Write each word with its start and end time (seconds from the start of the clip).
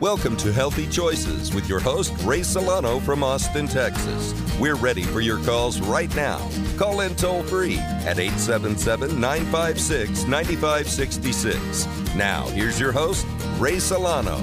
Welcome 0.00 0.38
to 0.38 0.50
Healthy 0.50 0.86
Choices 0.88 1.54
with 1.54 1.68
your 1.68 1.78
host, 1.78 2.14
Ray 2.24 2.42
Solano 2.42 3.00
from 3.00 3.22
Austin, 3.22 3.68
Texas. 3.68 4.32
We're 4.58 4.76
ready 4.76 5.02
for 5.02 5.20
your 5.20 5.36
calls 5.44 5.78
right 5.78 6.08
now. 6.16 6.38
Call 6.78 7.02
in 7.02 7.14
toll 7.16 7.42
free 7.42 7.76
at 7.76 8.18
877 8.18 9.20
956 9.20 10.24
9566. 10.24 12.16
Now, 12.16 12.46
here's 12.48 12.80
your 12.80 12.92
host, 12.92 13.26
Ray 13.58 13.78
Solano. 13.78 14.38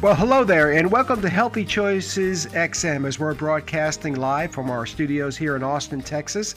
Well, 0.00 0.14
hello 0.14 0.44
there, 0.44 0.70
and 0.70 0.92
welcome 0.92 1.20
to 1.20 1.28
Healthy 1.28 1.64
Choices 1.64 2.46
XM 2.46 3.04
as 3.04 3.18
we're 3.18 3.34
broadcasting 3.34 4.14
live 4.14 4.52
from 4.52 4.70
our 4.70 4.86
studios 4.86 5.36
here 5.36 5.56
in 5.56 5.64
Austin, 5.64 6.00
Texas 6.00 6.54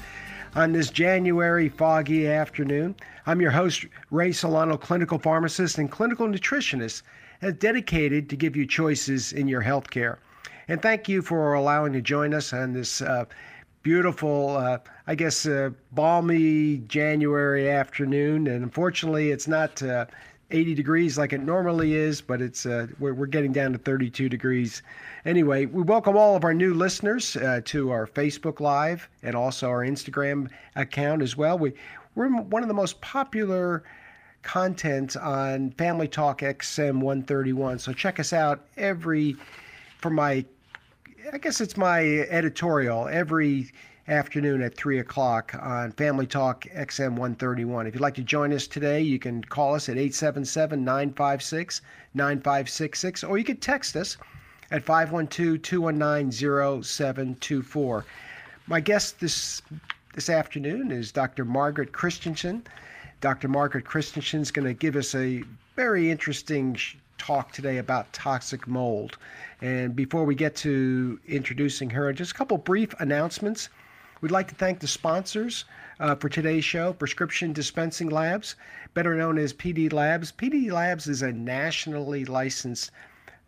on 0.53 0.71
this 0.71 0.91
January 0.91 1.69
foggy 1.69 2.27
afternoon. 2.27 2.95
I'm 3.25 3.41
your 3.41 3.49
host, 3.49 3.85
Ray 4.11 4.33
Solano, 4.33 4.77
clinical 4.77 5.17
pharmacist 5.17 5.79
and 5.79 5.89
clinical 5.89 6.27
nutritionist, 6.27 7.01
and 7.41 7.59
dedicated 7.59 8.29
to 8.29 8.35
give 8.35 8.55
you 8.55 8.65
choices 8.65 9.33
in 9.33 9.47
your 9.47 9.61
health 9.61 9.89
care. 9.89 10.19
And 10.67 10.81
thank 10.81 11.07
you 11.07 11.21
for 11.21 11.53
allowing 11.53 11.93
to 11.93 12.01
join 12.01 12.33
us 12.33 12.53
on 12.53 12.73
this 12.73 13.01
uh, 13.01 13.25
beautiful, 13.83 14.57
uh, 14.57 14.79
I 15.05 15.15
guess, 15.15 15.45
uh, 15.45 15.69
balmy 15.91 16.77
January 16.87 17.69
afternoon. 17.69 18.47
And 18.47 18.63
unfortunately, 18.63 19.29
it's 19.29 19.47
not 19.47 19.81
uh, 19.83 20.07
80 20.51 20.73
degrees 20.73 21.17
like 21.17 21.33
it 21.33 21.41
normally 21.41 21.93
is, 21.93 22.21
but 22.21 22.41
it's 22.41 22.65
uh, 22.65 22.87
we're, 22.99 23.13
we're 23.13 23.25
getting 23.25 23.51
down 23.51 23.71
to 23.73 23.77
32 23.77 24.29
degrees. 24.29 24.81
Anyway, 25.25 25.65
we 25.65 25.83
welcome 25.83 26.17
all 26.17 26.35
of 26.35 26.43
our 26.43 26.53
new 26.53 26.73
listeners 26.73 27.35
uh, 27.37 27.61
to 27.65 27.91
our 27.91 28.07
Facebook 28.07 28.59
Live 28.59 29.09
and 29.23 29.35
also 29.35 29.69
our 29.69 29.81
Instagram 29.81 30.49
account 30.75 31.21
as 31.21 31.35
well. 31.35 31.57
We 31.57 31.73
we're 32.15 32.29
one 32.29 32.63
of 32.63 32.67
the 32.67 32.73
most 32.73 33.01
popular 33.01 33.83
content 34.45 35.17
on 35.17 35.71
Family 35.71 36.07
Talk 36.07 36.39
XM 36.39 37.01
131. 37.01 37.79
So 37.79 37.91
check 37.91 38.19
us 38.19 38.31
out 38.31 38.65
every 38.77 39.35
for 39.97 40.09
my 40.09 40.45
I 41.33 41.39
guess 41.39 41.59
it's 41.59 41.75
my 41.75 42.01
editorial 42.29 43.07
every 43.07 43.71
afternoon 44.07 44.61
at 44.61 44.77
3 44.77 44.99
o'clock 44.99 45.55
on 45.59 45.91
Family 45.93 46.27
Talk 46.27 46.65
XM 46.65 47.11
131. 47.13 47.87
If 47.87 47.95
you'd 47.95 48.01
like 48.01 48.13
to 48.13 48.21
join 48.21 48.53
us 48.53 48.67
today, 48.67 49.01
you 49.01 49.17
can 49.17 49.43
call 49.43 49.73
us 49.73 49.89
at 49.89 49.97
877 49.97 50.85
956 50.85 51.81
9566 52.13 53.23
or 53.23 53.39
you 53.39 53.43
can 53.43 53.57
text 53.57 53.95
us 53.95 54.17
at 54.69 54.83
512 54.83 55.61
219 55.63 56.31
0724. 56.83 58.05
My 58.67 58.79
guest 58.79 59.19
this, 59.19 59.63
this 60.13 60.29
afternoon 60.29 60.91
is 60.91 61.11
Dr. 61.11 61.43
Margaret 61.43 61.91
Christensen. 61.91 62.63
Dr. 63.25 63.47
Margaret 63.47 63.85
Christensen 63.85 64.41
is 64.41 64.51
going 64.51 64.67
to 64.67 64.73
give 64.75 64.95
us 64.95 65.15
a 65.15 65.41
very 65.75 66.11
interesting 66.11 66.77
talk 67.17 67.51
today 67.51 67.79
about 67.79 68.13
toxic 68.13 68.67
mold. 68.67 69.17
And 69.61 69.95
before 69.95 70.25
we 70.25 70.35
get 70.35 70.55
to 70.57 71.19
introducing 71.27 71.89
her, 71.89 72.13
just 72.13 72.33
a 72.33 72.35
couple 72.35 72.59
brief 72.59 72.93
announcements. 72.99 73.69
We'd 74.21 74.29
like 74.29 74.47
to 74.49 74.53
thank 74.53 74.79
the 74.79 74.85
sponsors 74.85 75.65
uh, 75.99 76.13
for 76.13 76.29
today's 76.29 76.63
show 76.63 76.93
Prescription 76.93 77.51
Dispensing 77.51 78.09
Labs, 78.09 78.57
better 78.93 79.15
known 79.15 79.39
as 79.39 79.55
PD 79.55 79.91
Labs. 79.91 80.31
PD 80.31 80.71
Labs 80.71 81.07
is 81.07 81.23
a 81.23 81.31
nationally 81.31 82.25
licensed 82.25 82.91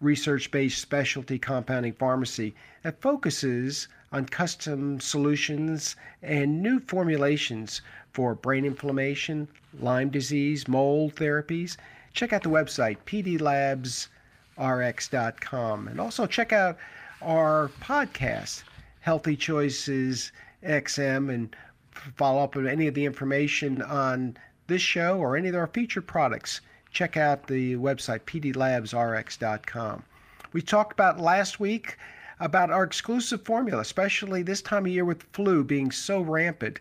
research 0.01 0.49
based 0.49 0.81
specialty 0.81 1.37
compounding 1.37 1.93
pharmacy 1.93 2.55
that 2.81 2.99
focuses 2.99 3.87
on 4.11 4.25
custom 4.25 4.99
solutions 4.99 5.95
and 6.23 6.63
new 6.63 6.79
formulations 6.79 7.81
for 8.17 8.33
brain 8.33 8.65
inflammation, 8.65 9.47
Lyme 9.79 10.09
disease, 10.09 10.67
mold 10.67 11.13
therapies. 11.13 11.77
Check 12.13 12.33
out 12.33 12.41
the 12.41 12.49
website, 12.49 12.97
pdlabsrx.com. 13.05 14.07
And 15.87 16.01
also 16.01 16.25
check 16.25 16.51
out 16.51 16.79
our 17.21 17.69
podcast, 17.79 18.63
Healthy 19.01 19.35
Choices 19.35 20.31
XM 20.63 21.31
and 21.31 21.55
follow 22.15 22.43
up 22.43 22.55
with 22.55 22.65
any 22.65 22.87
of 22.87 22.95
the 22.95 23.05
information 23.05 23.83
on 23.83 24.35
this 24.65 24.81
show 24.81 25.19
or 25.19 25.37
any 25.37 25.49
of 25.49 25.55
our 25.55 25.67
featured 25.67 26.07
products, 26.07 26.61
check 26.89 27.17
out 27.17 27.45
the 27.45 27.75
website 27.75 28.21
pdlabsrx.com. 28.21 30.03
We 30.53 30.63
talked 30.63 30.93
about 30.93 31.19
last 31.19 31.59
week 31.59 31.99
about 32.39 32.71
our 32.71 32.83
exclusive 32.83 33.43
formula, 33.43 33.83
especially 33.83 34.41
this 34.41 34.63
time 34.63 34.87
of 34.87 34.91
year 34.91 35.05
with 35.05 35.21
flu 35.33 35.63
being 35.63 35.91
so 35.91 36.21
rampant. 36.21 36.79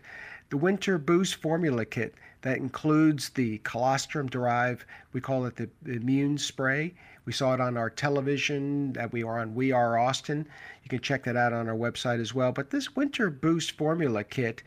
The 0.49 0.57
Winter 0.57 0.97
Boost 0.97 1.35
Formula 1.35 1.83
Kit 1.83 2.15
that 2.41 2.57
includes 2.57 3.29
the 3.29 3.57
colostrum 3.59 4.27
derived, 4.27 4.85
we 5.11 5.19
call 5.19 5.45
it 5.45 5.57
the 5.57 5.69
immune 5.85 6.37
spray. 6.37 6.93
We 7.25 7.33
saw 7.33 7.53
it 7.53 7.59
on 7.59 7.75
our 7.75 7.89
television 7.89 8.93
that 8.93 9.11
we 9.11 9.23
are 9.23 9.39
on 9.39 9.55
We 9.55 9.73
Are 9.73 9.97
Austin. 9.97 10.47
You 10.83 10.89
can 10.89 11.01
check 11.01 11.25
that 11.25 11.35
out 11.35 11.51
on 11.51 11.67
our 11.67 11.75
website 11.75 12.21
as 12.21 12.33
well. 12.33 12.53
But 12.53 12.69
this 12.69 12.95
Winter 12.95 13.29
Boost 13.29 13.71
Formula 13.71 14.23
Kit 14.23 14.63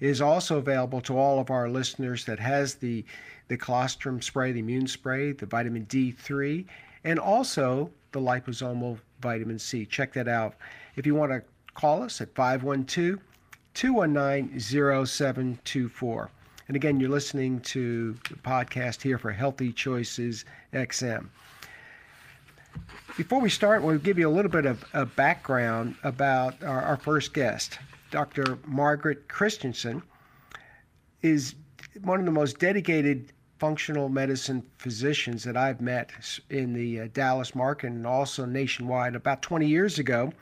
is 0.00 0.20
also 0.20 0.58
available 0.58 1.00
to 1.00 1.16
all 1.16 1.40
of 1.40 1.50
our 1.50 1.66
listeners 1.70 2.26
that 2.26 2.38
has 2.38 2.74
the 2.74 3.04
the 3.48 3.56
colostrum 3.56 4.20
spray, 4.20 4.52
the 4.52 4.60
immune 4.60 4.86
spray, 4.86 5.32
the 5.32 5.46
vitamin 5.46 5.86
D3, 5.86 6.66
and 7.04 7.18
also 7.18 7.90
the 8.12 8.20
liposomal 8.20 8.98
vitamin 9.20 9.58
C. 9.58 9.86
Check 9.86 10.12
that 10.12 10.28
out. 10.28 10.56
If 10.96 11.06
you 11.06 11.14
want 11.14 11.32
to 11.32 11.42
call 11.74 12.02
us 12.02 12.20
at 12.20 12.34
512 12.34 13.18
219 13.74 14.58
0724. 14.60 16.30
And 16.68 16.76
again, 16.76 17.00
you're 17.00 17.10
listening 17.10 17.60
to 17.60 18.12
the 18.28 18.36
podcast 18.36 19.02
here 19.02 19.18
for 19.18 19.32
Healthy 19.32 19.72
Choices 19.72 20.44
XM. 20.72 21.26
Before 23.16 23.40
we 23.40 23.50
start, 23.50 23.82
we'll 23.82 23.98
give 23.98 24.18
you 24.18 24.28
a 24.28 24.32
little 24.32 24.50
bit 24.50 24.64
of 24.64 24.84
a 24.94 25.04
background 25.04 25.96
about 26.02 26.62
our, 26.62 26.82
our 26.82 26.96
first 26.96 27.34
guest. 27.34 27.78
Dr. 28.10 28.58
Margaret 28.66 29.28
Christensen 29.28 30.02
is 31.22 31.54
one 32.02 32.20
of 32.20 32.26
the 32.26 32.32
most 32.32 32.58
dedicated 32.58 33.32
functional 33.58 34.08
medicine 34.08 34.62
physicians 34.78 35.44
that 35.44 35.56
I've 35.56 35.80
met 35.80 36.10
in 36.50 36.72
the 36.72 37.02
uh, 37.02 37.08
Dallas 37.12 37.54
market 37.54 37.88
and 37.88 38.06
also 38.06 38.44
nationwide. 38.44 39.14
About 39.14 39.42
20 39.42 39.66
years 39.66 39.98
ago, 39.98 40.32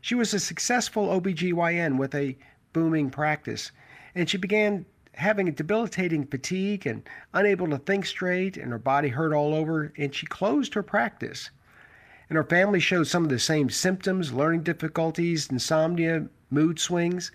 she 0.00 0.14
was 0.14 0.34
a 0.34 0.40
successful 0.40 1.08
OBGYN 1.08 1.96
with 1.96 2.14
a 2.14 2.36
booming 2.72 3.10
practice, 3.10 3.72
and 4.14 4.28
she 4.28 4.38
began 4.38 4.86
having 5.14 5.48
a 5.48 5.52
debilitating 5.52 6.26
fatigue 6.26 6.86
and 6.86 7.08
unable 7.34 7.68
to 7.68 7.78
think 7.78 8.06
straight, 8.06 8.56
and 8.56 8.70
her 8.70 8.78
body 8.78 9.08
hurt 9.08 9.32
all 9.32 9.54
over, 9.54 9.92
and 9.96 10.14
she 10.14 10.26
closed 10.26 10.74
her 10.74 10.82
practice 10.82 11.50
and 12.30 12.36
her 12.36 12.44
family 12.44 12.78
showed 12.78 13.08
some 13.08 13.24
of 13.24 13.28
the 13.28 13.38
same 13.40 13.68
symptoms 13.68 14.32
learning 14.32 14.62
difficulties, 14.62 15.50
insomnia, 15.50 16.26
mood 16.48 16.78
swings. 16.78 17.32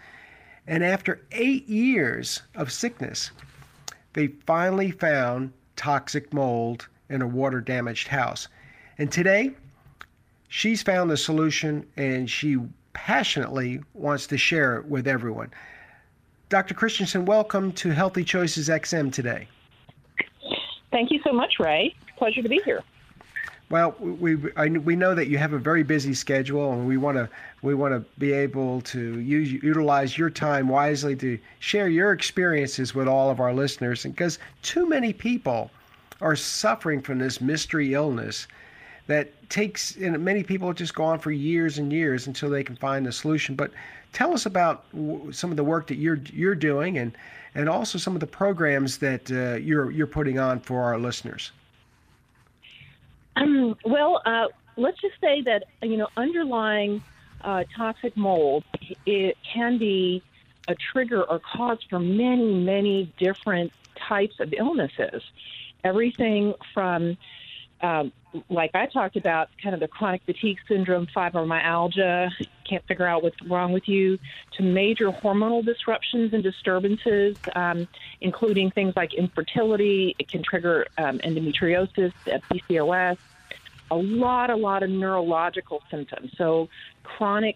And 0.66 0.84
after 0.84 1.22
eight 1.34 1.68
years 1.68 2.42
of 2.56 2.72
sickness, 2.72 3.32
they 4.14 4.28
finally 4.48 4.92
found 4.92 5.52
toxic 5.76 6.34
mold 6.34 6.88
in 7.10 7.22
a 7.22 7.28
water 7.28 7.60
damaged 7.60 8.08
house. 8.08 8.48
And 8.98 9.12
today, 9.12 9.52
she's 10.48 10.82
found 10.82 11.10
the 11.10 11.18
solution 11.18 11.86
and 11.98 12.30
she 12.30 12.58
passionately 12.96 13.82
wants 13.94 14.26
to 14.26 14.38
share 14.38 14.78
it 14.78 14.86
with 14.86 15.06
everyone. 15.08 15.52
Dr. 16.50 16.74
Christensen, 16.74 17.26
welcome 17.26 17.72
to 17.74 17.92
Healthy 17.92 18.24
Choices 18.24 18.70
XM 18.70 19.14
today. 19.14 19.48
Thank 20.92 21.12
you 21.12 21.20
so 21.24 21.34
much, 21.34 21.56
Ray. 21.60 21.94
Pleasure 22.18 22.42
to 22.42 22.50
be 22.50 22.62
here. 22.66 22.82
Well, 23.70 23.96
we 24.00 24.38
I, 24.56 24.70
we 24.70 24.96
know 24.96 25.14
that 25.16 25.28
you 25.28 25.38
have 25.38 25.54
a 25.54 25.58
very 25.58 25.84
busy 25.84 26.14
schedule, 26.14 26.72
and 26.72 26.88
we 26.88 26.98
want 26.98 27.18
to 27.18 27.28
we 27.64 27.74
want 27.74 27.94
to 27.94 28.06
be 28.20 28.32
able 28.32 28.82
to 28.82 29.20
use 29.20 29.52
utilize 29.52 30.18
your 30.18 30.30
time 30.30 30.68
wisely 30.68 31.16
to 31.18 31.38
share 31.60 31.90
your 31.90 32.12
experiences 32.12 32.96
with 32.96 33.08
all 33.08 33.30
of 33.30 33.40
our 33.40 33.54
listeners, 33.54 34.04
because 34.04 34.40
too 34.62 34.88
many 34.88 35.12
people 35.12 35.72
are 36.22 36.36
suffering 36.36 37.02
from 37.02 37.18
this 37.18 37.42
mystery 37.42 37.94
illness 37.94 38.48
that 39.08 39.50
takes 39.50 39.96
and 39.98 40.18
many 40.24 40.44
people 40.44 40.74
just 40.74 40.96
go 40.96 41.04
on 41.04 41.20
for 41.20 41.32
years 41.32 41.78
and 41.78 41.92
years 41.94 42.28
until 42.28 42.50
they 42.50 42.64
can 42.64 42.76
find 42.76 43.06
a 43.08 43.12
solution. 43.12 43.56
But 43.56 43.72
tell 44.14 44.34
us 44.34 44.46
about 44.46 44.86
some 45.32 45.52
of 45.52 45.58
the 45.58 45.64
work 45.64 45.88
that 45.88 45.98
you're 45.98 46.20
you're 46.34 46.56
doing, 46.56 46.98
and 46.98 47.16
and 47.54 47.70
also 47.70 47.98
some 47.98 48.16
of 48.16 48.20
the 48.20 48.28
programs 48.28 48.98
that 49.00 49.32
uh, 49.32 49.56
you're 49.56 49.92
you're 49.92 50.08
putting 50.08 50.40
on 50.40 50.60
for 50.60 50.82
our 50.82 50.98
listeners. 50.98 51.52
Um, 53.36 53.76
well, 53.84 54.22
uh, 54.26 54.48
let's 54.78 55.00
just 55.02 55.20
say 55.22 55.42
that 55.42 55.66
you 55.82 55.98
know 55.98 56.08
underlying 56.18 57.04
uh, 57.42 57.64
toxic 57.76 58.18
mold 58.18 58.64
it 59.06 59.38
can 59.44 59.78
be 59.78 60.24
a 60.68 60.76
trigger 60.76 61.24
or 61.24 61.40
cause 61.40 61.80
for 61.90 62.00
many, 62.00 62.54
many 62.56 63.14
different 63.18 63.72
types 63.96 64.40
of 64.40 64.54
illnesses. 64.58 65.24
Everything 65.84 66.56
from 66.74 67.18
um, 67.82 68.12
like 68.50 68.72
I 68.74 68.86
talked 68.88 69.16
about, 69.16 69.50
kind 69.62 69.74
of 69.74 69.82
the 69.82 69.88
chronic 69.88 70.22
fatigue 70.26 70.58
syndrome, 70.68 71.08
fibromyalgia, 71.16 72.30
can't 72.70 72.86
figure 72.88 73.08
out 73.08 73.24
what's 73.24 73.42
wrong 73.48 73.72
with 73.72 73.88
you, 73.88 74.18
to 74.58 74.64
major 74.64 75.12
hormonal 75.12 75.64
disruptions 75.64 76.34
and 76.34 76.44
disturbances, 76.44 77.38
um, 77.56 77.88
including 78.22 78.72
things 78.72 78.94
like 78.96 79.14
infertility. 79.14 80.16
It 80.20 80.30
can 80.30 80.44
trigger 80.44 80.86
um, 80.98 81.20
endometriosis, 81.20 82.12
PCOS, 82.28 83.18
a 83.92 83.96
lot, 83.96 84.50
a 84.50 84.56
lot 84.56 84.84
of 84.84 84.90
neurological 84.90 85.82
symptoms. 85.90 86.32
So 86.38 86.68
chronic 87.04 87.56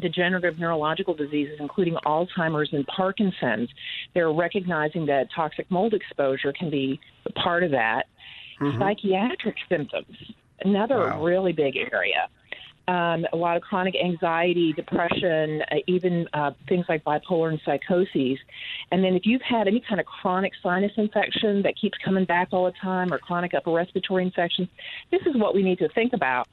degenerative 0.00 0.58
neurological 0.58 1.14
diseases, 1.14 1.56
including 1.58 1.96
Alzheimer's 2.04 2.68
and 2.72 2.86
Parkinson's. 2.86 3.68
They're 4.14 4.32
recognizing 4.32 5.06
that 5.06 5.28
toxic 5.34 5.70
mold 5.70 5.94
exposure 5.94 6.52
can 6.52 6.70
be 6.70 7.00
part 7.34 7.62
of 7.62 7.70
that. 7.70 8.06
Mm-hmm. 8.60 8.78
Psychiatric 8.78 9.56
symptoms, 9.68 10.16
another 10.60 10.98
wow. 10.98 11.22
really 11.22 11.52
big 11.52 11.76
area. 11.76 12.28
Um, 12.88 13.26
a 13.32 13.36
lot 13.36 13.56
of 13.56 13.62
chronic 13.64 13.96
anxiety, 13.96 14.72
depression, 14.72 15.62
uh, 15.72 15.76
even 15.88 16.28
uh, 16.32 16.52
things 16.68 16.86
like 16.88 17.02
bipolar 17.02 17.48
and 17.48 17.60
psychoses. 17.64 18.38
And 18.92 19.02
then 19.02 19.16
if 19.16 19.26
you've 19.26 19.42
had 19.42 19.66
any 19.66 19.80
kind 19.80 20.00
of 20.00 20.06
chronic 20.06 20.52
sinus 20.62 20.92
infection 20.96 21.62
that 21.62 21.76
keeps 21.76 21.98
coming 21.98 22.24
back 22.24 22.48
all 22.52 22.64
the 22.64 22.74
time 22.80 23.12
or 23.12 23.18
chronic 23.18 23.54
upper 23.54 23.72
respiratory 23.72 24.22
infections, 24.22 24.68
this 25.10 25.20
is 25.26 25.36
what 25.36 25.52
we 25.52 25.64
need 25.64 25.78
to 25.80 25.88
think 25.88 26.12
about. 26.12 26.48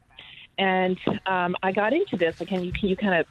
And 0.58 0.98
um, 1.28 1.56
I 1.62 1.72
got 1.72 1.94
into 1.94 2.18
this. 2.18 2.42
Again, 2.42 2.64
you 2.64 2.72
can 2.72 2.90
you 2.90 2.96
kind 2.96 3.14
of 3.14 3.28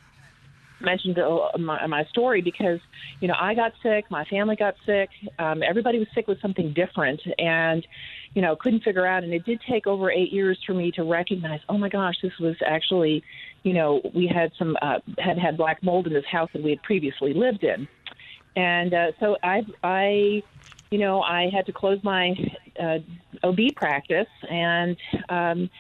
mentioned 0.83 1.19
my, 1.59 1.87
my 1.87 2.05
story 2.05 2.43
because 2.43 2.81
you 3.21 3.29
know 3.29 3.35
I 3.39 3.55
got 3.55 3.73
sick, 3.83 4.11
my 4.11 4.25
family 4.25 4.57
got 4.57 4.75
sick, 4.85 5.11
um, 5.39 5.63
everybody 5.63 5.99
was 5.99 6.09
sick 6.15 6.29
with 6.29 6.41
something 6.41 6.73
different, 6.73 7.21
and 7.39 7.87
you 8.35 8.43
know 8.43 8.57
couldn't 8.57 8.83
figure 8.83 9.07
out. 9.07 9.25
And 9.25 9.33
it 9.33 9.45
did 9.45 9.61
take 9.69 9.87
over 9.87 10.11
eight 10.11 10.33
years 10.33 10.59
for 10.67 10.75
me 10.75 10.91
to 10.93 11.05
recognize, 11.05 11.61
oh 11.69 11.79
my 11.79 11.89
gosh, 11.89 12.17
this 12.23 12.37
was 12.39 12.57
actually, 12.67 13.23
you 13.63 13.73
know, 13.73 14.01
we 14.15 14.27
had 14.27 14.53
some 14.59 14.77
uh, 14.83 14.99
had 15.19 15.39
had 15.39 15.57
black 15.57 15.83
mold 15.83 16.07
in 16.07 16.13
this 16.13 16.27
house 16.31 16.51
that 16.53 16.63
we 16.63 16.71
had 16.71 16.83
previously 16.83 17.35
lived 17.35 17.65
in, 17.65 17.89
and 18.57 18.95
uh, 18.95 19.13
so 19.21 19.37
I 19.43 19.63
I 19.83 20.43
you 20.93 20.99
know, 20.99 21.23
I 21.23 21.49
had 21.49 21.65
to 21.67 21.73
close 21.73 21.99
my 22.03 22.35
uh, 22.79 22.99
OB 23.43 23.59
practice, 23.75 24.29
and 24.51 24.95
um, 25.31 25.71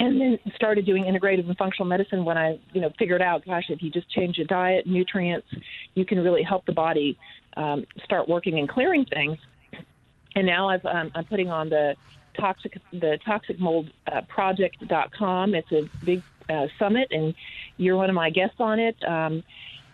and 0.00 0.18
then 0.18 0.38
started 0.56 0.86
doing 0.86 1.04
integrative 1.04 1.46
and 1.46 1.56
functional 1.58 1.86
medicine 1.86 2.24
when 2.24 2.38
I, 2.38 2.58
you 2.72 2.80
know, 2.80 2.90
figured 2.98 3.20
out, 3.20 3.44
gosh, 3.44 3.64
if 3.68 3.82
you 3.82 3.90
just 3.90 4.10
change 4.10 4.38
your 4.38 4.46
diet, 4.46 4.86
nutrients, 4.86 5.46
you 5.94 6.06
can 6.06 6.18
really 6.20 6.42
help 6.42 6.64
the 6.64 6.72
body 6.72 7.18
um, 7.58 7.84
start 8.02 8.26
working 8.26 8.58
and 8.58 8.66
clearing 8.66 9.04
things. 9.04 9.36
And 10.34 10.46
now 10.46 10.70
I've, 10.70 10.86
um, 10.86 11.12
I'm 11.14 11.26
putting 11.26 11.50
on 11.50 11.68
the 11.68 11.96
toxic 12.38 12.78
the 12.92 13.18
toxic 13.26 13.60
mold 13.60 13.90
uh. 14.10 14.22
It's 15.54 15.72
a 15.72 15.88
big 16.04 16.22
uh, 16.48 16.68
summit, 16.78 17.08
and 17.10 17.34
you're 17.76 17.96
one 17.96 18.08
of 18.08 18.14
my 18.14 18.30
guests 18.30 18.56
on 18.58 18.78
it. 18.80 18.96
Um, 19.06 19.42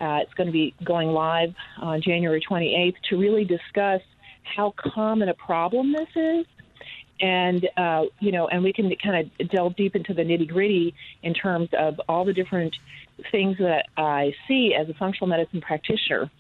uh, 0.00 0.20
it's 0.23 0.35
going 0.35 0.47
to 0.47 0.53
be 0.53 0.73
going 0.85 1.08
live 1.08 1.53
on 1.79 2.00
January 2.00 2.41
28th 2.49 2.94
to 3.11 3.17
really 3.17 3.44
discuss 3.44 4.03
how 4.44 4.73
common 4.76 5.29
a 5.31 5.35
problem 5.35 5.93
this 5.93 6.08
is 6.14 6.47
and 7.20 7.68
uh, 7.76 8.04
you 8.20 8.32
know, 8.32 8.48
and 8.48 8.62
we 8.62 8.72
can 8.72 8.94
kind 9.02 9.30
of 9.40 9.48
delve 9.48 9.76
deep 9.76 9.96
into 9.96 10.14
the 10.14 10.22
nitty 10.22 10.48
gritty 10.48 10.94
in 11.22 11.34
terms 11.34 11.68
of 11.78 12.00
all 12.08 12.24
the 12.24 12.32
different 12.32 12.76
things 13.30 13.56
that 13.58 13.86
I 13.96 14.34
see 14.46 14.74
as 14.74 14.88
a 14.88 14.94
functional 14.94 15.28
medicine 15.28 15.60
practitioner 15.60 16.30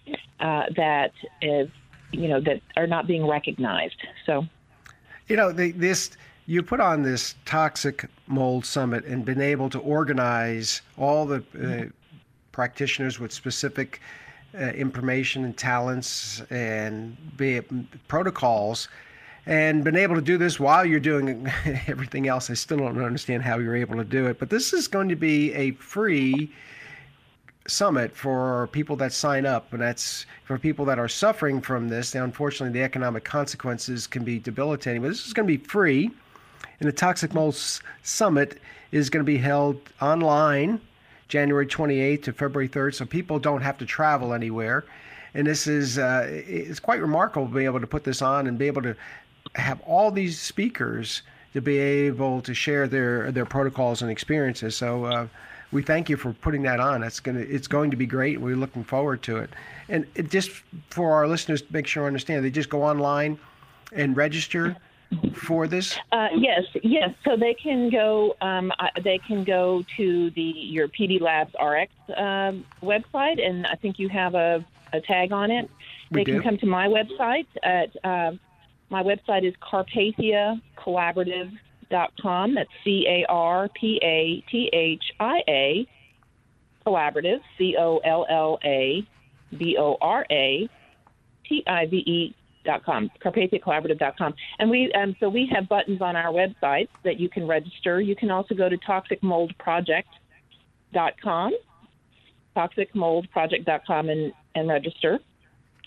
uh, 0.40 0.64
that 0.76 1.12
is, 1.40 1.68
you 2.12 2.28
know, 2.28 2.40
that 2.40 2.60
are 2.76 2.86
not 2.86 3.06
being 3.06 3.26
recognized. 3.26 3.96
So, 4.26 4.46
you 5.28 5.36
know, 5.36 5.52
the, 5.52 5.72
this 5.72 6.10
you 6.46 6.62
put 6.62 6.80
on 6.80 7.02
this 7.02 7.34
toxic 7.44 8.06
mold 8.26 8.64
summit 8.64 9.04
and 9.04 9.24
been 9.24 9.40
able 9.40 9.68
to 9.70 9.78
organize 9.80 10.82
all 10.96 11.26
the 11.26 11.42
uh, 11.60 11.90
practitioners 12.52 13.18
with 13.18 13.32
specific 13.32 14.00
uh, 14.54 14.66
information 14.66 15.44
and 15.44 15.56
talents 15.56 16.40
and 16.50 17.16
be 17.36 17.60
protocols 18.08 18.88
and 19.46 19.84
been 19.84 19.96
able 19.96 20.16
to 20.16 20.20
do 20.20 20.36
this 20.36 20.58
while 20.58 20.84
you're 20.84 20.98
doing 20.98 21.46
everything 21.86 22.26
else. 22.26 22.50
I 22.50 22.54
still 22.54 22.78
don't 22.78 23.00
understand 23.00 23.42
how 23.42 23.58
you're 23.58 23.76
able 23.76 23.96
to 23.96 24.04
do 24.04 24.26
it, 24.26 24.38
but 24.38 24.50
this 24.50 24.72
is 24.72 24.88
going 24.88 25.08
to 25.08 25.16
be 25.16 25.54
a 25.54 25.70
free 25.72 26.50
summit 27.68 28.14
for 28.16 28.68
people 28.72 28.96
that 28.96 29.12
sign 29.12 29.46
up, 29.46 29.72
and 29.72 29.80
that's 29.80 30.26
for 30.44 30.58
people 30.58 30.84
that 30.84 30.98
are 30.98 31.08
suffering 31.08 31.60
from 31.60 31.88
this. 31.88 32.14
Now, 32.14 32.24
unfortunately, 32.24 32.78
the 32.78 32.84
economic 32.84 33.24
consequences 33.24 34.06
can 34.06 34.24
be 34.24 34.38
debilitating, 34.38 35.02
but 35.02 35.08
this 35.08 35.26
is 35.26 35.32
going 35.32 35.46
to 35.48 35.58
be 35.58 35.64
free. 35.64 36.10
And 36.80 36.88
the 36.88 36.92
Toxic 36.92 37.32
Mold 37.32 37.56
Summit 38.02 38.60
is 38.92 39.10
going 39.10 39.24
to 39.24 39.26
be 39.26 39.38
held 39.38 39.80
online 40.00 40.80
January 41.28 41.66
28th 41.66 42.24
to 42.24 42.32
February 42.32 42.68
3rd, 42.68 42.94
so 42.94 43.04
people 43.04 43.38
don't 43.38 43.62
have 43.62 43.78
to 43.78 43.86
travel 43.86 44.32
anywhere. 44.32 44.84
And 45.34 45.46
this 45.46 45.66
is 45.66 45.98
uh, 45.98 46.26
it's 46.28 46.80
quite 46.80 47.00
remarkable 47.00 47.46
to 47.46 47.54
be 47.54 47.64
able 47.64 47.80
to 47.80 47.86
put 47.86 48.04
this 48.04 48.22
on 48.22 48.46
and 48.46 48.58
be 48.58 48.66
able 48.66 48.82
to 48.82 48.96
have 49.54 49.80
all 49.82 50.10
these 50.10 50.38
speakers 50.40 51.22
to 51.54 51.60
be 51.60 51.78
able 51.78 52.42
to 52.42 52.54
share 52.54 52.86
their 52.86 53.32
their 53.32 53.46
protocols 53.46 54.02
and 54.02 54.10
experiences. 54.10 54.76
So 54.76 55.04
uh, 55.04 55.26
we 55.72 55.82
thank 55.82 56.08
you 56.08 56.16
for 56.16 56.32
putting 56.32 56.62
that 56.62 56.80
on. 56.80 57.02
It's 57.02 57.20
gonna 57.20 57.40
it's 57.40 57.66
going 57.68 57.90
to 57.90 57.96
be 57.96 58.06
great. 58.06 58.40
We're 58.40 58.56
looking 58.56 58.84
forward 58.84 59.22
to 59.22 59.38
it. 59.38 59.50
And 59.88 60.06
it 60.14 60.30
just 60.30 60.50
for 60.90 61.14
our 61.14 61.26
listeners 61.26 61.62
to 61.62 61.72
make 61.72 61.86
sure 61.86 62.04
I 62.04 62.06
understand, 62.06 62.44
they 62.44 62.50
just 62.50 62.70
go 62.70 62.82
online 62.82 63.38
and 63.92 64.16
register 64.16 64.76
for 65.34 65.66
this? 65.66 65.98
Uh, 66.12 66.28
yes, 66.36 66.62
yes. 66.82 67.10
So 67.24 67.36
they 67.36 67.54
can 67.54 67.90
go. 67.90 68.36
Um, 68.40 68.72
they 69.02 69.18
can 69.18 69.44
go 69.44 69.84
to 69.96 70.30
the 70.30 70.42
your 70.42 70.88
PD 70.88 71.20
Labs 71.20 71.54
RX 71.54 71.92
um, 72.16 72.64
website, 72.82 73.44
and 73.44 73.66
I 73.66 73.74
think 73.76 73.98
you 73.98 74.08
have 74.08 74.34
a, 74.34 74.64
a 74.92 75.00
tag 75.00 75.32
on 75.32 75.50
it. 75.50 75.70
We 76.10 76.20
they 76.20 76.24
do. 76.24 76.32
can 76.34 76.42
come 76.42 76.58
to 76.58 76.66
my 76.66 76.88
website 76.88 77.46
at 77.62 77.96
uh, 78.04 78.32
my 78.90 79.02
website 79.02 79.46
is 79.46 79.54
carpathiacollaborative.com. 79.62 82.54
That's 82.54 82.70
C 82.84 83.06
A 83.08 83.24
R 83.28 83.68
P 83.78 84.00
A 84.02 84.42
T 84.50 84.70
H 84.72 85.04
I 85.20 85.42
A 85.48 85.86
collaborative, 86.86 87.40
C 87.58 87.76
O 87.78 87.98
L 87.98 88.26
L 88.30 88.58
A 88.64 89.06
B 89.58 89.76
O 89.78 89.98
R 90.00 90.24
A 90.30 90.66
T 91.48 91.62
I 91.66 91.86
V 91.86 91.96
E 91.96 92.34
dot 92.64 92.82
com, 92.84 93.10
carpathiacollaborative.com. 93.24 94.34
And 94.58 94.70
we, 94.70 94.92
um, 94.92 95.16
so 95.20 95.28
we 95.28 95.48
have 95.54 95.68
buttons 95.68 96.02
on 96.02 96.16
our 96.16 96.32
website 96.32 96.88
that 97.04 97.20
you 97.20 97.28
can 97.28 97.46
register. 97.46 98.00
You 98.00 98.16
can 98.16 98.30
also 98.30 98.54
go 98.54 98.68
to 98.68 98.76
toxicmoldproject 98.78 100.04
dot 100.92 101.12
com 101.22 101.52
toxicmoldproject.com, 102.56 102.56
toxicmoldproject.com 102.56 104.08
and, 104.08 104.32
and 104.54 104.68
register. 104.68 105.18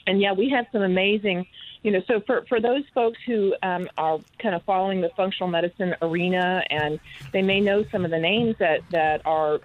And 0.07 0.22
yeah, 0.22 0.34
we 0.34 0.50
have 0.50 0.66
some 0.71 0.83
amazing 0.83 1.45
you 1.83 1.92
know, 1.92 2.02
so 2.07 2.19
for, 2.21 2.45
for 2.50 2.59
those 2.59 2.83
folks 2.94 3.19
who 3.26 3.56
um, 3.64 3.88
are 3.98 4.19
kind 4.38 4.54
of 4.54 4.64
following 4.64 5.02
the 5.02 5.09
functional 5.16 5.50
medicine 5.50 5.95
arena 6.02 6.64
and 6.69 7.00
they 7.31 7.42
may 7.42 7.62
know 7.62 7.86
some 7.92 8.04
of 8.04 8.12
the 8.12 8.19
names 8.19 8.56
that, 8.59 8.81
that 8.92 9.26
are 9.26 9.62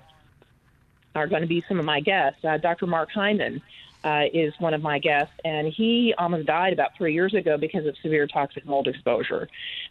are 1.14 1.26
going 1.26 1.42
to 1.42 1.48
be 1.48 1.64
some 1.68 1.78
of 1.78 1.84
my 1.84 2.00
guests. 2.00 2.44
Uh, 2.44 2.58
Dr. 2.58 2.86
Mark 2.86 3.10
Hyman 3.12 3.62
uh, 4.04 4.24
is 4.32 4.52
one 4.58 4.74
of 4.74 4.82
my 4.82 4.98
guests, 4.98 5.32
and 5.44 5.68
he 5.68 6.14
almost 6.18 6.46
died 6.46 6.72
about 6.72 6.94
three 6.96 7.14
years 7.14 7.34
ago 7.34 7.56
because 7.56 7.86
of 7.86 7.96
severe 7.98 8.26
toxic 8.26 8.66
mold 8.66 8.86
exposure. 8.86 9.48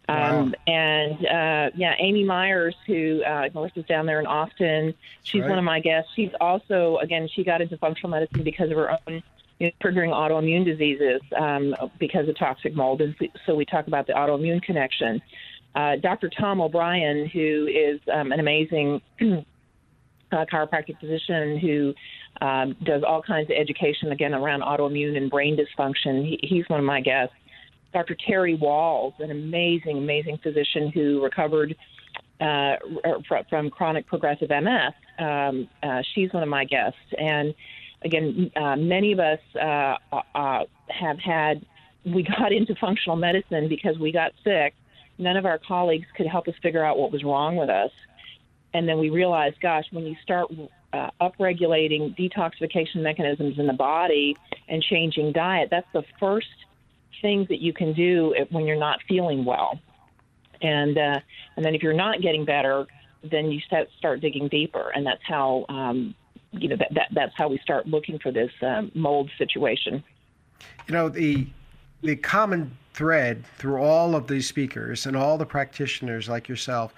Um, 0.08 0.16
wow. 0.16 0.52
And 0.66 1.26
uh, 1.26 1.70
yeah, 1.74 1.94
Amy 1.98 2.24
Myers, 2.24 2.76
who 2.86 3.22
uh, 3.24 3.48
Melissa's 3.52 3.86
down 3.86 4.06
there 4.06 4.20
in 4.20 4.26
Austin, 4.26 4.94
she's 5.24 5.40
right. 5.40 5.50
one 5.50 5.58
of 5.58 5.64
my 5.64 5.80
guests. 5.80 6.12
She's 6.14 6.30
also, 6.40 6.98
again, 6.98 7.28
she 7.28 7.42
got 7.42 7.60
into 7.60 7.76
functional 7.76 8.10
medicine 8.10 8.44
because 8.44 8.70
of 8.70 8.76
her 8.76 8.98
own 9.08 9.22
you 9.64 9.70
know, 9.70 9.90
triggering 9.90 10.10
autoimmune 10.10 10.64
diseases 10.64 11.20
um, 11.38 11.74
because 11.98 12.28
of 12.28 12.38
toxic 12.38 12.74
mold. 12.74 13.00
And 13.00 13.14
so 13.46 13.54
we 13.54 13.64
talk 13.64 13.86
about 13.86 14.06
the 14.06 14.12
autoimmune 14.12 14.62
connection. 14.62 15.20
Uh, 15.74 15.96
Dr. 15.96 16.30
Tom 16.30 16.60
O'Bryan, 16.60 17.28
who 17.28 17.66
is 17.66 18.00
um, 18.12 18.32
an 18.32 18.40
amazing 18.40 19.00
uh, 19.20 20.44
chiropractic 20.52 20.98
physician 21.00 21.58
who 21.58 21.94
um, 22.44 22.76
does 22.84 23.02
all 23.06 23.22
kinds 23.22 23.50
of 23.50 23.56
education, 23.56 24.12
again, 24.12 24.34
around 24.34 24.62
autoimmune 24.62 25.16
and 25.16 25.30
brain 25.30 25.56
dysfunction, 25.56 26.24
he, 26.26 26.38
he's 26.42 26.68
one 26.68 26.80
of 26.80 26.86
my 26.86 27.00
guests. 27.00 27.34
Dr. 27.92 28.16
Terry 28.26 28.58
Wahls, 28.58 29.12
an 29.20 29.30
amazing, 29.30 29.98
amazing 29.98 30.38
physician 30.42 30.90
who 30.92 31.22
recovered 31.22 31.76
uh, 32.40 32.74
from 33.48 33.70
chronic 33.70 34.06
progressive 34.06 34.50
MS. 34.50 34.92
Um, 35.18 35.68
uh, 35.82 36.02
she's 36.14 36.32
one 36.32 36.42
of 36.42 36.48
my 36.48 36.64
guests. 36.64 36.98
And 37.16 37.54
again, 38.04 38.50
uh, 38.54 38.76
many 38.76 39.12
of 39.12 39.18
us 39.18 39.40
uh, 39.60 39.96
uh, 40.34 40.64
have 40.88 41.18
had, 41.18 41.64
we 42.04 42.22
got 42.22 42.52
into 42.52 42.74
functional 42.76 43.16
medicine 43.16 43.68
because 43.68 43.98
we 43.98 44.12
got 44.12 44.32
sick. 44.44 44.74
None 45.18 45.36
of 45.36 45.46
our 45.46 45.58
colleagues 45.58 46.06
could 46.16 46.26
help 46.26 46.48
us 46.48 46.54
figure 46.62 46.84
out 46.84 46.98
what 46.98 47.10
was 47.10 47.24
wrong 47.24 47.56
with 47.56 47.70
us. 47.70 47.90
And 48.74 48.88
then 48.88 48.98
we 48.98 49.10
realized, 49.10 49.60
gosh, 49.60 49.84
when 49.92 50.04
you 50.04 50.16
start 50.22 50.48
uh, 50.92 51.10
upregulating 51.20 52.16
detoxification 52.18 52.96
mechanisms 52.96 53.58
in 53.58 53.66
the 53.66 53.72
body 53.72 54.36
and 54.68 54.82
changing 54.82 55.32
diet, 55.32 55.68
that's 55.70 55.86
the 55.92 56.02
first 56.18 56.48
things 57.22 57.48
that 57.48 57.60
you 57.60 57.72
can 57.72 57.92
do 57.94 58.34
when 58.50 58.66
you're 58.66 58.76
not 58.78 58.98
feeling 59.08 59.44
well. 59.44 59.78
And 60.60 60.98
uh, 60.98 61.20
and 61.56 61.64
then 61.64 61.74
if 61.74 61.82
you're 61.82 61.92
not 61.92 62.20
getting 62.20 62.44
better, 62.44 62.86
then 63.22 63.50
you 63.50 63.60
start 63.60 63.88
start 63.98 64.20
digging 64.20 64.48
deeper, 64.48 64.90
and 64.94 65.06
that's 65.06 65.22
how 65.26 65.66
um, 65.68 66.14
you 66.60 66.68
know 66.68 66.76
that, 66.76 66.92
that 66.94 67.08
that's 67.12 67.34
how 67.36 67.48
we 67.48 67.58
start 67.58 67.86
looking 67.86 68.18
for 68.18 68.30
this 68.30 68.50
um, 68.62 68.90
mold 68.94 69.30
situation. 69.38 70.02
You 70.88 70.94
know 70.94 71.08
the 71.08 71.46
the 72.02 72.16
common 72.16 72.76
thread 72.92 73.44
through 73.58 73.82
all 73.82 74.14
of 74.14 74.28
these 74.28 74.46
speakers 74.46 75.06
and 75.06 75.16
all 75.16 75.38
the 75.38 75.46
practitioners 75.46 76.28
like 76.28 76.48
yourself 76.48 76.94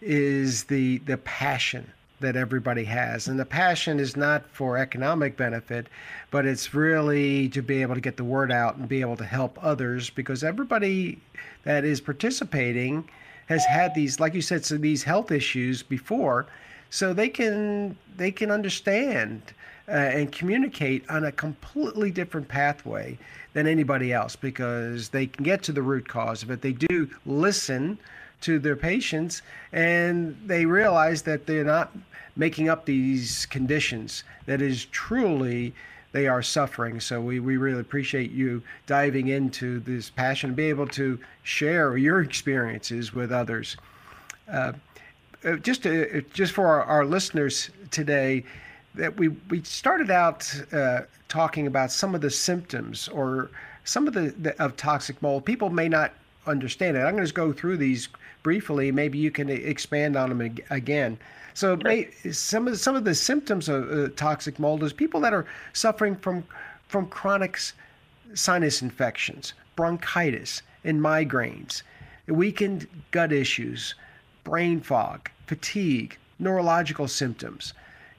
is 0.00 0.64
the 0.64 0.98
the 0.98 1.18
passion 1.18 1.92
that 2.20 2.36
everybody 2.36 2.84
has. 2.84 3.28
And 3.28 3.38
the 3.38 3.44
passion 3.44 4.00
is 4.00 4.16
not 4.16 4.48
for 4.50 4.78
economic 4.78 5.36
benefit, 5.36 5.86
but 6.30 6.46
it's 6.46 6.72
really 6.72 7.48
to 7.50 7.62
be 7.62 7.82
able 7.82 7.94
to 7.94 8.00
get 8.00 8.16
the 8.16 8.24
word 8.24 8.50
out 8.50 8.76
and 8.76 8.88
be 8.88 9.00
able 9.00 9.16
to 9.16 9.24
help 9.24 9.58
others 9.62 10.10
because 10.10 10.42
everybody 10.42 11.18
that 11.64 11.84
is 11.84 12.00
participating 12.00 13.08
has 13.46 13.64
had 13.66 13.94
these, 13.94 14.18
like 14.18 14.34
you 14.34 14.42
said, 14.42 14.64
so 14.64 14.76
these 14.76 15.02
health 15.02 15.30
issues 15.30 15.82
before, 15.82 16.46
so 16.90 17.12
they 17.12 17.28
can 17.28 17.96
they 18.16 18.30
can 18.30 18.50
understand 18.50 19.42
uh, 19.88 19.92
and 19.92 20.32
communicate 20.32 21.08
on 21.08 21.24
a 21.24 21.32
completely 21.32 22.10
different 22.10 22.48
pathway 22.48 23.16
than 23.52 23.66
anybody 23.66 24.12
else 24.12 24.36
because 24.36 25.08
they 25.10 25.26
can 25.26 25.44
get 25.44 25.62
to 25.62 25.72
the 25.72 25.82
root 25.82 26.08
cause 26.08 26.42
of 26.42 26.50
it. 26.50 26.60
They 26.60 26.72
do 26.72 27.08
listen 27.24 27.98
to 28.42 28.58
their 28.58 28.76
patients 28.76 29.42
and 29.72 30.36
they 30.44 30.66
realize 30.66 31.22
that 31.22 31.46
they're 31.46 31.64
not 31.64 31.92
making 32.36 32.68
up 32.68 32.84
these 32.84 33.46
conditions. 33.46 34.24
That 34.46 34.60
is 34.60 34.84
truly 34.86 35.72
they 36.12 36.28
are 36.28 36.42
suffering. 36.42 37.00
So 37.00 37.20
we, 37.20 37.40
we 37.40 37.56
really 37.56 37.80
appreciate 37.80 38.30
you 38.30 38.62
diving 38.86 39.28
into 39.28 39.80
this 39.80 40.10
passion 40.10 40.50
and 40.50 40.56
be 40.56 40.64
able 40.64 40.88
to 40.88 41.18
share 41.42 41.96
your 41.96 42.22
experiences 42.22 43.12
with 43.12 43.32
others. 43.32 43.76
Uh, 44.50 44.72
uh 45.46 45.56
just 45.56 45.84
to, 45.84 46.22
just 46.32 46.52
for 46.52 46.66
our, 46.66 46.82
our, 46.82 47.04
listeners 47.04 47.70
today 47.90 48.44
that 48.94 49.16
we 49.16 49.28
we 49.50 49.62
started 49.62 50.10
out 50.10 50.52
uh, 50.72 51.02
talking 51.28 51.66
about 51.66 51.90
some 51.90 52.14
of 52.14 52.20
the 52.20 52.30
symptoms 52.30 53.08
or 53.08 53.50
some 53.84 54.06
of 54.06 54.14
the, 54.14 54.34
the 54.40 54.62
of 54.62 54.76
toxic 54.76 55.20
mold 55.22 55.44
people 55.44 55.70
may 55.70 55.88
not 55.88 56.12
understand 56.46 56.96
it 56.96 57.00
i'm 57.00 57.12
going 57.12 57.16
to 57.16 57.22
just 57.22 57.34
go 57.34 57.52
through 57.52 57.76
these 57.76 58.08
briefly. 58.46 58.92
Maybe 58.92 59.18
you 59.18 59.32
can 59.32 59.48
expand 59.48 60.14
on 60.14 60.28
them 60.28 60.56
again. 60.70 61.18
So 61.54 61.74
may, 61.82 62.08
some 62.30 62.68
of 62.68 62.74
the, 62.74 62.78
some 62.78 62.94
of 62.94 63.02
the 63.02 63.12
symptoms 63.12 63.68
of 63.68 63.90
uh, 63.90 64.08
toxic 64.14 64.60
mold 64.60 64.84
is 64.84 64.92
people 64.92 65.20
that 65.22 65.34
are 65.34 65.46
suffering 65.72 66.14
from 66.14 66.44
from 66.86 67.08
chronic 67.08 67.58
sinus 68.34 68.82
infections, 68.82 69.54
bronchitis, 69.74 70.62
and 70.84 71.00
migraines, 71.00 71.82
weakened 72.28 72.86
gut 73.10 73.32
issues, 73.32 73.96
brain 74.44 74.80
fog, 74.80 75.28
fatigue, 75.46 76.16
neurological 76.38 77.08
symptoms, 77.08 77.72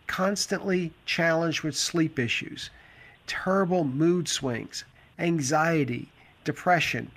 constantly 0.08 0.92
challenged 1.06 1.64
with 1.64 1.76
sleep 1.76 2.18
issues, 2.18 2.70
terrible 3.26 3.84
mood 3.84 4.28
swings, 4.28 4.86
anxiety, 5.20 6.10
depression, 6.44 7.12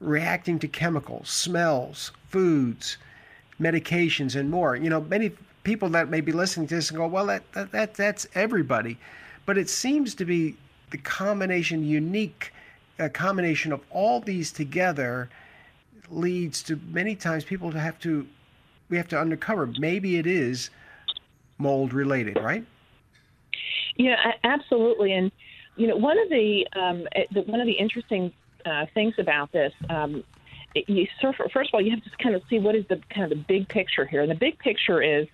reacting 0.00 0.58
to 0.58 0.68
chemicals, 0.68 1.30
smells, 1.30 2.12
foods, 2.28 2.98
medications, 3.60 4.36
and 4.36 4.50
more. 4.50 4.76
You 4.76 4.90
know, 4.90 5.00
many 5.00 5.32
people 5.62 5.88
that 5.90 6.10
may 6.10 6.20
be 6.20 6.32
listening 6.32 6.66
to 6.66 6.74
this 6.74 6.90
and 6.90 6.98
go, 6.98 7.06
well, 7.06 7.26
that, 7.26 7.50
that, 7.52 7.72
that 7.72 7.94
that's 7.94 8.26
everybody. 8.34 8.98
But 9.46 9.56
it 9.56 9.70
seems 9.70 10.14
to 10.16 10.24
be 10.24 10.56
the 10.90 10.98
combination, 10.98 11.84
unique 11.84 12.52
a 12.98 13.08
combination 13.08 13.72
of 13.72 13.80
all 13.90 14.20
these 14.20 14.52
together 14.52 15.28
leads 16.10 16.62
to 16.62 16.78
many 16.90 17.16
times 17.16 17.44
people 17.44 17.72
to 17.72 17.80
have 17.80 17.98
to 18.00 18.26
we 18.94 18.98
have 18.98 19.08
to 19.08 19.18
undercover 19.18 19.66
maybe 19.78 20.18
it 20.18 20.26
is 20.26 20.70
mold 21.58 21.92
related 21.92 22.40
right 22.40 22.64
yeah 23.96 24.32
absolutely 24.44 25.12
and 25.12 25.32
you 25.76 25.88
know 25.88 25.96
one 25.96 26.18
of 26.18 26.28
the, 26.28 26.66
um, 26.76 27.06
eh, 27.16 27.24
the 27.32 27.42
one 27.42 27.60
of 27.60 27.66
the 27.66 27.72
interesting 27.72 28.32
uh, 28.64 28.86
things 28.94 29.14
about 29.18 29.52
this. 29.52 29.72
Um, 29.90 30.24
you 30.74 31.06
first 31.20 31.40
of 31.40 31.74
all, 31.74 31.80
you 31.80 31.90
have 31.90 32.02
to 32.02 32.10
kind 32.22 32.34
of 32.34 32.42
see 32.48 32.58
what 32.58 32.74
is 32.74 32.84
the 32.88 33.00
kind 33.10 33.24
of 33.24 33.30
the 33.30 33.44
big 33.48 33.68
picture 33.68 34.04
here, 34.04 34.22
and 34.22 34.30
the 34.30 34.36
big 34.36 34.58
picture 34.58 35.02
is 35.02 35.26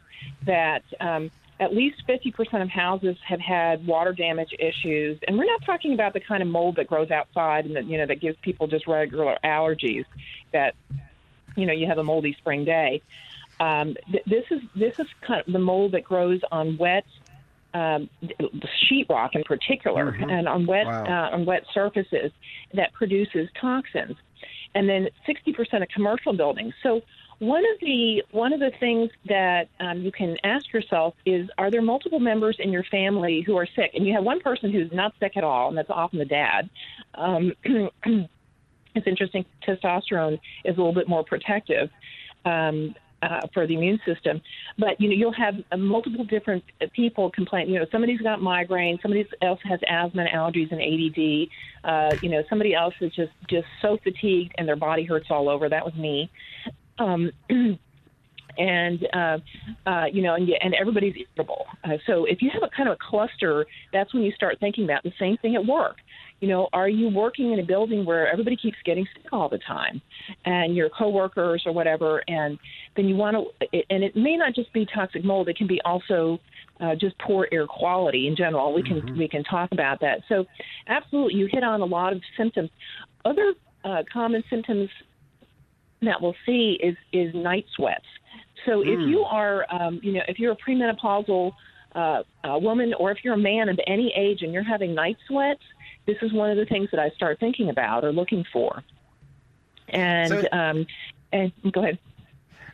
that 0.45 0.83
um, 1.00 1.31
at 1.61 1.75
least 1.75 2.02
50% 2.07 2.62
of 2.62 2.69
houses 2.69 3.17
have 3.26 3.40
had 3.40 3.87
water 3.87 4.12
damage 4.12 4.55
issues, 4.59 5.19
and 5.26 5.38
we're 5.38 5.47
not 5.47 5.64
talking 5.64 5.95
about 5.95 6.12
the 6.12 6.21
kind 6.21 6.43
of 6.43 6.49
mold 6.49 6.76
that 6.76 6.87
grows 6.87 7.11
outside 7.11 7.64
and 7.67 7.76
that 7.76 7.87
you 7.87 7.97
know 7.97 8.07
that 8.07 8.21
gives 8.21 8.37
people 8.43 8.67
just 8.67 8.87
regular 8.87 9.38
allergies. 9.45 10.05
That 10.52 10.75
you 11.57 11.67
know 11.67 11.73
you 11.73 11.87
have 11.87 11.99
a 11.99 12.05
moldy 12.05 12.35
spring 12.38 12.64
day. 12.64 13.02
Um, 13.61 13.95
th- 14.11 14.25
this 14.26 14.45
is 14.50 14.61
this 14.75 14.99
is 14.99 15.07
kind 15.21 15.43
of 15.47 15.52
the 15.52 15.59
mold 15.59 15.93
that 15.93 16.02
grows 16.02 16.40
on 16.50 16.76
wet 16.79 17.05
um, 17.75 18.09
sheetrock 18.90 19.31
in 19.35 19.45
particular, 19.45 20.12
mm-hmm. 20.12 20.31
and 20.31 20.49
on 20.49 20.67
wet 20.67 20.87
wow. 20.87 21.05
uh, 21.05 21.35
on 21.35 21.45
wet 21.45 21.64
surfaces 21.73 22.33
that 22.75 22.93
produces 22.95 23.49
toxins, 23.61 24.17
and 24.75 24.88
then 24.88 25.09
60% 25.29 25.83
of 25.83 25.88
commercial 25.88 26.33
buildings. 26.33 26.75
So 26.83 27.02
one 27.38 27.64
of 27.73 27.81
the 27.81 28.23
one 28.33 28.52
of 28.52 28.61
the 28.61 28.71
things 28.81 29.11
that 29.26 29.69
um, 29.79 30.00
you 30.00 30.12
can 30.12 30.37
ask 30.43 30.73
yourself 30.73 31.14
is: 31.25 31.49
Are 31.59 31.71
there 31.71 31.83
multiple 31.83 32.21
members 32.21 32.57
in 32.59 32.73
your 32.73 32.85
family 32.85 33.43
who 33.47 33.57
are 33.57 33.67
sick, 33.76 33.93
and 33.95 34.07
you 34.07 34.14
have 34.14 34.25
one 34.25 34.40
person 34.40 34.73
who's 34.73 34.93
not 34.93 35.14
sick 35.21 35.37
at 35.37 35.45
all, 35.45 35.69
and 35.69 35.76
that's 35.76 35.90
often 35.90 36.19
the 36.19 36.25
dad? 36.25 36.69
Um, 37.14 37.52
it's 38.95 39.07
interesting. 39.07 39.45
Testosterone 39.67 40.40
is 40.64 40.76
a 40.76 40.81
little 40.81 40.95
bit 40.95 41.09
more 41.09 41.25
protective. 41.25 41.90
Um, 42.45 42.95
uh, 43.23 43.47
for 43.53 43.67
the 43.67 43.75
immune 43.75 44.00
system. 44.07 44.41
But 44.79 45.00
you 45.00 45.09
know, 45.09 45.15
you'll 45.15 45.33
have 45.33 45.55
uh, 45.73 45.77
multiple 45.77 46.25
different 46.25 46.65
people 46.95 47.31
complain. 47.31 47.69
You 47.69 47.81
know, 47.81 47.87
somebody's 47.93 48.21
got 48.21 48.41
migraine, 48.41 48.99
somebody 49.03 49.27
else 49.43 49.61
has 49.65 49.81
asthma, 49.89 50.23
and 50.23 50.31
allergies, 50.31 50.71
and 50.71 50.81
ADD. 50.81 51.49
Uh, 51.85 52.17
you 52.23 52.31
know, 52.31 52.43
somebody 52.49 52.75
else 52.75 52.95
is 53.00 53.12
just 53.15 53.33
just 53.49 53.67
so 53.83 53.99
fatigued 54.03 54.55
and 54.59 54.67
their 54.67 54.77
body 54.77 55.05
hurts 55.05 55.27
all 55.31 55.49
over. 55.49 55.69
That 55.69 55.85
was 55.85 55.95
me. 55.95 56.31
Um, 56.99 57.31
and 58.59 59.07
uh, 59.12 59.39
uh, 59.87 60.05
you 60.12 60.23
know, 60.23 60.35
and, 60.35 60.49
and 60.61 60.75
everybody's 60.75 61.15
irritable. 61.17 61.67
Uh, 61.85 61.97
so 62.07 62.25
if 62.25 62.43
you 62.43 62.50
have 62.53 62.62
a 62.62 62.69
kind 62.75 62.89
of 62.89 62.95
a 62.95 62.99
cluster, 63.00 63.67
that's 63.93 64.12
when 64.12 64.23
you 64.23 64.33
start 64.33 64.59
thinking 64.61 64.85
about 64.85 65.03
the 65.03 65.12
same 65.19 65.37
thing 65.39 65.57
at 65.57 65.65
work 65.65 65.97
you 66.40 66.49
know, 66.49 66.68
are 66.73 66.88
you 66.88 67.09
working 67.09 67.52
in 67.52 67.61
a 67.61 67.62
building 67.62 68.04
where 68.04 68.30
everybody 68.30 68.56
keeps 68.56 68.78
getting 68.85 69.06
sick 69.14 69.26
all 69.30 69.49
the 69.49 69.59
time 69.59 70.00
and 70.47 70.75
your 70.75 70.88
coworkers 70.88 71.62
or 71.66 71.73
whatever, 71.73 72.23
and 72.28 72.59
then 72.97 73.06
you 73.06 73.14
want 73.14 73.37
to, 73.37 73.82
and 73.90 74.02
it 74.02 74.16
may 74.16 74.37
not 74.37 74.54
just 74.54 74.73
be 74.73 74.87
toxic 74.92 75.23
mold, 75.23 75.49
it 75.49 75.56
can 75.56 75.66
be 75.66 75.80
also 75.85 76.38
uh, 76.80 76.94
just 76.94 77.14
poor 77.18 77.47
air 77.52 77.66
quality 77.66 78.26
in 78.26 78.35
general. 78.35 78.73
We 78.73 78.82
can 78.82 79.02
mm-hmm. 79.02 79.18
we 79.18 79.28
can 79.28 79.44
talk 79.44 79.70
about 79.73 80.00
that. 80.00 80.20
So, 80.28 80.47
absolutely, 80.88 81.38
you 81.38 81.49
hit 81.50 81.62
on 81.62 81.82
a 81.82 81.85
lot 81.85 82.14
of 82.14 82.23
symptoms. 82.38 82.70
Other 83.26 83.52
uh, 83.85 84.02
common 84.11 84.42
symptoms 84.49 84.88
that 86.00 86.23
we'll 86.23 86.37
see 86.47 86.78
is 86.82 86.97
is 87.12 87.35
night 87.35 87.66
sweats. 87.76 88.06
So, 88.64 88.78
mm. 88.78 88.94
if 88.94 89.09
you 89.11 89.20
are, 89.20 89.66
um, 89.70 90.00
you 90.02 90.14
know, 90.14 90.23
if 90.26 90.38
you're 90.38 90.52
a 90.52 90.56
premenopausal 90.56 91.52
uh, 91.94 92.23
a 92.44 92.59
woman 92.59 92.94
or 92.99 93.11
if 93.11 93.18
you're 93.25 93.35
a 93.35 93.38
man 93.38 93.68
of 93.68 93.78
any 93.87 94.12
age 94.16 94.42
and 94.42 94.52
you're 94.52 94.62
having 94.62 94.94
night 94.94 95.16
sweats, 95.26 95.62
this 96.07 96.16
is 96.23 96.33
one 96.33 96.50
of 96.50 96.57
the 96.57 96.66
things 96.66 96.88
that 96.90 97.00
I 97.00 97.11
start 97.11 97.38
thinking 97.40 97.71
about 97.71 98.04
or 98.04 98.12
looking 98.12 98.45
for. 98.52 98.83
And 99.88 100.30
so, 100.30 100.45
um, 100.52 100.87
and 101.33 101.52
go 101.73 101.83
ahead. 101.83 101.99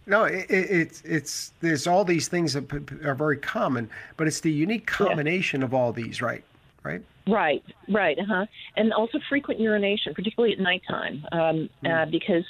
No, 0.06 0.24
it, 0.24 0.46
it's 0.48 1.02
it's 1.02 1.52
there's 1.60 1.86
all 1.86 2.04
these 2.04 2.28
things 2.28 2.52
that 2.52 2.72
are 3.04 3.14
very 3.14 3.36
common, 3.36 3.90
but 4.16 4.26
it's 4.26 4.40
the 4.40 4.52
unique 4.52 4.86
combination 4.86 5.60
yeah. 5.60 5.66
of 5.66 5.74
all 5.74 5.92
these, 5.92 6.22
right? 6.22 6.44
Right. 6.84 7.02
Right, 7.28 7.64
right, 7.88 8.16
uh 8.16 8.24
huh. 8.24 8.46
And 8.76 8.92
also 8.92 9.18
frequent 9.28 9.58
urination, 9.58 10.14
particularly 10.14 10.54
at 10.54 10.60
nighttime, 10.60 11.26
um, 11.32 11.68
mm. 11.84 11.90
uh, 11.90 12.08
because, 12.08 12.44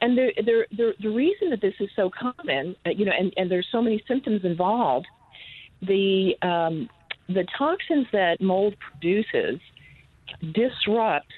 and 0.00 0.16
the, 0.16 0.32
the 0.38 0.64
the 0.74 0.94
the 1.02 1.10
reason 1.10 1.50
that 1.50 1.60
this 1.60 1.74
is 1.80 1.90
so 1.94 2.08
common, 2.10 2.74
uh, 2.86 2.90
you 2.90 3.04
know, 3.04 3.12
and 3.12 3.30
and 3.36 3.50
there's 3.50 3.68
so 3.70 3.82
many 3.82 4.02
symptoms 4.08 4.42
involved, 4.42 5.06
the 5.82 6.34
um, 6.40 6.88
the 7.28 7.44
toxins 7.58 8.06
that 8.12 8.40
mold 8.40 8.74
produces 8.80 9.60
disrupts 10.52 11.34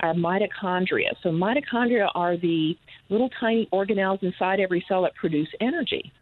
our 0.00 0.14
mitochondria. 0.14 1.10
So, 1.22 1.30
mitochondria 1.30 2.10
are 2.14 2.36
the 2.36 2.76
little 3.08 3.30
tiny 3.40 3.68
organelles 3.72 4.22
inside 4.22 4.60
every 4.60 4.84
cell 4.88 5.02
that 5.02 5.14
produce 5.14 5.48
energy. 5.60 6.12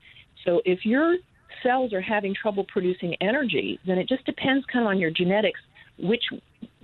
So, 0.44 0.60
if 0.64 0.84
your 0.84 1.16
cells 1.62 1.92
are 1.92 2.00
having 2.00 2.34
trouble 2.34 2.64
producing 2.64 3.14
energy, 3.20 3.78
then 3.86 3.98
it 3.98 4.08
just 4.08 4.24
depends 4.24 4.64
kind 4.66 4.84
of 4.84 4.90
on 4.90 4.98
your 4.98 5.10
genetics 5.10 5.60
which 5.98 6.22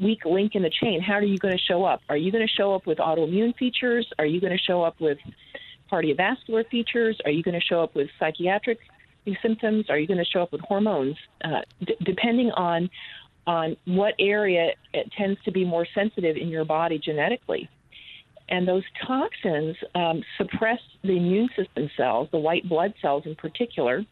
weak 0.01 0.25
link 0.25 0.55
in 0.55 0.63
the 0.63 0.71
chain. 0.83 1.01
How 1.01 1.15
are 1.15 1.23
you 1.23 1.39
going 1.39 1.57
to 1.57 1.63
show 1.63 1.85
up? 1.85 2.01
Are 2.09 2.17
you 2.17 2.31
going 2.31 2.47
to 2.47 2.53
show 2.53 2.75
up 2.75 2.87
with 2.87 2.99
autoimmune 2.99 3.57
features? 3.57 4.07
Are 4.19 4.27
you 4.27 4.41
going 4.41 4.53
to 4.53 4.63
show 4.63 4.83
up 4.83 5.01
with 5.01 5.19
cardiovascular 5.91 6.69
features? 6.69 7.19
Are 7.25 7.31
you 7.31 7.43
going 7.43 7.59
to 7.59 7.65
show 7.65 7.83
up 7.83 7.95
with 7.95 8.09
psychiatric 8.19 8.79
symptoms? 9.43 9.87
Are 9.89 9.99
you 9.99 10.07
going 10.07 10.19
to 10.19 10.25
show 10.25 10.43
up 10.43 10.53
with 10.53 10.61
hormones? 10.61 11.17
Uh, 11.43 11.61
d- 11.85 11.97
depending 12.05 12.51
on 12.53 12.91
on 13.47 13.77
what 13.85 14.15
area 14.19 14.73
it 14.93 15.11
tends 15.17 15.39
to 15.45 15.53
be 15.53 15.65
more 15.65 15.87
sensitive 15.95 16.37
in 16.37 16.49
your 16.49 16.65
body 16.65 16.99
genetically. 16.99 17.69
And 18.49 18.67
those 18.67 18.85
toxins 19.07 19.77
um, 19.95 20.23
suppress 20.39 20.79
the 21.03 21.17
immune 21.17 21.49
system 21.57 21.91
cells, 21.97 22.29
the 22.31 22.39
white 22.39 22.69
blood 22.69 22.95
cells 23.03 23.25
in 23.27 23.35
particular. 23.35 24.05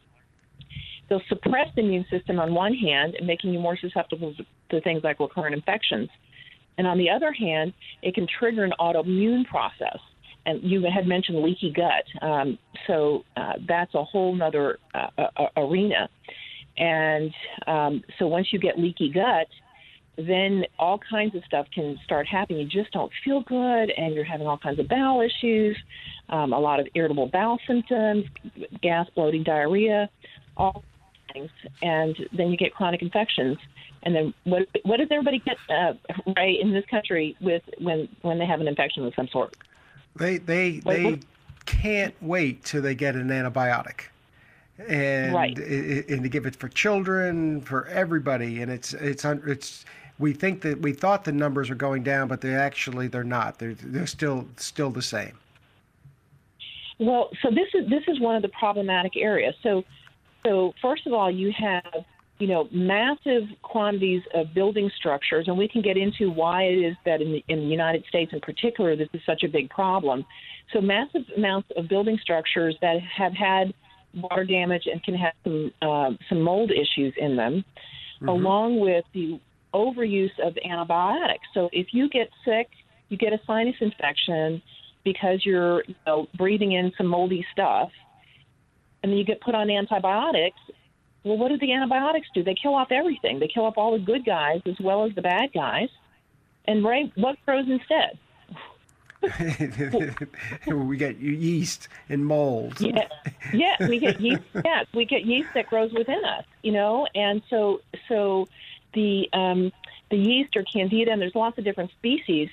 They'll 1.08 1.22
suppress 1.28 1.68
the 1.76 1.82
immune 1.82 2.06
system 2.10 2.40
on 2.40 2.54
one 2.54 2.74
hand, 2.74 3.14
making 3.22 3.52
you 3.52 3.60
more 3.60 3.76
susceptible 3.76 4.34
to 4.70 4.80
things 4.80 5.04
like 5.04 5.20
recurrent 5.20 5.54
infections. 5.54 6.08
And 6.78 6.86
on 6.86 6.98
the 6.98 7.10
other 7.10 7.32
hand, 7.32 7.74
it 8.02 8.14
can 8.14 8.26
trigger 8.26 8.64
an 8.64 8.72
autoimmune 8.80 9.44
process. 9.46 9.98
and 10.46 10.62
you 10.62 10.82
had 10.92 11.06
mentioned 11.06 11.42
leaky 11.42 11.72
gut. 11.72 12.04
Um, 12.22 12.58
so 12.86 13.24
uh, 13.36 13.54
that's 13.66 13.94
a 13.94 14.04
whole 14.04 14.40
other 14.42 14.78
uh, 14.94 15.08
uh, 15.16 15.46
arena. 15.56 16.08
And 16.76 17.32
um, 17.66 18.02
so 18.18 18.26
once 18.26 18.52
you 18.52 18.58
get 18.58 18.78
leaky 18.78 19.10
gut, 19.10 19.48
then 20.16 20.64
all 20.78 20.98
kinds 20.98 21.34
of 21.34 21.44
stuff 21.44 21.66
can 21.74 21.98
start 22.04 22.26
happening. 22.26 22.60
You 22.60 22.82
just 22.82 22.92
don't 22.92 23.12
feel 23.24 23.40
good, 23.42 23.90
and 23.90 24.14
you're 24.14 24.24
having 24.24 24.46
all 24.46 24.58
kinds 24.58 24.78
of 24.78 24.88
bowel 24.88 25.20
issues, 25.20 25.76
um, 26.28 26.52
a 26.52 26.58
lot 26.58 26.80
of 26.80 26.86
irritable 26.94 27.26
bowel 27.28 27.58
symptoms, 27.66 28.26
gas, 28.80 29.08
bloating, 29.14 29.42
diarrhea, 29.42 30.08
all 30.56 30.84
things. 31.32 31.50
And 31.82 32.16
then 32.32 32.50
you 32.50 32.56
get 32.56 32.74
chronic 32.74 33.02
infections. 33.02 33.58
And 34.04 34.14
then 34.14 34.34
what? 34.44 34.68
What 34.82 34.98
does 34.98 35.08
everybody 35.10 35.40
get 35.40 35.56
uh, 35.68 35.94
right 36.36 36.60
in 36.60 36.72
this 36.72 36.84
country 36.90 37.36
with 37.40 37.62
when 37.78 38.08
when 38.22 38.38
they 38.38 38.46
have 38.46 38.60
an 38.60 38.68
infection 38.68 39.04
of 39.04 39.14
some 39.14 39.28
sort? 39.28 39.56
They 40.14 40.38
they 40.38 40.80
what, 40.82 40.94
they 40.94 41.04
what? 41.04 41.20
can't 41.64 42.14
wait 42.20 42.64
till 42.64 42.82
they 42.82 42.94
get 42.94 43.14
an 43.14 43.28
antibiotic 43.28 44.08
and 44.78 45.34
right. 45.34 45.56
and 45.56 46.22
to 46.22 46.28
give 46.28 46.46
it 46.46 46.56
for 46.56 46.68
children, 46.68 47.60
for 47.60 47.86
everybody, 47.86 48.60
and 48.60 48.70
it's 48.70 48.92
it's 48.94 49.24
it's 49.24 49.84
we 50.18 50.32
think 50.32 50.62
that 50.62 50.80
we 50.80 50.92
thought 50.92 51.24
the 51.24 51.32
numbers 51.32 51.70
are 51.70 51.74
going 51.74 52.02
down, 52.02 52.28
but 52.28 52.40
they 52.40 52.54
actually 52.54 53.08
they're 53.08 53.24
not. 53.24 53.58
They're 53.58 53.74
they're 53.74 54.06
still 54.06 54.46
still 54.56 54.90
the 54.90 55.02
same. 55.02 55.38
Well, 56.98 57.30
so 57.42 57.50
this 57.50 57.68
is 57.74 57.88
this 57.88 58.02
is 58.08 58.20
one 58.20 58.36
of 58.36 58.42
the 58.42 58.48
problematic 58.48 59.16
areas. 59.16 59.54
So 59.62 59.84
so 60.44 60.74
first 60.82 61.06
of 61.06 61.12
all, 61.12 61.30
you 61.30 61.52
have 61.52 62.04
you 62.38 62.46
know 62.46 62.68
massive 62.70 63.44
quantities 63.62 64.22
of 64.34 64.54
building 64.54 64.90
structures, 64.96 65.48
and 65.48 65.56
we 65.56 65.68
can 65.68 65.82
get 65.82 65.96
into 65.96 66.30
why 66.30 66.64
it 66.64 66.78
is 66.78 66.96
that 67.04 67.20
in 67.20 67.32
the, 67.32 67.44
in 67.48 67.60
the 67.60 67.66
United 67.66 68.04
States 68.08 68.32
in 68.32 68.40
particular 68.40 68.96
this 68.96 69.08
is 69.12 69.20
such 69.26 69.42
a 69.42 69.48
big 69.48 69.70
problem. 69.70 70.24
So 70.72 70.80
massive 70.80 71.22
amounts 71.36 71.70
of 71.76 71.88
building 71.88 72.18
structures 72.22 72.76
that 72.80 73.00
have 73.00 73.32
had 73.34 73.74
water 74.16 74.44
damage 74.44 74.84
and 74.90 75.02
can 75.02 75.14
have 75.14 75.32
some 75.42 75.72
uh, 75.82 76.10
some 76.28 76.40
mold 76.40 76.70
issues 76.70 77.14
in 77.16 77.36
them, 77.36 77.64
mm-hmm. 78.16 78.28
along 78.28 78.80
with 78.80 79.04
the 79.12 79.40
overuse 79.74 80.38
of 80.42 80.56
antibiotics. 80.64 81.44
So 81.52 81.68
if 81.72 81.88
you 81.92 82.08
get 82.08 82.28
sick, 82.44 82.68
you 83.08 83.16
get 83.16 83.32
a 83.32 83.40
sinus 83.46 83.74
infection 83.80 84.62
because 85.04 85.44
you're 85.44 85.84
you 85.86 85.94
know, 86.06 86.26
breathing 86.36 86.72
in 86.72 86.92
some 86.96 87.06
moldy 87.06 87.44
stuff, 87.52 87.90
and 89.02 89.12
then 89.12 89.18
you 89.18 89.24
get 89.24 89.40
put 89.40 89.54
on 89.54 89.70
antibiotics. 89.70 90.58
Well, 91.24 91.38
what 91.38 91.48
do 91.48 91.58
the 91.58 91.72
antibiotics 91.72 92.28
do? 92.34 92.42
They 92.44 92.54
kill 92.54 92.74
off 92.74 92.88
everything. 92.90 93.38
They 93.38 93.48
kill 93.48 93.64
off 93.64 93.74
all 93.76 93.92
the 93.92 94.04
good 94.04 94.24
guys 94.24 94.60
as 94.66 94.76
well 94.80 95.04
as 95.04 95.14
the 95.14 95.22
bad 95.22 95.50
guys. 95.54 95.88
And 96.66 96.84
Ray, 96.84 97.12
what 97.16 97.36
grows 97.44 97.66
instead? 97.68 98.18
we 100.66 100.96
get 100.96 101.18
yeast 101.18 101.88
and 102.08 102.24
mold. 102.24 102.80
Yeah, 102.80 103.08
yeah, 103.52 103.88
we 103.88 103.98
get 103.98 104.20
yeast. 104.20 104.42
Yeah, 104.64 104.84
we 104.94 105.04
get 105.04 105.24
yeast 105.24 105.48
that 105.54 105.66
grows 105.68 105.92
within 105.92 106.24
us. 106.24 106.44
You 106.62 106.72
know, 106.72 107.06
and 107.14 107.42
so 107.50 107.80
so 108.08 108.48
the 108.94 109.28
um, 109.32 109.72
the 110.10 110.16
yeast 110.16 110.56
or 110.56 110.62
candida, 110.64 111.10
and 111.10 111.20
there's 111.20 111.34
lots 111.34 111.58
of 111.58 111.64
different 111.64 111.90
species. 111.92 112.48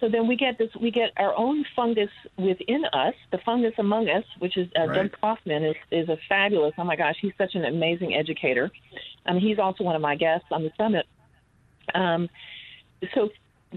So 0.00 0.08
then 0.08 0.26
we 0.26 0.34
get 0.34 0.56
this, 0.56 0.70
we 0.80 0.90
get 0.90 1.12
our 1.18 1.36
own 1.36 1.64
fungus 1.76 2.08
within 2.38 2.86
us, 2.86 3.14
the 3.30 3.38
fungus 3.38 3.74
among 3.76 4.08
us, 4.08 4.24
which 4.38 4.56
is 4.56 4.66
uh, 4.78 4.86
right. 4.86 4.94
Doug 4.94 5.20
Kaufmann 5.20 5.62
is, 5.62 5.76
is 5.90 6.08
a 6.08 6.16
fabulous. 6.26 6.72
Oh 6.78 6.84
my 6.84 6.96
gosh, 6.96 7.16
he's 7.20 7.34
such 7.36 7.54
an 7.54 7.66
amazing 7.66 8.14
educator. 8.14 8.70
Um, 9.26 9.38
he's 9.38 9.58
also 9.58 9.84
one 9.84 9.94
of 9.94 10.00
my 10.00 10.16
guests 10.16 10.46
on 10.50 10.62
the 10.62 10.72
summit. 10.78 11.06
Um, 11.94 12.30
so 13.14 13.28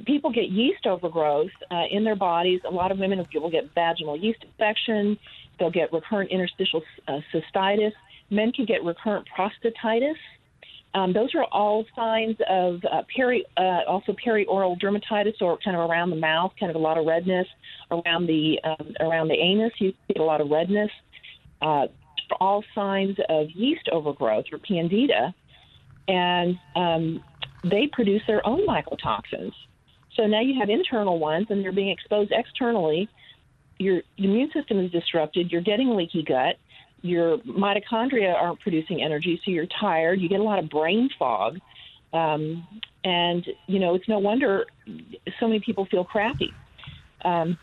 people 0.06 0.32
get 0.32 0.50
yeast 0.50 0.86
overgrowth 0.86 1.52
uh, 1.72 1.84
in 1.92 2.04
their 2.04 2.16
bodies. 2.16 2.62
A 2.68 2.72
lot 2.72 2.91
of 2.91 2.98
women 2.98 3.26
will 3.36 3.52
get 3.52 3.70
vaginal 3.76 4.17
yeast 4.17 4.44
infection. 4.44 5.17
They'll 5.60 5.72
get 5.72 5.94
recurrent 5.94 6.32
interstitial 6.32 6.82
uh, 7.08 7.20
cystitis. 7.34 7.91
Men 8.30 8.52
can 8.52 8.65
get 8.65 8.84
recurrent 8.84 9.28
prostatitis. 9.38 10.15
Um, 10.96 11.12
those 11.12 11.34
are 11.34 11.46
all 11.46 11.86
signs 11.96 12.36
of 12.48 12.80
uh, 12.91 13.02
peri, 13.15 13.46
uh, 13.58 13.82
also 13.88 14.15
perioral 14.26 14.80
dermatitis, 14.80 15.41
or 15.41 15.58
kind 15.63 15.76
of 15.76 15.89
around 15.89 16.12
the 16.12 16.15
mouth, 16.15 16.52
kind 16.60 16.70
of 16.70 16.76
a 16.76 16.80
lot 16.80 16.98
of 16.98 17.06
redness 17.06 17.48
around 17.89 18.28
the 18.28 18.60
um, 18.63 18.94
around 19.00 19.28
the 19.28 19.36
anus. 19.36 19.72
You 19.80 19.94
get 20.08 20.20
a 20.20 20.24
lot 20.24 20.39
of 20.39 20.50
redness. 20.50 20.91
Uh, 21.62 21.88
all 22.39 22.63
signs 22.76 23.17
of 23.30 23.48
yeast 23.52 23.89
overgrowth 23.91 24.46
or 24.52 24.60
candida, 24.60 25.34
and 26.08 26.58
um, 26.76 27.24
they 27.63 27.88
produce 27.91 28.22
their 28.28 28.46
own 28.46 28.65
mycotoxins. 28.67 29.54
So 30.15 30.28
now 30.28 30.41
you 30.41 30.60
have 30.60 30.69
internal 30.69 31.19
ones, 31.19 31.47
and 31.49 31.63
they're 31.63 31.71
being 31.71 31.89
exposed 31.89 32.32
externally. 32.32 33.10
Your 33.80 34.02
immune 34.17 34.52
system 34.52 34.80
is 34.80 34.91
disrupted. 34.91 35.52
You're 35.52 35.62
getting 35.62 35.95
leaky 35.95 36.23
gut 36.23 36.58
your 37.04 37.38
mitochondria 37.39 38.34
aren't 38.34 38.62
producing 38.62 39.04
energy, 39.04 39.39
so 39.43 39.52
you're 39.52 39.67
tired. 39.67 40.19
You 40.19 40.30
get 40.30 40.39
a 40.39 40.43
lot 40.43 40.58
of 40.58 40.69
brain 40.69 41.10
fog. 41.19 41.60
Um, 42.13 42.65
and, 43.04 43.45
you 43.67 43.80
know, 43.80 43.93
it's 43.93 44.08
no 44.08 44.19
wonder 44.19 44.65
so 45.39 45.47
many 45.47 45.60
people 45.60 45.86
feel 45.86 46.06
crappy. 46.06 46.54
Um, 47.26 47.58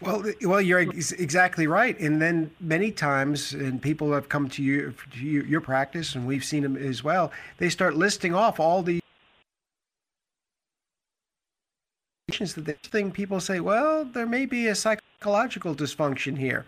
well, 0.00 0.24
well, 0.42 0.60
you're 0.60 0.80
exactly 0.80 1.66
right. 1.66 1.98
And 1.98 2.22
then 2.22 2.52
many 2.60 2.92
times, 2.92 3.52
and 3.52 3.82
people 3.82 4.12
have 4.12 4.28
come 4.28 4.48
to 4.50 4.62
you 4.62 4.94
to 5.12 5.24
your 5.24 5.60
practice, 5.60 6.14
and 6.14 6.26
we've 6.26 6.44
seen 6.44 6.62
them 6.62 6.76
as 6.76 7.02
well. 7.02 7.32
They 7.58 7.68
start 7.68 7.96
listing 7.96 8.34
off 8.34 8.60
all 8.60 8.82
the 8.82 8.99
that 12.40 12.64
this 12.64 12.76
thing 12.84 13.12
people 13.12 13.40
say, 13.40 13.60
well, 13.60 14.04
there 14.04 14.26
may 14.26 14.46
be 14.46 14.66
a 14.66 14.74
psychological 14.74 15.74
dysfunction 15.74 16.36
here. 16.38 16.64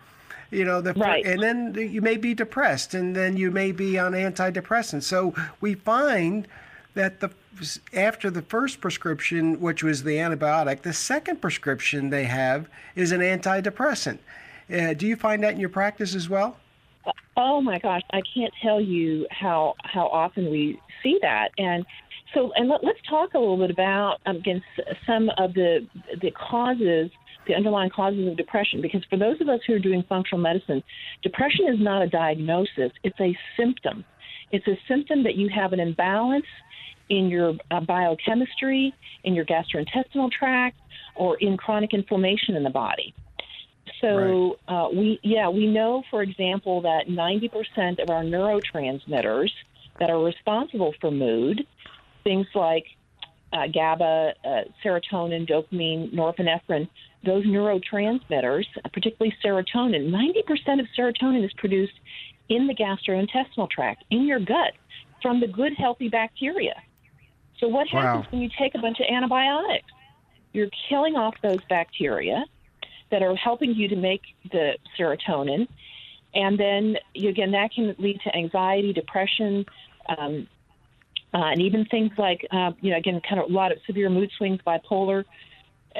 You 0.51 0.65
know 0.65 0.81
the 0.81 0.93
right. 0.93 1.25
and 1.25 1.41
then 1.41 1.73
you 1.73 1.99
may 2.01 2.15
be 2.15 2.35
depressed 2.35 2.93
and 2.93 3.15
then 3.15 3.37
you 3.37 3.49
may 3.49 3.71
be 3.71 3.97
on 3.97 4.11
antidepressants. 4.11 5.03
So 5.03 5.33
we 5.61 5.73
find 5.73 6.47
that 6.93 7.21
the 7.21 7.31
after 7.91 8.29
the 8.29 8.43
first 8.43 8.79
prescription 8.79 9.59
which 9.59 9.81
was 9.81 10.03
the 10.03 10.17
antibiotic 10.17 10.83
the 10.83 10.93
second 10.93 11.41
prescription 11.41 12.11
they 12.11 12.25
have 12.25 12.69
is 12.95 13.11
an 13.11 13.21
antidepressant. 13.21 14.19
Uh, 14.71 14.93
do 14.93 15.07
you 15.07 15.15
find 15.15 15.41
that 15.41 15.55
in 15.55 15.59
your 15.59 15.69
practice 15.69 16.13
as 16.13 16.29
well? 16.29 16.57
Oh 17.35 17.59
my 17.59 17.79
gosh 17.79 18.03
i 18.11 18.21
can't 18.21 18.53
tell 18.61 18.79
you 18.79 19.25
how 19.31 19.73
how 19.83 20.05
often 20.07 20.51
we 20.51 20.79
see 21.03 21.19
that. 21.21 21.51
And 21.57 21.85
so 22.33 22.51
and 22.55 22.69
let, 22.69 22.83
us 22.83 22.95
talk 23.09 23.33
a 23.33 23.39
little 23.39 23.57
bit 23.57 23.71
about 23.71 24.17
um, 24.25 24.37
against 24.37 24.65
some 25.05 25.29
of 25.37 25.53
the 25.53 25.87
the 26.21 26.31
causes 26.31 27.09
the 27.47 27.53
underlying 27.53 27.89
causes 27.89 28.27
of 28.27 28.37
depression. 28.37 28.81
Because 28.81 29.03
for 29.09 29.17
those 29.17 29.39
of 29.41 29.49
us 29.49 29.59
who 29.67 29.73
are 29.73 29.79
doing 29.79 30.03
functional 30.07 30.41
medicine, 30.41 30.83
depression 31.21 31.67
is 31.67 31.79
not 31.79 32.01
a 32.01 32.07
diagnosis, 32.07 32.91
it's 33.03 33.19
a 33.19 33.35
symptom. 33.57 34.05
It's 34.51 34.67
a 34.67 34.77
symptom 34.87 35.23
that 35.23 35.35
you 35.35 35.49
have 35.53 35.73
an 35.73 35.79
imbalance 35.79 36.45
in 37.09 37.27
your 37.27 37.55
uh, 37.71 37.81
biochemistry, 37.81 38.93
in 39.23 39.33
your 39.33 39.45
gastrointestinal 39.45 40.31
tract, 40.31 40.77
or 41.15 41.37
in 41.37 41.57
chronic 41.57 41.93
inflammation 41.93 42.55
in 42.55 42.63
the 42.63 42.69
body. 42.69 43.13
So 43.99 44.57
right. 44.67 44.85
uh, 44.85 44.89
we, 44.89 45.19
yeah, 45.23 45.49
we 45.49 45.67
know, 45.67 46.03
for 46.09 46.21
example, 46.21 46.81
that 46.81 47.07
90% 47.07 48.01
of 48.01 48.09
our 48.09 48.23
neurotransmitters 48.23 49.49
that 49.99 50.09
are 50.09 50.23
responsible 50.23 50.93
for 50.99 51.11
mood, 51.11 51.65
things 52.23 52.47
like 52.55 52.85
uh, 53.53 53.67
GABA, 53.67 54.33
uh, 54.43 54.49
serotonin, 54.83 55.47
dopamine, 55.47 56.13
norepinephrine, 56.13 56.89
those 57.23 57.45
neurotransmitters, 57.45 58.65
particularly 58.91 59.33
serotonin, 59.43 60.09
90% 60.09 60.79
of 60.79 60.87
serotonin 60.97 61.45
is 61.45 61.53
produced 61.53 61.93
in 62.49 62.67
the 62.67 62.73
gastrointestinal 62.73 63.69
tract, 63.69 64.03
in 64.09 64.25
your 64.25 64.39
gut, 64.39 64.73
from 65.21 65.39
the 65.39 65.47
good, 65.47 65.73
healthy 65.77 66.09
bacteria. 66.09 66.75
So, 67.59 67.67
what 67.67 67.87
happens 67.87 68.25
wow. 68.25 68.31
when 68.31 68.41
you 68.41 68.49
take 68.59 68.75
a 68.75 68.79
bunch 68.79 68.99
of 68.99 69.05
antibiotics? 69.09 69.87
You're 70.51 70.69
killing 70.89 71.15
off 71.15 71.35
those 71.41 71.59
bacteria 71.69 72.45
that 73.09 73.21
are 73.21 73.35
helping 73.35 73.73
you 73.73 73.87
to 73.87 73.95
make 73.95 74.21
the 74.51 74.73
serotonin. 74.99 75.67
And 76.35 76.59
then, 76.59 76.97
you, 77.13 77.29
again, 77.29 77.51
that 77.51 77.71
can 77.73 77.95
lead 77.99 78.19
to 78.25 78.35
anxiety, 78.35 78.91
depression, 78.91 79.65
um, 80.17 80.47
uh, 81.33 81.51
and 81.51 81.61
even 81.61 81.85
things 81.85 82.11
like, 82.17 82.45
uh, 82.51 82.71
you 82.81 82.91
know, 82.91 82.97
again, 82.97 83.19
kind 83.27 83.41
of 83.41 83.49
a 83.49 83.53
lot 83.53 83.71
of 83.71 83.79
severe 83.85 84.09
mood 84.09 84.29
swings, 84.37 84.59
bipolar, 84.65 85.23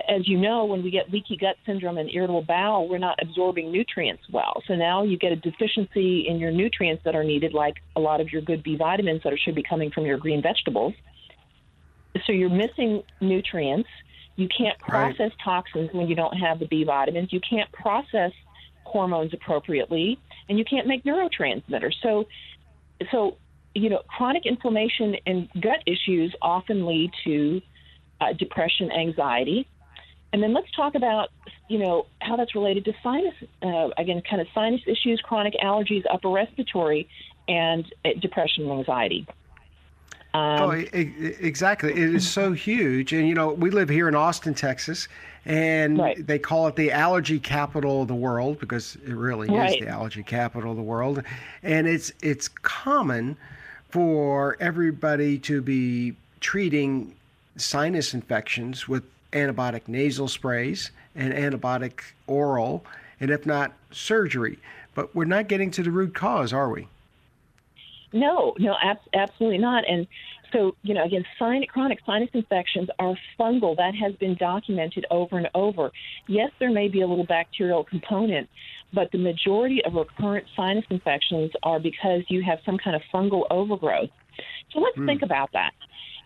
as 0.10 0.28
you 0.28 0.38
know, 0.38 0.66
when 0.66 0.84
we 0.84 0.90
get 0.90 1.12
leaky 1.12 1.38
gut 1.38 1.56
syndrome 1.66 1.98
and 1.98 2.10
irritable 2.10 2.42
bowel, 2.42 2.90
we're 2.90 2.98
not 2.98 3.20
absorbing 3.22 3.72
nutrients 3.72 4.24
well. 4.32 4.62
So 4.68 4.76
now 4.76 5.04
you 5.04 5.18
get 5.18 5.32
a 5.32 5.36
deficiency 5.36 6.28
in 6.28 6.40
your 6.40 6.52
nutrients 6.52 7.04
that 7.06 7.16
are 7.16 7.24
needed, 7.24 7.54
like 7.54 7.76
a 7.96 8.00
lot 8.00 8.20
of 8.20 8.32
your 8.32 8.42
good 8.42 8.64
B 8.64 8.76
vitamins 8.76 9.22
that 9.24 9.38
should 9.40 9.56
be 9.56 9.64
coming 9.64 9.92
from 9.92 10.06
your 10.06 10.18
green 10.18 10.42
vegetables. 10.42 10.94
So 12.26 12.32
you're 12.32 12.50
missing 12.50 13.04
nutrients. 13.22 13.90
You 14.36 14.48
can't 14.56 14.78
process 14.80 15.20
right. 15.20 15.32
toxins 15.44 15.90
when 15.94 16.08
you 16.08 16.16
don't 16.16 16.36
have 16.38 16.60
the 16.60 16.66
B 16.66 16.84
vitamins. 16.84 17.32
You 17.32 17.40
can't 17.48 17.72
process 17.72 18.32
hormones 18.84 19.34
appropriately, 19.34 20.20
and 20.50 20.58
you 20.58 20.66
can't 20.66 20.88
make 20.88 21.04
neurotransmitters. 21.04 21.94
So, 22.02 22.26
so 23.12 23.38
you 23.76 23.90
know, 23.90 24.02
chronic 24.08 24.46
inflammation 24.46 25.16
and 25.26 25.50
gut 25.60 25.82
issues 25.86 26.36
often 26.42 26.86
lead 26.86 27.12
to 27.24 27.62
uh, 28.22 28.34
depression, 28.34 28.92
anxiety 28.92 29.68
And 30.34 30.42
then 30.42 30.52
let's 30.54 30.70
talk 30.72 30.96
about, 30.96 31.30
you 31.70 31.78
know, 31.78 32.08
how 32.20 32.36
that's 32.36 32.56
related 32.56 32.86
to 32.86 32.94
sinus, 33.04 33.36
uh, 33.62 33.90
again, 33.98 34.22
kind 34.28 34.42
of 34.42 34.48
sinus 34.54 34.82
issues, 34.88 35.22
chronic 35.22 35.54
allergies, 35.64 36.04
upper 36.12 36.30
respiratory, 36.30 37.08
and 37.48 37.86
uh, 38.04 38.10
depression 38.20 38.64
and 38.64 38.80
anxiety. 38.80 39.28
Um, 40.34 40.62
oh, 40.62 40.72
exactly. 40.72 41.92
It 41.92 42.16
is 42.16 42.28
so 42.28 42.54
huge. 42.54 43.14
And, 43.14 43.28
you 43.28 43.36
know, 43.36 43.54
we 43.54 43.70
live 43.70 43.90
here 43.90 44.08
in 44.08 44.16
Austin, 44.16 44.56
Texas, 44.56 45.08
and 45.46 46.00
right. 46.00 46.26
they 46.26 46.40
call 46.40 46.68
it 46.68 46.76
the 46.76 46.92
allergy 46.92 47.40
capital 47.40 48.02
of 48.02 48.08
the 48.08 48.16
world 48.16 48.60
because 48.60 48.96
it 49.06 49.14
really 49.14 49.48
right. 49.50 49.74
is 49.74 49.80
the 49.80 49.88
allergy 49.88 50.24
capital 50.24 50.72
of 50.72 50.78
the 50.78 50.84
world. 50.84 51.22
And 51.62 51.86
it's, 51.86 52.12
it's 52.24 52.48
common 52.48 53.38
for 53.94 54.58
everybody 54.60 55.38
to 55.38 55.62
be 55.62 56.16
treating 56.40 57.14
sinus 57.58 58.16
infections 58.16 58.88
with 58.88 59.04
antibiotic 59.34 59.88
nasal 59.88 60.28
sprays 60.28 60.90
and 61.16 61.32
antibiotic 61.32 62.00
oral, 62.26 62.84
and 63.20 63.30
if 63.30 63.46
not, 63.46 63.72
surgery. 63.92 64.58
But 64.96 65.14
we're 65.14 65.26
not 65.26 65.48
getting 65.48 65.70
to 65.70 65.84
the 65.84 65.92
root 65.92 66.16
cause, 66.16 66.52
are 66.52 66.72
we? 66.72 66.88
No, 68.12 68.56
no, 68.58 68.76
ab- 68.82 68.98
absolutely 69.14 69.60
not. 69.60 69.84
And 69.88 70.08
so, 70.54 70.76
you 70.84 70.94
know, 70.94 71.04
again, 71.04 71.26
sin- 71.38 71.66
chronic 71.68 72.00
sinus 72.06 72.30
infections 72.34 72.90
are 73.00 73.16
fungal. 73.40 73.76
That 73.76 73.94
has 73.96 74.16
been 74.16 74.36
documented 74.36 75.06
over 75.12 75.38
and 75.38 75.50
over. 75.56 75.92
Yes, 76.28 76.52
there 76.60 76.72
may 76.72 76.88
be 76.88 77.02
a 77.02 77.08
little 77.08 77.26
bacterial 77.26 77.84
component, 77.84 78.48
but 78.94 79.12
the 79.12 79.18
majority 79.18 79.82
of 79.86 79.96
recurrent 79.96 80.46
sinus 80.56 80.86
infections 80.90 81.52
are 81.64 81.80
because 81.80 82.22
you 82.30 82.44
have 82.44 82.60
some 82.66 82.78
kind 82.78 82.96
of 82.96 83.02
fungal 83.14 83.44
overgrowth. 83.50 84.10
So 84.72 84.80
let's 84.80 84.98
mm. 84.98 85.06
think 85.06 85.24
about 85.24 85.50
that. 85.54 85.72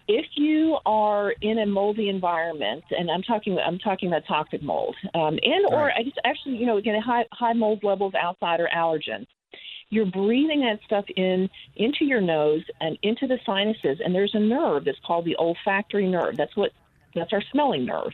If 0.09 0.25
you 0.35 0.77
are 0.85 1.33
in 1.41 1.59
a 1.59 1.65
moldy 1.65 2.07
environment, 2.07 2.83
and 2.91 3.11
I'm 3.11 3.23
talking, 3.23 3.57
I'm 3.59 3.77
talking 3.79 4.07
about 4.07 4.23
toxic 4.27 4.63
mold, 4.63 4.95
um, 5.13 5.37
and 5.41 5.65
or 5.69 5.87
right. 5.87 5.95
I 5.97 6.03
just 6.03 6.17
actually, 6.23 6.55
you 6.55 6.65
know, 6.65 6.77
again, 6.77 7.01
high 7.01 7.25
high 7.33 7.51
mold 7.51 7.83
levels 7.83 8.13
outside 8.13 8.61
or 8.61 8.69
allergens 8.73 9.27
you're 9.89 10.05
breathing 10.05 10.61
that 10.61 10.79
stuff 10.85 11.05
in 11.15 11.49
into 11.75 12.05
your 12.05 12.21
nose 12.21 12.63
and 12.81 12.97
into 13.03 13.27
the 13.27 13.39
sinuses 13.45 13.99
and 14.03 14.13
there's 14.13 14.33
a 14.33 14.39
nerve 14.39 14.85
that's 14.85 14.99
called 15.05 15.25
the 15.25 15.35
olfactory 15.37 16.07
nerve 16.07 16.35
that's 16.35 16.55
what 16.55 16.71
that's 17.15 17.31
our 17.33 17.41
smelling 17.51 17.85
nerve 17.85 18.11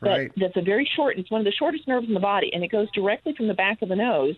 that, 0.00 0.08
right. 0.08 0.32
that's 0.36 0.56
a 0.56 0.62
very 0.62 0.88
short 0.96 1.18
it's 1.18 1.30
one 1.30 1.40
of 1.40 1.44
the 1.44 1.52
shortest 1.52 1.86
nerves 1.86 2.08
in 2.08 2.14
the 2.14 2.20
body 2.20 2.50
and 2.54 2.64
it 2.64 2.68
goes 2.68 2.88
directly 2.92 3.34
from 3.36 3.46
the 3.46 3.54
back 3.54 3.82
of 3.82 3.88
the 3.88 3.96
nose 3.96 4.36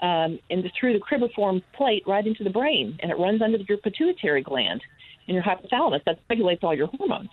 um, 0.00 0.38
and 0.48 0.70
through 0.78 0.92
the 0.92 1.00
cribriform 1.00 1.62
plate 1.74 2.02
right 2.06 2.26
into 2.26 2.44
the 2.44 2.50
brain 2.50 2.98
and 3.00 3.10
it 3.10 3.18
runs 3.18 3.42
under 3.42 3.58
your 3.58 3.78
pituitary 3.78 4.42
gland 4.42 4.82
and 5.26 5.34
your 5.34 5.44
hypothalamus 5.44 6.02
that 6.04 6.18
regulates 6.30 6.64
all 6.64 6.74
your 6.74 6.86
hormones 6.86 7.30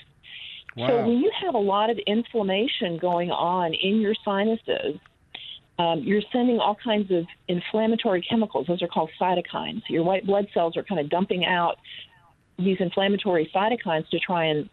wow. 0.75 0.87
so 0.87 1.07
when 1.07 1.17
you 1.19 1.31
have 1.41 1.55
a 1.55 1.59
lot 1.59 1.89
of 1.89 1.97
inflammation 2.05 2.97
going 2.97 3.31
on 3.31 3.73
in 3.73 4.01
your 4.01 4.15
sinuses 4.25 4.99
um, 5.77 6.01
you're 6.03 6.21
sending 6.31 6.59
all 6.59 6.77
kinds 6.81 7.11
of 7.11 7.25
inflammatory 7.47 8.25
chemicals. 8.29 8.67
Those 8.67 8.81
are 8.81 8.87
called 8.87 9.09
cytokines. 9.19 9.81
Your 9.89 10.03
white 10.03 10.25
blood 10.25 10.47
cells 10.53 10.77
are 10.77 10.83
kind 10.83 11.01
of 11.01 11.09
dumping 11.09 11.45
out 11.45 11.77
these 12.57 12.77
inflammatory 12.79 13.51
cytokines 13.53 14.07
to 14.09 14.19
try 14.19 14.45
and 14.45 14.69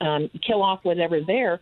um, 0.00 0.30
kill 0.46 0.62
off 0.62 0.80
whatever's 0.82 1.26
there. 1.26 1.60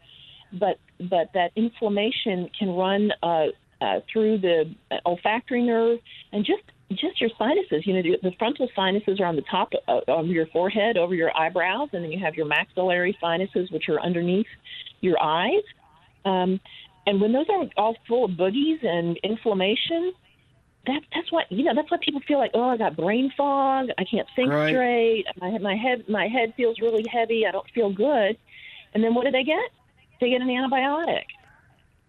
But 0.52 0.78
but 0.98 1.30
that 1.34 1.50
inflammation 1.56 2.48
can 2.58 2.70
run 2.70 3.12
uh, 3.22 3.46
uh, 3.80 4.00
through 4.12 4.38
the 4.38 4.74
olfactory 5.04 5.62
nerve 5.62 5.98
and 6.32 6.44
just 6.44 6.62
just 6.90 7.20
your 7.20 7.30
sinuses. 7.38 7.86
You 7.86 7.94
know, 7.94 8.16
the, 8.22 8.32
frontal 8.38 8.68
sinuses 8.74 9.20
are 9.20 9.26
on 9.26 9.36
the 9.36 9.44
top 9.50 9.72
of, 9.88 10.04
of 10.08 10.26
your 10.26 10.46
forehead, 10.46 10.96
over 10.96 11.14
your 11.14 11.36
eyebrows, 11.36 11.88
and 11.92 12.04
then 12.04 12.12
you 12.12 12.24
have 12.24 12.34
your 12.34 12.46
maxillary 12.46 13.16
sinuses, 13.20 13.70
which 13.70 13.88
are 13.88 14.00
underneath 14.00 14.46
your 15.00 15.20
eyes. 15.20 15.62
Um, 16.24 16.60
and 17.06 17.20
when 17.20 17.32
those 17.32 17.46
are 17.48 17.64
all 17.76 17.96
full 18.08 18.24
of 18.24 18.32
boogies 18.32 18.84
and 18.84 19.16
inflammation, 19.22 20.12
that 20.86 21.02
that's 21.14 21.30
what 21.30 21.50
you 21.50 21.64
know. 21.64 21.74
That's 21.74 21.90
what 21.90 22.00
people 22.00 22.20
feel 22.26 22.38
like. 22.38 22.52
Oh, 22.54 22.70
I 22.70 22.76
got 22.76 22.96
brain 22.96 23.32
fog. 23.36 23.88
I 23.98 24.04
can't 24.04 24.28
think 24.34 24.50
right. 24.50 24.70
straight. 24.70 25.26
My 25.40 25.58
my 25.58 25.76
head 25.76 26.08
my 26.08 26.28
head 26.28 26.54
feels 26.56 26.80
really 26.80 27.04
heavy. 27.10 27.46
I 27.46 27.52
don't 27.52 27.68
feel 27.70 27.92
good. 27.92 28.36
And 28.94 29.04
then 29.04 29.14
what 29.14 29.24
do 29.24 29.30
they 29.30 29.44
get? 29.44 29.70
They 30.20 30.30
get 30.30 30.40
an 30.40 30.48
antibiotic. 30.48 31.24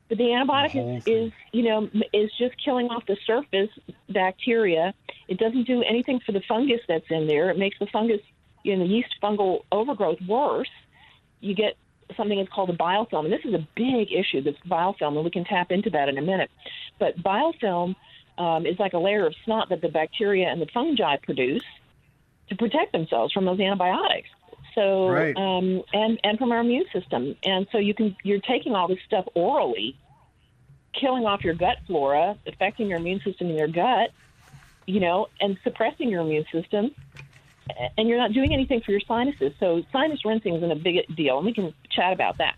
But 0.09 0.19
the 0.19 0.25
antibiotic 0.25 0.97
is, 0.97 1.03
is, 1.05 1.33
you 1.51 1.63
know, 1.63 1.89
is 2.13 2.31
just 2.39 2.55
killing 2.63 2.87
off 2.87 3.05
the 3.07 3.17
surface 3.25 3.69
bacteria. 4.09 4.93
It 5.27 5.37
doesn't 5.37 5.67
do 5.67 5.83
anything 5.83 6.21
for 6.25 6.31
the 6.31 6.41
fungus 6.47 6.79
that's 6.87 7.05
in 7.09 7.27
there. 7.27 7.49
It 7.49 7.57
makes 7.57 7.77
the 7.77 7.87
fungus, 7.87 8.21
you 8.63 8.77
know, 8.77 8.87
the 8.87 8.89
yeast 8.89 9.13
fungal 9.21 9.63
overgrowth 9.69 10.19
worse. 10.25 10.69
You 11.41 11.53
get 11.55 11.75
something 12.15 12.39
is 12.39 12.47
called 12.49 12.69
a 12.69 12.73
biofilm, 12.73 13.25
and 13.25 13.33
this 13.33 13.43
is 13.43 13.53
a 13.53 13.67
big 13.75 14.11
issue. 14.11 14.41
This 14.41 14.55
biofilm, 14.67 15.15
and 15.15 15.23
we 15.23 15.31
can 15.31 15.43
tap 15.43 15.71
into 15.71 15.89
that 15.91 16.09
in 16.09 16.17
a 16.17 16.21
minute. 16.21 16.49
But 16.99 17.21
biofilm 17.21 17.95
um, 18.37 18.65
is 18.65 18.79
like 18.79 18.93
a 18.93 18.99
layer 18.99 19.25
of 19.25 19.35
snot 19.43 19.69
that 19.69 19.81
the 19.81 19.89
bacteria 19.89 20.47
and 20.47 20.61
the 20.61 20.67
fungi 20.73 21.17
produce 21.17 21.63
to 22.49 22.55
protect 22.55 22.91
themselves 22.91 23.33
from 23.33 23.45
those 23.45 23.59
antibiotics. 23.59 24.29
So 24.75 25.09
right. 25.09 25.35
um, 25.35 25.81
and 25.91 26.19
and 26.23 26.37
from 26.37 26.51
our 26.51 26.59
immune 26.59 26.85
system, 26.93 27.35
and 27.43 27.67
so 27.71 27.79
you 27.79 27.93
can 27.93 28.15
you're 28.23 28.39
taking 28.39 28.75
all 28.75 28.87
this 28.87 28.99
stuff 29.05 29.25
orally, 29.33 29.97
killing 30.93 31.25
off 31.25 31.43
your 31.43 31.55
gut 31.55 31.77
flora, 31.87 32.37
affecting 32.45 32.87
your 32.87 32.99
immune 32.99 33.19
system 33.21 33.49
in 33.49 33.57
your 33.57 33.67
gut, 33.67 34.11
you 34.85 34.99
know, 34.99 35.27
and 35.41 35.57
suppressing 35.63 36.09
your 36.09 36.21
immune 36.21 36.45
system 36.51 36.93
and 37.97 38.07
you're 38.07 38.17
not 38.17 38.33
doing 38.33 38.53
anything 38.53 38.81
for 38.81 38.91
your 38.91 39.01
sinuses. 39.01 39.53
So 39.59 39.83
sinus 39.91 40.23
rinsing 40.25 40.55
isn't 40.55 40.71
a 40.71 40.75
big 40.75 41.15
deal, 41.15 41.37
and 41.37 41.45
we 41.45 41.53
can 41.53 41.73
chat 41.89 42.13
about 42.13 42.37
that. 42.37 42.55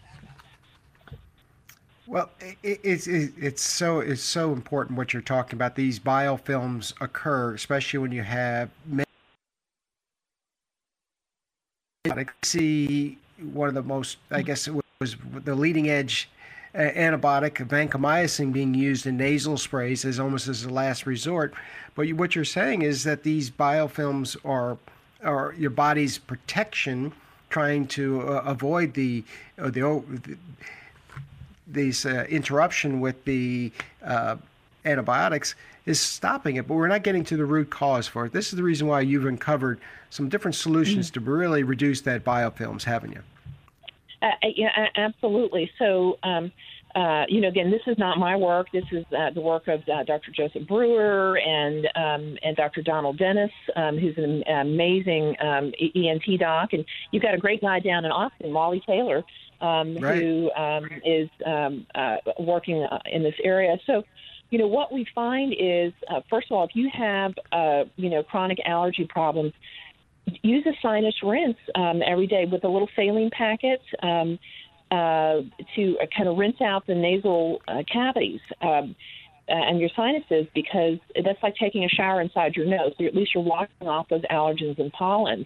Well, 2.08 2.32
it, 2.42 2.80
it's 2.84 3.06
it's 3.08 3.62
so 3.62 4.00
it's 4.00 4.24
so 4.24 4.52
important 4.52 4.98
what 4.98 5.14
you're 5.14 5.22
talking 5.22 5.58
about. 5.58 5.76
These 5.76 6.00
biofilms 6.00 6.94
occur, 7.02 7.54
especially 7.54 8.00
when 8.00 8.12
you 8.12 8.24
have. 8.24 8.70
I 12.06 12.26
see 12.44 13.20
one 13.54 13.68
of 13.68 13.76
the 13.76 13.84
most, 13.84 14.18
I 14.32 14.42
guess 14.42 14.68
it 14.68 14.74
was 15.00 15.16
the 15.44 15.54
leading 15.54 15.90
edge 15.90 16.30
antibiotic, 16.76 17.68
vancomycin, 17.68 18.54
being 18.54 18.74
used 18.74 19.06
in 19.06 19.18
nasal 19.18 19.58
sprays 19.58 20.06
as 20.06 20.20
almost 20.20 20.48
as 20.48 20.64
a 20.64 20.70
last 20.70 21.06
resort. 21.06 21.54
But 21.96 22.12
what 22.14 22.36
you're 22.36 22.46
saying 22.46 22.82
is 22.82 23.04
that 23.04 23.24
these 23.24 23.50
biofilms 23.50 24.38
are 24.46 24.78
or 25.24 25.56
your 25.58 25.70
body's 25.70 26.18
protection, 26.18 27.12
trying 27.50 27.88
to 27.88 28.22
uh, 28.22 28.44
avoid 28.46 28.94
the 28.94 29.24
uh, 29.58 29.70
the, 29.70 29.82
the 29.82 30.38
these 31.68 32.06
uh, 32.06 32.26
interruption 32.30 33.00
with 33.00 33.24
the 33.26 33.72
uh, 34.04 34.36
antibiotics 34.86 35.56
is 35.86 36.00
stopping 36.00 36.56
it, 36.56 36.68
but 36.68 36.74
we're 36.74 36.88
not 36.88 37.04
getting 37.04 37.24
to 37.24 37.38
the 37.38 37.46
root 37.46 37.70
cause 37.70 38.08
for 38.08 38.26
it. 38.26 38.34
This 38.34 38.52
is 38.52 38.58
the 38.58 38.64
reason 38.64 38.88
why 38.88 39.02
you've 39.02 39.26
uncovered 39.26 39.80
some 40.10 40.30
different 40.30 40.56
solutions 40.56 41.12
mm-hmm. 41.12 41.26
to 41.26 41.32
really 41.32 41.64
reduce 41.64 42.02
that 42.02 42.24
biofilms, 42.24 42.84
haven't 42.84 43.12
you? 43.12 43.22
Uh, 44.22 44.32
yeah, 44.56 44.88
absolutely. 44.96 45.72
So. 45.78 46.18
Um, 46.24 46.52
uh, 46.96 47.26
you 47.28 47.40
know, 47.40 47.48
again, 47.48 47.70
this 47.70 47.82
is 47.86 47.98
not 47.98 48.18
my 48.18 48.36
work. 48.36 48.68
This 48.74 48.86
is 48.92 49.06
uh, 49.18 49.30
the 49.32 49.42
work 49.42 49.68
of 49.68 49.82
uh, 49.82 50.04
Dr. 50.04 50.32
Joseph 50.32 50.68
Brewer 50.68 51.38
and 51.38 51.86
um, 51.96 52.38
and 52.42 52.56
Dr. 52.56 52.82
Donald 52.82 53.18
Dennis, 53.18 53.52
um, 53.76 53.98
who's 53.98 54.18
an 54.18 54.44
amazing 54.48 55.36
um, 55.40 55.72
ENT 55.96 56.40
doc. 56.40 56.74
And 56.74 56.84
you've 57.12 57.22
got 57.22 57.36
a 57.36 57.38
great 57.38 57.62
guy 57.62 57.80
down 57.80 58.06
in 58.06 58.12
Austin, 58.12 58.54
Wally 58.54 58.82
Taylor, 58.88 59.24
um, 59.62 59.98
right. 59.98 60.20
who 60.20 60.52
um, 60.54 60.90
is 61.06 61.30
um, 61.46 61.86
uh, 61.94 62.18
working 62.40 62.84
uh, 62.84 63.00
in 63.12 63.22
this 63.22 63.36
area. 63.44 63.78
So, 63.86 64.04
you 64.50 64.58
know, 64.58 64.68
what 64.68 64.92
we 64.92 65.06
find 65.14 65.54
is, 65.54 65.94
uh, 66.10 66.22
first 66.28 66.48
of 66.50 66.58
all, 66.58 66.64
if 66.64 66.76
you 66.76 66.90
have, 66.92 67.34
uh, 67.52 67.84
you 67.98 68.10
know, 68.10 68.24
chronic 68.24 68.58
allergy 68.66 69.06
problems, 69.08 69.54
use 70.42 70.66
a 70.66 70.74
sinus 70.82 71.16
rinse 71.24 71.58
um, 71.76 72.02
every 72.06 72.28
day 72.28 72.46
with 72.46 72.64
a 72.64 72.68
little 72.68 72.90
saline 72.96 73.30
packet. 73.32 73.82
Uh, 74.92 75.42
to 75.76 76.00
uh, 76.02 76.06
kind 76.18 76.28
of 76.28 76.36
rinse 76.36 76.60
out 76.62 76.88
the 76.88 76.96
nasal 76.96 77.62
uh, 77.68 77.84
cavities 77.92 78.40
um, 78.62 78.96
and 79.48 79.80
your 79.80 79.90
sinuses 79.96 80.48
because 80.56 80.98
that's 81.24 81.42
like 81.44 81.56
taking 81.58 81.84
a 81.84 81.90
shower 81.90 82.20
inside 82.22 82.56
your 82.56 82.66
nose. 82.66 82.94
So 82.98 83.06
at 83.06 83.14
least 83.14 83.36
you're 83.36 83.44
washing 83.44 83.88
off 83.88 84.10
those 84.10 84.24
allergens 84.24 84.80
and 84.80 84.92
pollens. 84.92 85.46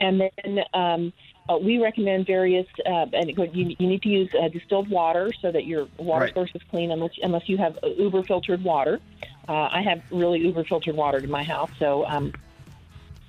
And 0.00 0.20
then 0.20 0.60
um, 0.74 1.12
uh, 1.48 1.56
we 1.56 1.78
recommend 1.78 2.26
various, 2.26 2.66
uh, 2.84 3.06
and 3.12 3.30
you, 3.54 3.74
you 3.78 3.86
need 3.86 4.02
to 4.02 4.08
use 4.08 4.30
uh, 4.34 4.48
distilled 4.48 4.90
water 4.90 5.32
so 5.40 5.50
that 5.50 5.64
your 5.64 5.88
water 5.96 6.26
right. 6.26 6.34
source 6.34 6.50
is 6.54 6.62
clean, 6.70 6.90
unless, 6.90 7.12
unless 7.22 7.48
you 7.48 7.56
have 7.56 7.78
uber 7.96 8.22
filtered 8.22 8.62
water. 8.62 9.00
Uh, 9.48 9.68
I 9.72 9.80
have 9.82 10.02
really 10.10 10.40
uber 10.40 10.64
filtered 10.64 10.94
water 10.94 11.18
in 11.18 11.30
my 11.30 11.42
house, 11.42 11.70
so 11.78 12.04
um, 12.06 12.34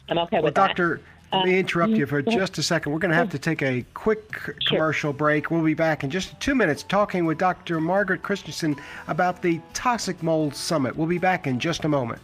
I'm 0.10 0.18
okay 0.18 0.38
well, 0.38 0.44
with 0.44 0.54
Doctor, 0.54 0.98
that. 0.98 1.04
Let 1.32 1.46
me 1.46 1.60
interrupt 1.60 1.94
you 1.94 2.06
for 2.06 2.20
uh, 2.20 2.22
just 2.24 2.58
a 2.58 2.64
second. 2.64 2.92
We're 2.92 3.00
going 3.00 3.12
to 3.12 3.18
have 3.18 3.30
to 3.32 3.40
take 3.40 3.62
a 3.62 3.86
quick 3.94 4.32
commercial 4.66 5.14
break. 5.14 5.52
We'll 5.52 5.64
be 5.64 5.74
back 5.74 6.04
in 6.04 6.10
just 6.10 6.40
two 6.40 6.56
minutes 6.56 6.84
talking 6.84 7.26
with 7.26 7.38
Dr. 7.38 7.80
Margaret 7.80 8.24
Christensen 8.24 8.76
about 9.08 9.42
the 9.42 9.62
Toxic 9.74 10.22
Mold 10.24 10.56
Summit. 10.56 10.96
We'll 10.96 11.08
be 11.08 11.20
back 11.20 11.46
in 11.46 11.60
just 11.60 11.86
a 11.86 11.88
moment. 11.88 12.22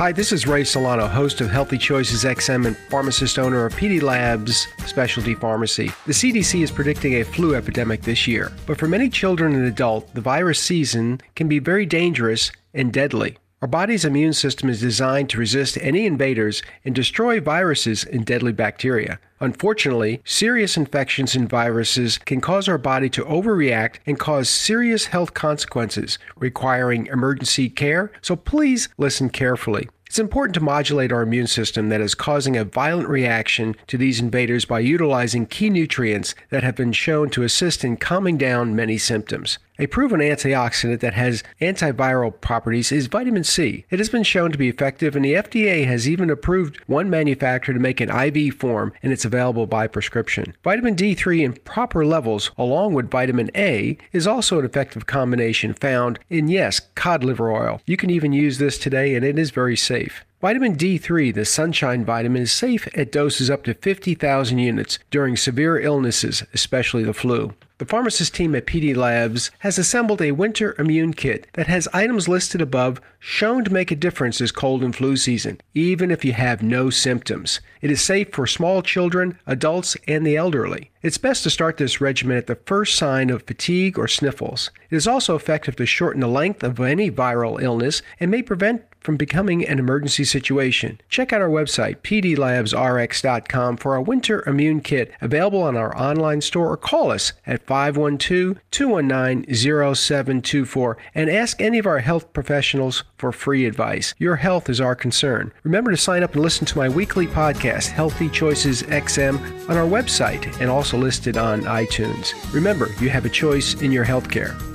Hi, 0.00 0.12
this 0.12 0.32
is 0.32 0.46
Ray 0.46 0.64
Solano, 0.64 1.06
host 1.06 1.42
of 1.42 1.50
Healthy 1.50 1.76
Choices 1.76 2.24
XM 2.24 2.66
and 2.66 2.74
pharmacist 2.88 3.38
owner 3.38 3.66
of 3.66 3.74
PD 3.74 4.00
Labs 4.00 4.66
Specialty 4.86 5.34
Pharmacy. 5.34 5.92
The 6.06 6.14
CDC 6.14 6.62
is 6.62 6.70
predicting 6.70 7.16
a 7.16 7.22
flu 7.22 7.54
epidemic 7.54 8.00
this 8.00 8.26
year, 8.26 8.50
but 8.66 8.78
for 8.78 8.88
many 8.88 9.10
children 9.10 9.54
and 9.54 9.66
adults, 9.66 10.10
the 10.12 10.22
virus 10.22 10.58
season 10.58 11.20
can 11.34 11.48
be 11.48 11.58
very 11.58 11.84
dangerous 11.84 12.50
and 12.72 12.90
deadly. 12.90 13.36
Our 13.62 13.68
body's 13.68 14.06
immune 14.06 14.32
system 14.32 14.70
is 14.70 14.80
designed 14.80 15.28
to 15.30 15.38
resist 15.38 15.76
any 15.82 16.06
invaders 16.06 16.62
and 16.82 16.94
destroy 16.94 17.40
viruses 17.40 18.04
and 18.04 18.24
deadly 18.24 18.52
bacteria. 18.52 19.20
Unfortunately, 19.38 20.22
serious 20.24 20.78
infections 20.78 21.34
and 21.34 21.46
viruses 21.46 22.16
can 22.16 22.40
cause 22.40 22.70
our 22.70 22.78
body 22.78 23.10
to 23.10 23.24
overreact 23.26 23.96
and 24.06 24.18
cause 24.18 24.48
serious 24.48 25.06
health 25.06 25.34
consequences, 25.34 26.18
requiring 26.36 27.04
emergency 27.08 27.68
care. 27.68 28.10
So 28.22 28.34
please 28.34 28.88
listen 28.96 29.28
carefully. 29.28 29.90
It's 30.06 30.18
important 30.18 30.54
to 30.54 30.62
modulate 30.62 31.12
our 31.12 31.20
immune 31.20 31.46
system 31.46 31.90
that 31.90 32.00
is 32.00 32.14
causing 32.14 32.56
a 32.56 32.64
violent 32.64 33.10
reaction 33.10 33.76
to 33.88 33.98
these 33.98 34.20
invaders 34.20 34.64
by 34.64 34.80
utilizing 34.80 35.44
key 35.44 35.68
nutrients 35.68 36.34
that 36.48 36.64
have 36.64 36.76
been 36.76 36.92
shown 36.92 37.28
to 37.30 37.42
assist 37.42 37.84
in 37.84 37.98
calming 37.98 38.38
down 38.38 38.74
many 38.74 38.96
symptoms. 38.96 39.58
A 39.80 39.86
proven 39.86 40.20
antioxidant 40.20 41.00
that 41.00 41.14
has 41.14 41.42
antiviral 41.62 42.38
properties 42.38 42.92
is 42.92 43.06
vitamin 43.06 43.44
C. 43.44 43.86
It 43.88 43.98
has 43.98 44.10
been 44.10 44.24
shown 44.24 44.52
to 44.52 44.58
be 44.58 44.68
effective, 44.68 45.16
and 45.16 45.24
the 45.24 45.32
FDA 45.32 45.86
has 45.86 46.06
even 46.06 46.28
approved 46.28 46.76
one 46.86 47.08
manufacturer 47.08 47.72
to 47.72 47.80
make 47.80 47.98
an 47.98 48.10
IV 48.10 48.56
form, 48.56 48.92
and 49.02 49.10
it's 49.10 49.24
available 49.24 49.66
by 49.66 49.86
prescription. 49.86 50.54
Vitamin 50.62 50.96
D3 50.96 51.42
in 51.42 51.52
proper 51.54 52.04
levels, 52.04 52.50
along 52.58 52.92
with 52.92 53.10
vitamin 53.10 53.50
A, 53.56 53.96
is 54.12 54.26
also 54.26 54.58
an 54.58 54.66
effective 54.66 55.06
combination 55.06 55.72
found 55.72 56.18
in, 56.28 56.48
yes, 56.48 56.82
cod 56.94 57.24
liver 57.24 57.50
oil. 57.50 57.80
You 57.86 57.96
can 57.96 58.10
even 58.10 58.34
use 58.34 58.58
this 58.58 58.76
today, 58.76 59.14
and 59.14 59.24
it 59.24 59.38
is 59.38 59.50
very 59.50 59.78
safe. 59.78 60.26
Vitamin 60.40 60.74
D3, 60.74 61.34
the 61.34 61.44
sunshine 61.44 62.02
vitamin, 62.02 62.40
is 62.40 62.50
safe 62.50 62.88
at 62.96 63.12
doses 63.12 63.50
up 63.50 63.62
to 63.64 63.74
50,000 63.74 64.58
units 64.58 64.98
during 65.10 65.36
severe 65.36 65.78
illnesses, 65.78 66.42
especially 66.54 67.04
the 67.04 67.12
flu. 67.12 67.52
The 67.76 67.84
pharmacist 67.84 68.34
team 68.34 68.54
at 68.54 68.66
PD 68.66 68.96
Labs 68.96 69.50
has 69.58 69.76
assembled 69.76 70.22
a 70.22 70.32
winter 70.32 70.74
immune 70.78 71.12
kit 71.12 71.46
that 71.54 71.66
has 71.66 71.88
items 71.92 72.26
listed 72.26 72.62
above 72.62 73.02
shown 73.18 73.64
to 73.64 73.72
make 73.72 73.90
a 73.90 73.96
difference 73.96 74.38
this 74.38 74.50
cold 74.50 74.82
and 74.82 74.96
flu 74.96 75.16
season, 75.16 75.60
even 75.74 76.10
if 76.10 76.24
you 76.24 76.32
have 76.32 76.62
no 76.62 76.88
symptoms. 76.88 77.60
It 77.82 77.90
is 77.90 78.00
safe 78.00 78.32
for 78.32 78.46
small 78.46 78.80
children, 78.80 79.38
adults, 79.46 79.94
and 80.08 80.26
the 80.26 80.36
elderly. 80.36 80.90
It's 81.02 81.18
best 81.18 81.42
to 81.42 81.50
start 81.50 81.76
this 81.76 82.00
regimen 82.00 82.38
at 82.38 82.46
the 82.46 82.58
first 82.66 82.96
sign 82.96 83.28
of 83.28 83.42
fatigue 83.42 83.98
or 83.98 84.08
sniffles. 84.08 84.70
It 84.90 84.96
is 84.96 85.06
also 85.06 85.36
effective 85.36 85.76
to 85.76 85.86
shorten 85.86 86.20
the 86.20 86.28
length 86.28 86.62
of 86.62 86.80
any 86.80 87.10
viral 87.10 87.62
illness 87.62 88.00
and 88.18 88.30
may 88.30 88.42
prevent 88.42 88.89
from 89.00 89.16
becoming 89.16 89.66
an 89.66 89.78
emergency 89.78 90.24
situation. 90.24 91.00
Check 91.08 91.32
out 91.32 91.40
our 91.40 91.48
website, 91.48 91.96
pdlabsrx.com, 92.02 93.76
for 93.78 93.94
our 93.94 94.02
winter 94.02 94.46
immune 94.46 94.80
kit 94.80 95.12
available 95.20 95.62
on 95.62 95.76
our 95.76 95.96
online 95.96 96.40
store 96.40 96.70
or 96.70 96.76
call 96.76 97.10
us 97.10 97.32
at 97.46 97.66
512 97.66 98.58
219 98.70 99.54
0724 99.94 100.96
and 101.14 101.30
ask 101.30 101.60
any 101.60 101.78
of 101.78 101.86
our 101.86 102.00
health 102.00 102.32
professionals 102.32 103.04
for 103.16 103.32
free 103.32 103.66
advice. 103.66 104.14
Your 104.18 104.36
health 104.36 104.68
is 104.68 104.80
our 104.80 104.94
concern. 104.94 105.52
Remember 105.64 105.90
to 105.90 105.96
sign 105.96 106.22
up 106.22 106.34
and 106.34 106.42
listen 106.42 106.66
to 106.66 106.78
my 106.78 106.88
weekly 106.88 107.26
podcast, 107.26 107.88
Healthy 107.88 108.28
Choices 108.30 108.82
XM, 108.84 109.68
on 109.68 109.76
our 109.76 109.86
website 109.86 110.60
and 110.60 110.70
also 110.70 110.96
listed 110.96 111.36
on 111.36 111.62
iTunes. 111.62 112.32
Remember, 112.52 112.88
you 113.00 113.08
have 113.08 113.24
a 113.24 113.30
choice 113.30 113.74
in 113.80 113.92
your 113.92 114.04
healthcare. 114.04 114.69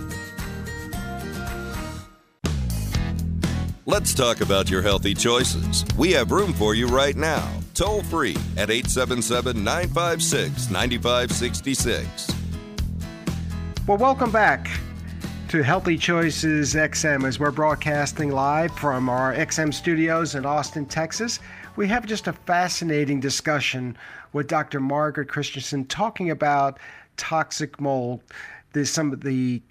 Let's 3.87 4.15
talk 4.15 4.41
about 4.41 4.67
your 4.67 4.81
healthy 4.81 5.13
choices. 5.13 5.85
We 5.95 6.11
have 6.13 6.31
room 6.31 6.53
for 6.53 6.73
you 6.73 6.87
right 6.87 7.15
now. 7.15 7.47
Toll 7.75 8.01
free 8.01 8.35
at 8.57 8.71
877 8.71 9.63
956 9.63 10.71
9566. 10.71 12.33
Well, 13.85 13.99
welcome 13.99 14.31
back 14.31 14.71
to 15.49 15.61
Healthy 15.61 15.99
Choices 15.99 16.73
XM 16.73 17.27
as 17.27 17.37
we're 17.37 17.51
broadcasting 17.51 18.31
live 18.31 18.75
from 18.75 19.07
our 19.07 19.35
XM 19.35 19.71
studios 19.71 20.33
in 20.33 20.47
Austin, 20.47 20.87
Texas. 20.87 21.39
We 21.75 21.87
have 21.87 22.07
just 22.07 22.25
a 22.25 22.33
fascinating 22.33 23.19
discussion 23.19 23.95
with 24.33 24.47
Dr. 24.47 24.79
Margaret 24.79 25.29
Christensen 25.29 25.85
talking 25.85 26.31
about 26.31 26.79
toxic 27.17 27.79
mold. 27.79 28.21
There's 28.73 28.89
some 28.89 29.13
of 29.13 29.21
the 29.21 29.61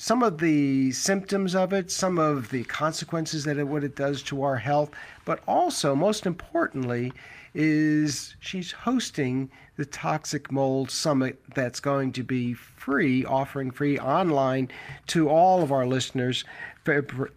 some 0.00 0.22
of 0.22 0.38
the 0.38 0.90
symptoms 0.92 1.54
of 1.54 1.74
it, 1.74 1.90
some 1.90 2.18
of 2.18 2.48
the 2.48 2.64
consequences 2.64 3.44
that 3.44 3.58
it 3.58 3.68
what 3.68 3.84
it 3.84 3.94
does 3.94 4.22
to 4.22 4.42
our 4.42 4.56
health, 4.56 4.90
but 5.26 5.40
also 5.46 5.94
most 5.94 6.24
importantly 6.24 7.12
is 7.52 8.34
she's 8.40 8.72
hosting 8.72 9.50
the 9.76 9.84
Toxic 9.84 10.50
Mold 10.50 10.90
Summit 10.90 11.38
that's 11.54 11.80
going 11.80 12.12
to 12.12 12.22
be 12.22 12.54
free, 12.54 13.26
offering 13.26 13.70
free 13.70 13.98
online 13.98 14.70
to 15.08 15.28
all 15.28 15.62
of 15.62 15.70
our 15.70 15.86
listeners 15.86 16.44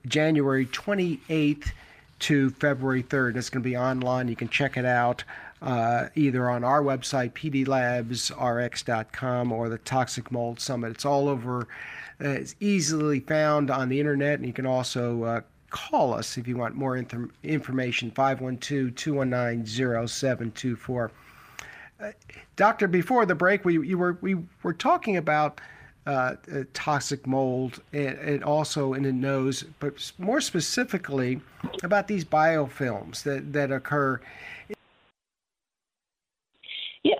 January 0.08 0.66
28th 0.68 1.74
to 2.20 2.50
February 2.52 3.04
3rd. 3.04 3.36
It's 3.36 3.50
going 3.50 3.62
to 3.62 3.70
be 3.70 3.76
online. 3.76 4.30
You 4.30 4.38
can 4.38 4.48
check 4.48 4.78
it 4.78 4.86
out 4.86 5.26
uh, 5.62 6.08
either 6.16 6.50
on 6.50 6.64
our 6.64 6.82
website, 6.82 7.34
pdlabsrx.com, 7.34 9.52
or 9.52 9.68
the 9.68 9.80
Toxic 9.80 10.32
Mold 10.32 10.62
Summit. 10.62 10.92
It's 10.92 11.04
all 11.04 11.28
over 11.28 11.68
uh, 12.22 12.30
it's 12.30 12.56
easily 12.60 13.20
found 13.20 13.72
on 13.72 13.90
the 13.90 14.00
internet, 14.00 14.40
and 14.40 14.46
you 14.46 14.54
can 14.54 14.66
also 14.66 15.24
uh, 15.24 15.42
call 15.70 16.14
us 16.14 16.38
if 16.38 16.48
you 16.48 16.56
want 16.56 16.76
more 16.76 16.96
inth- 16.98 17.32
information 17.44 18.12
512 18.12 18.96
219 18.96 20.08
0724. 20.08 21.12
Uh, 22.00 22.12
doctor, 22.56 22.88
before 22.88 23.26
the 23.26 23.36
break, 23.36 23.66
we, 23.66 23.86
you 23.88 23.98
were, 23.98 24.18
we 24.22 24.38
were 24.62 24.74
talking 24.74 25.18
about 25.18 25.60
uh, 26.06 26.36
uh, 26.54 26.64
toxic 26.74 27.26
mold 27.26 27.82
and, 27.94 28.18
and, 28.20 28.44
also 28.44 28.94
in 28.94 29.04
the 29.04 29.12
nose, 29.12 29.64
but 29.80 30.12
more 30.18 30.42
specifically 30.42 31.40
about 31.82 32.10
these 32.10 32.26
biofilms 32.26 33.24
that, 33.24 33.54
that 33.54 33.72
occur. 33.72 34.20
Yeah. 37.04 37.16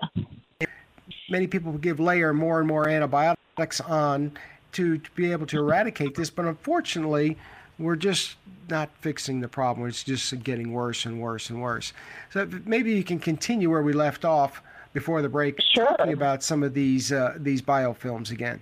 Many 1.30 1.46
people 1.46 1.72
give 1.72 1.98
layer 1.98 2.34
more 2.34 2.58
and 2.58 2.68
more 2.68 2.86
antibiotics 2.86 3.80
on 3.80 4.36
to, 4.74 4.98
to 4.98 5.10
be 5.12 5.32
able 5.32 5.46
to 5.46 5.58
eradicate 5.58 6.14
this, 6.14 6.30
but 6.30 6.44
unfortunately, 6.44 7.36
we're 7.78 7.96
just 7.96 8.36
not 8.68 8.90
fixing 9.00 9.40
the 9.40 9.48
problem. 9.48 9.88
It's 9.88 10.04
just 10.04 10.42
getting 10.42 10.72
worse 10.72 11.06
and 11.06 11.20
worse 11.20 11.50
and 11.50 11.60
worse. 11.60 11.92
So 12.32 12.48
maybe 12.64 12.92
you 12.92 13.04
can 13.04 13.18
continue 13.18 13.70
where 13.70 13.82
we 13.82 13.92
left 13.92 14.24
off 14.24 14.62
before 14.92 15.22
the 15.22 15.28
break, 15.28 15.60
sure. 15.74 15.86
talking 15.96 16.12
about 16.12 16.42
some 16.42 16.62
of 16.62 16.72
these 16.72 17.12
uh, 17.12 17.34
these 17.36 17.60
biofilms 17.60 18.30
again. 18.30 18.60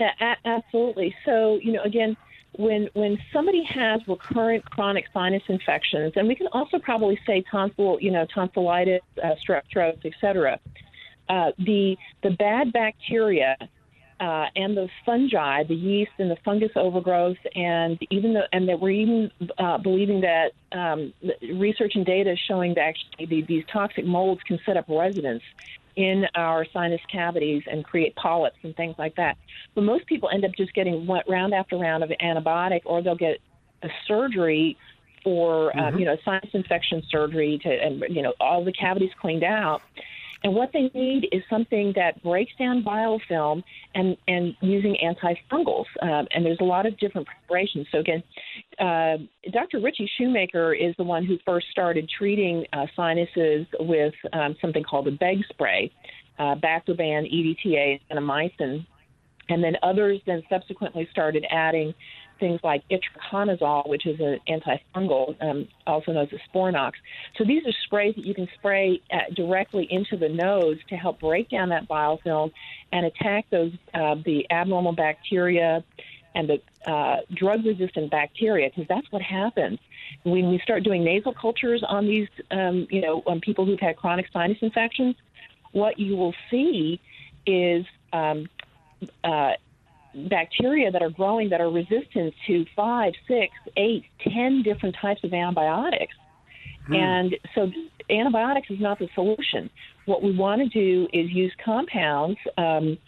Yeah, 0.00 0.34
absolutely. 0.44 1.14
So 1.24 1.58
you 1.62 1.72
know, 1.72 1.82
again, 1.82 2.16
when 2.52 2.88
when 2.94 3.18
somebody 3.32 3.62
has 3.64 4.00
recurrent 4.08 4.68
chronic 4.70 5.04
sinus 5.12 5.42
infections, 5.48 6.14
and 6.16 6.26
we 6.26 6.34
can 6.34 6.48
also 6.52 6.78
probably 6.78 7.18
say 7.26 7.44
tonsil, 7.50 7.98
you 8.00 8.10
know, 8.10 8.26
tonsillitis, 8.34 9.02
uh, 9.22 9.34
strep 9.46 9.62
throat, 9.70 9.98
etc. 10.04 10.58
Uh, 11.28 11.52
the 11.58 11.96
the 12.22 12.30
bad 12.30 12.72
bacteria 12.72 13.56
uh, 14.20 14.46
and 14.56 14.76
the 14.76 14.88
fungi, 15.06 15.62
the 15.64 15.74
yeast 15.74 16.12
and 16.18 16.30
the 16.30 16.36
fungus 16.44 16.72
overgrowth, 16.76 17.38
and 17.54 17.98
even 18.10 18.34
the, 18.34 18.48
and 18.52 18.68
that 18.68 18.80
we're 18.80 18.90
even 18.90 19.30
uh, 19.58 19.78
believing 19.78 20.22
that 20.22 20.52
um, 20.72 21.12
research 21.54 21.92
and 21.94 22.04
data 22.04 22.32
is 22.32 22.38
showing 22.38 22.74
that 22.74 22.80
actually 22.80 23.26
the, 23.26 23.42
these 23.42 23.64
toxic 23.72 24.04
molds 24.04 24.42
can 24.42 24.58
set 24.66 24.76
up 24.76 24.86
residence 24.88 25.42
in 25.96 26.26
our 26.34 26.64
sinus 26.72 27.00
cavities 27.10 27.62
and 27.70 27.84
create 27.84 28.14
polyps 28.16 28.56
and 28.62 28.74
things 28.76 28.94
like 28.98 29.16
that. 29.16 29.36
But 29.74 29.82
most 29.82 30.06
people 30.06 30.28
end 30.32 30.44
up 30.44 30.52
just 30.56 30.74
getting 30.74 31.06
round 31.28 31.54
after 31.54 31.76
round 31.76 32.04
of 32.04 32.10
antibiotic, 32.10 32.82
or 32.84 33.02
they'll 33.02 33.16
get 33.16 33.38
a 33.82 33.88
surgery 34.06 34.76
for 35.22 35.76
um, 35.76 35.84
mm-hmm. 35.84 35.98
you 35.98 36.04
know 36.04 36.16
sinus 36.24 36.50
infection 36.52 37.02
surgery 37.10 37.58
to 37.62 37.68
and 37.68 38.04
you 38.08 38.22
know 38.22 38.34
all 38.40 38.64
the 38.64 38.72
cavities 38.72 39.10
cleaned 39.20 39.44
out 39.44 39.82
and 40.44 40.54
what 40.54 40.70
they 40.72 40.90
need 40.94 41.28
is 41.32 41.42
something 41.50 41.92
that 41.96 42.22
breaks 42.22 42.52
down 42.58 42.84
biofilm 42.84 43.62
and, 43.94 44.16
and 44.28 44.54
using 44.60 44.96
antifungals. 45.02 45.86
Um, 46.00 46.28
and 46.32 46.46
there's 46.46 46.60
a 46.60 46.64
lot 46.64 46.86
of 46.86 46.96
different 46.98 47.26
preparations. 47.26 47.86
So, 47.90 47.98
again, 47.98 48.22
uh, 48.78 49.16
Dr. 49.50 49.80
Ritchie 49.80 50.10
Shoemaker 50.16 50.74
is 50.74 50.94
the 50.96 51.04
one 51.04 51.24
who 51.24 51.38
first 51.44 51.66
started 51.72 52.08
treating 52.16 52.64
uh, 52.72 52.86
sinuses 52.94 53.66
with 53.80 54.14
um, 54.32 54.54
something 54.60 54.84
called 54.84 55.08
a 55.08 55.12
BEG 55.12 55.38
spray, 55.50 55.90
uh, 56.38 56.54
Bactroban, 56.54 57.26
EDTA, 57.26 58.00
gentamicin. 58.10 58.86
And 59.48 59.64
then 59.64 59.76
others 59.82 60.20
then 60.26 60.42
subsequently 60.48 61.08
started 61.10 61.44
adding 61.50 61.94
things 62.38 62.60
like 62.62 62.82
itraconazole, 62.88 63.88
which 63.88 64.06
is 64.06 64.18
an 64.20 64.38
antifungal, 64.48 65.34
um, 65.42 65.68
also 65.86 66.12
known 66.12 66.28
as 66.32 66.40
Sporanox. 66.52 66.92
So 67.36 67.44
these 67.44 67.66
are 67.66 67.72
sprays 67.84 68.14
that 68.16 68.24
you 68.24 68.34
can 68.34 68.48
spray 68.58 69.00
uh, 69.12 69.32
directly 69.34 69.86
into 69.90 70.16
the 70.16 70.28
nose 70.28 70.78
to 70.88 70.96
help 70.96 71.20
break 71.20 71.50
down 71.50 71.68
that 71.70 71.88
biofilm 71.88 72.52
and 72.92 73.06
attack 73.06 73.46
those 73.50 73.72
uh, 73.94 74.16
the 74.24 74.46
abnormal 74.50 74.92
bacteria 74.92 75.84
and 76.34 76.48
the 76.48 76.90
uh, 76.90 77.18
drug 77.34 77.64
resistant 77.64 78.10
bacteria, 78.10 78.68
because 78.68 78.86
that's 78.88 79.10
what 79.10 79.22
happens 79.22 79.78
when 80.22 80.48
we 80.48 80.58
start 80.60 80.82
doing 80.84 81.02
nasal 81.04 81.32
cultures 81.32 81.82
on 81.86 82.06
these, 82.06 82.28
um, 82.50 82.86
you 82.90 83.00
know, 83.00 83.22
on 83.26 83.40
people 83.40 83.64
who've 83.66 83.80
had 83.80 83.96
chronic 83.96 84.26
sinus 84.32 84.58
infections. 84.60 85.16
What 85.72 85.98
you 85.98 86.16
will 86.16 86.34
see 86.50 87.00
is 87.46 87.84
um, 88.12 88.48
uh, 89.24 89.52
bacteria 90.28 90.90
that 90.90 91.02
are 91.02 91.10
growing 91.10 91.48
that 91.50 91.60
are 91.60 91.70
resistant 91.70 92.34
to 92.46 92.64
five, 92.74 93.12
six, 93.26 93.52
eight, 93.76 94.04
ten 94.22 94.62
different 94.62 94.96
types 95.00 95.22
of 95.24 95.32
antibiotics. 95.32 96.14
Hmm. 96.86 96.94
And 96.94 97.36
so 97.54 97.70
antibiotics 98.10 98.70
is 98.70 98.80
not 98.80 98.98
the 98.98 99.08
solution. 99.14 99.70
What 100.06 100.22
we 100.22 100.36
want 100.36 100.60
to 100.62 100.68
do 100.68 101.08
is 101.12 101.30
use 101.30 101.52
compounds 101.64 102.38
um, 102.56 102.98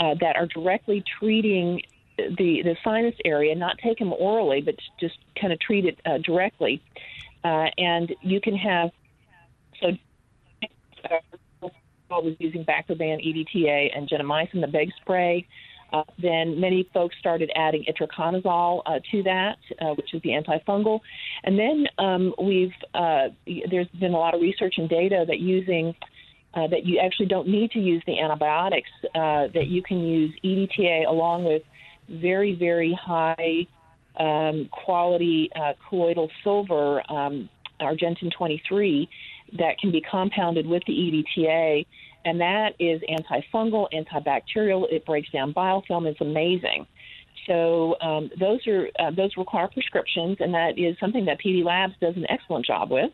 uh, 0.00 0.14
that 0.20 0.36
are 0.36 0.46
directly 0.46 1.04
treating 1.18 1.80
the, 2.16 2.62
the 2.64 2.76
sinus 2.82 3.14
area, 3.24 3.54
not 3.54 3.76
take 3.82 3.98
them 3.98 4.12
orally, 4.12 4.62
but 4.62 4.74
just 4.98 5.18
kind 5.40 5.52
of 5.52 5.60
treat 5.60 5.84
it 5.84 5.98
uh, 6.06 6.18
directly. 6.24 6.82
Uh, 7.44 7.66
and 7.78 8.14
you 8.22 8.40
can 8.40 8.56
have, 8.56 8.90
so 9.80 9.88
I 12.10 12.18
was 12.18 12.34
using 12.38 12.64
Bactroban, 12.64 13.20
EDTA, 13.24 13.96
and 13.96 14.08
gentamicin, 14.08 14.60
the 14.60 14.66
BEG 14.66 14.90
spray. 15.00 15.46
Uh, 15.92 16.02
then 16.20 16.60
many 16.60 16.88
folks 16.92 17.14
started 17.18 17.50
adding 17.54 17.84
itraconazole 17.88 18.82
uh, 18.86 18.98
to 19.10 19.22
that, 19.22 19.56
uh, 19.80 19.94
which 19.94 20.12
is 20.14 20.22
the 20.22 20.30
antifungal. 20.30 21.00
And 21.44 21.58
then 21.58 21.86
um, 21.98 22.34
we've 22.42 22.72
uh, 22.94 23.28
there's 23.70 23.88
been 24.00 24.12
a 24.12 24.18
lot 24.18 24.34
of 24.34 24.40
research 24.40 24.74
and 24.78 24.88
data 24.88 25.24
that 25.26 25.38
using 25.38 25.94
uh, 26.54 26.66
that 26.68 26.84
you 26.84 26.98
actually 26.98 27.26
don't 27.26 27.48
need 27.48 27.70
to 27.72 27.78
use 27.78 28.02
the 28.06 28.18
antibiotics. 28.18 28.90
That 29.14 29.66
you 29.68 29.82
can 29.82 30.00
use 30.00 30.34
EDTA 30.44 31.06
along 31.06 31.44
with 31.44 31.62
very 32.08 32.54
very 32.54 32.98
high 33.00 33.66
um, 34.16 34.68
quality 34.72 35.50
colloidal 35.88 36.30
silver, 36.42 37.02
um, 37.10 37.48
Argentyn 37.80 38.32
23, 38.32 39.08
that 39.58 39.78
can 39.78 39.90
be 39.92 40.00
compounded 40.00 40.66
with 40.66 40.82
the 40.86 40.92
EDTA 40.92 41.86
and 42.26 42.40
that 42.40 42.74
is 42.80 43.00
antifungal, 43.02 43.86
antibacterial. 43.94 44.92
It 44.92 45.06
breaks 45.06 45.30
down 45.30 45.54
biofilm. 45.54 46.06
It's 46.06 46.20
amazing. 46.20 46.86
So 47.46 47.96
um, 48.00 48.30
those 48.38 48.66
are 48.66 48.88
uh, 48.98 49.12
those 49.12 49.36
require 49.36 49.68
prescriptions, 49.68 50.38
and 50.40 50.52
that 50.52 50.76
is 50.76 50.98
something 50.98 51.26
that 51.26 51.38
PD 51.40 51.64
Labs 51.64 51.94
does 52.00 52.16
an 52.16 52.26
excellent 52.28 52.66
job 52.66 52.90
with, 52.90 53.12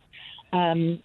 um, 0.55 1.03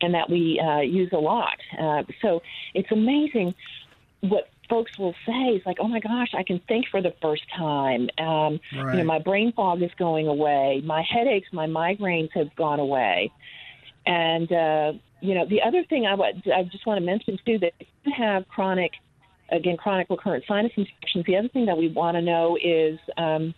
and 0.00 0.14
that 0.14 0.30
we 0.30 0.60
uh, 0.60 0.80
use 0.80 1.10
a 1.12 1.18
lot. 1.18 1.56
Uh, 1.76 2.04
so 2.22 2.40
it's 2.74 2.92
amazing 2.92 3.54
what 4.20 4.48
folks 4.70 4.96
will 4.96 5.14
say. 5.26 5.56
It's 5.56 5.66
like, 5.66 5.78
oh 5.80 5.88
my 5.88 5.98
gosh, 5.98 6.34
I 6.34 6.44
can 6.44 6.60
think 6.68 6.86
for 6.92 7.02
the 7.02 7.12
first 7.20 7.42
time. 7.56 8.08
Um, 8.18 8.60
right. 8.76 8.92
You 8.92 8.98
know, 8.98 9.04
my 9.04 9.18
brain 9.18 9.52
fog 9.52 9.82
is 9.82 9.90
going 9.98 10.28
away. 10.28 10.80
My 10.84 11.02
headaches, 11.02 11.48
my 11.52 11.66
migraines 11.66 12.30
have 12.34 12.54
gone 12.54 12.78
away, 12.78 13.32
and 14.06 14.52
uh, 14.52 14.92
you 15.22 15.34
know, 15.34 15.46
the 15.48 15.62
other 15.62 15.84
thing 15.84 16.04
I, 16.04 16.14
would, 16.14 16.42
I 16.52 16.64
just 16.64 16.84
want 16.84 16.98
to 16.98 17.06
mention 17.06 17.38
too 17.46 17.58
that 17.60 17.72
if 17.78 17.86
you 18.04 18.12
have 18.16 18.46
chronic, 18.48 18.90
again, 19.50 19.76
chronic 19.76 20.08
recurrent 20.10 20.44
sinus 20.48 20.72
infections, 20.76 21.24
the 21.26 21.36
other 21.36 21.48
thing 21.48 21.66
that 21.66 21.76
we 21.78 21.88
want 21.88 22.16
to 22.16 22.22
know 22.22 22.58
is, 22.62 22.98
um, 23.16 23.54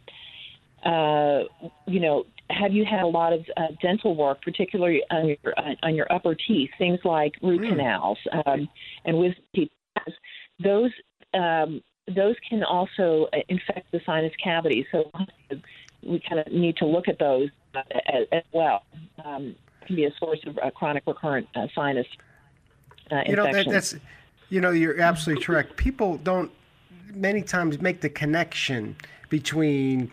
uh, 0.84 1.44
you 1.86 2.00
know, 2.00 2.24
have 2.50 2.72
you 2.72 2.84
had 2.84 3.00
a 3.00 3.06
lot 3.06 3.32
of 3.32 3.40
uh, 3.56 3.68
dental 3.80 4.14
work, 4.14 4.42
particularly 4.42 5.02
on 5.10 5.28
your 5.28 5.54
on 5.82 5.94
your 5.94 6.06
upper 6.12 6.34
teeth, 6.34 6.68
things 6.76 7.00
like 7.02 7.32
root 7.42 7.62
mm. 7.62 7.70
canals 7.70 8.18
um, 8.44 8.68
and 9.06 9.16
wisdom 9.16 9.42
teeth? 9.54 9.70
Those 10.62 10.90
um, 11.32 11.82
those 12.14 12.36
can 12.46 12.62
also 12.62 13.28
uh, 13.32 13.38
infect 13.48 13.90
the 13.92 14.00
sinus 14.04 14.34
cavity, 14.42 14.86
so 14.92 15.10
we 16.02 16.20
kind 16.28 16.38
of 16.38 16.52
need 16.52 16.76
to 16.76 16.84
look 16.84 17.08
at 17.08 17.18
those 17.18 17.48
uh, 17.74 17.80
as, 18.12 18.26
as 18.30 18.42
well. 18.52 18.82
Um, 19.24 19.56
can 19.86 19.96
be 19.96 20.04
a 20.04 20.14
source 20.18 20.40
of 20.46 20.58
uh, 20.58 20.70
chronic 20.70 21.02
recurrent 21.06 21.48
uh, 21.54 21.66
sinus 21.74 22.06
uh, 23.10 23.22
you 23.26 23.36
know 23.36 23.50
that, 23.52 23.66
that's 23.68 23.94
you 24.48 24.60
know 24.60 24.70
you're 24.70 25.00
absolutely 25.00 25.44
correct. 25.44 25.76
People 25.76 26.18
don't 26.18 26.50
many 27.12 27.42
times 27.42 27.80
make 27.80 28.00
the 28.00 28.08
connection 28.08 28.96
between 29.28 30.10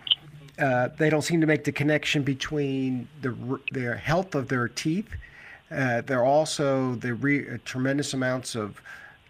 uh, 0.60 0.90
they 0.98 1.10
don't 1.10 1.22
seem 1.22 1.42
to 1.42 1.48
make 1.48 1.64
the 1.64 1.72
connection 1.72 2.24
between 2.24 3.08
the 3.22 3.60
their 3.72 3.96
health 3.96 4.36
of 4.36 4.48
their 4.48 4.68
teeth. 4.68 5.10
Uh, 5.72 6.02
they're 6.02 6.26
also 6.26 6.96
the 6.96 7.14
re, 7.14 7.48
uh, 7.48 7.58
tremendous 7.64 8.14
amounts 8.14 8.56
of 8.56 8.82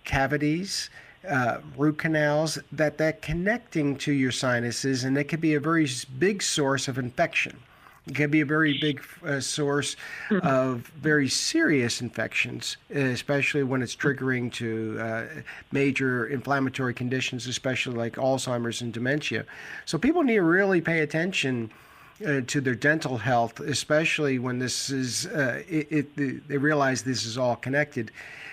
cavities 0.04 0.90
uh, 1.30 1.60
root 1.78 2.00
canals 2.00 2.58
that 2.72 2.98
that 2.98 3.22
connecting 3.22 3.96
to 3.96 4.12
your 4.12 4.32
sinuses 4.32 5.04
and 5.04 5.16
it 5.16 5.26
could 5.26 5.40
be 5.40 5.54
a 5.54 5.60
very 5.60 5.88
big 6.18 6.42
source 6.42 6.88
of 6.88 6.98
infection 6.98 7.56
can 8.14 8.30
be 8.30 8.42
a 8.42 8.46
very 8.46 8.78
big 8.80 9.04
uh, 9.26 9.40
source 9.40 9.96
mm-hmm. 10.30 10.46
of 10.46 10.88
very 11.02 11.28
serious 11.28 12.02
infections, 12.02 12.78
especially 12.90 13.64
when 13.64 13.82
it's 13.82 13.96
triggering 13.96 14.52
to 14.54 14.98
uh, 15.00 15.26
major 15.72 16.28
inflammatory 16.28 16.94
conditions, 16.94 17.48
especially 17.48 17.96
like 17.96 18.16
Alzheimer's 18.16 18.82
and 18.82 18.94
dementia. 18.94 19.46
So 19.86 19.98
people 19.98 20.24
need 20.24 20.36
to 20.36 20.44
really 20.44 20.82
pay 20.82 21.00
attention. 21.00 21.72
Uh, 22.24 22.40
to 22.46 22.62
their 22.62 22.76
dental 22.76 23.18
health, 23.18 23.60
especially 23.62 24.38
when 24.38 24.60
this 24.60 24.92
is 24.92 25.26
uh, 25.26 25.64
it, 25.68 25.88
it, 25.90 26.48
they 26.48 26.58
realize 26.58 27.02
this 27.02 27.26
is 27.26 27.36
all 27.36 27.56
connected. 27.56 28.12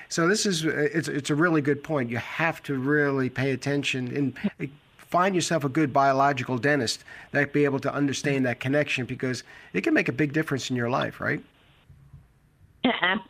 So 0.08 0.26
this 0.26 0.46
is 0.46 0.64
it's 0.64 1.06
it's 1.06 1.28
a 1.28 1.34
really 1.34 1.60
good 1.60 1.84
point. 1.84 2.08
You 2.08 2.16
have 2.16 2.62
to 2.62 2.78
really 2.78 3.28
pay 3.28 3.50
attention 3.50 4.34
and 4.58 4.70
find 5.08 5.34
yourself 5.34 5.64
a 5.64 5.68
good 5.68 5.92
biological 5.92 6.58
dentist 6.58 7.04
that 7.32 7.52
be 7.52 7.64
able 7.64 7.80
to 7.80 7.92
understand 7.92 8.46
that 8.46 8.60
connection 8.60 9.06
because 9.06 9.42
it 9.72 9.82
can 9.82 9.94
make 9.94 10.08
a 10.08 10.12
big 10.12 10.32
difference 10.32 10.70
in 10.70 10.76
your 10.76 10.90
life, 10.90 11.20
right? 11.20 11.42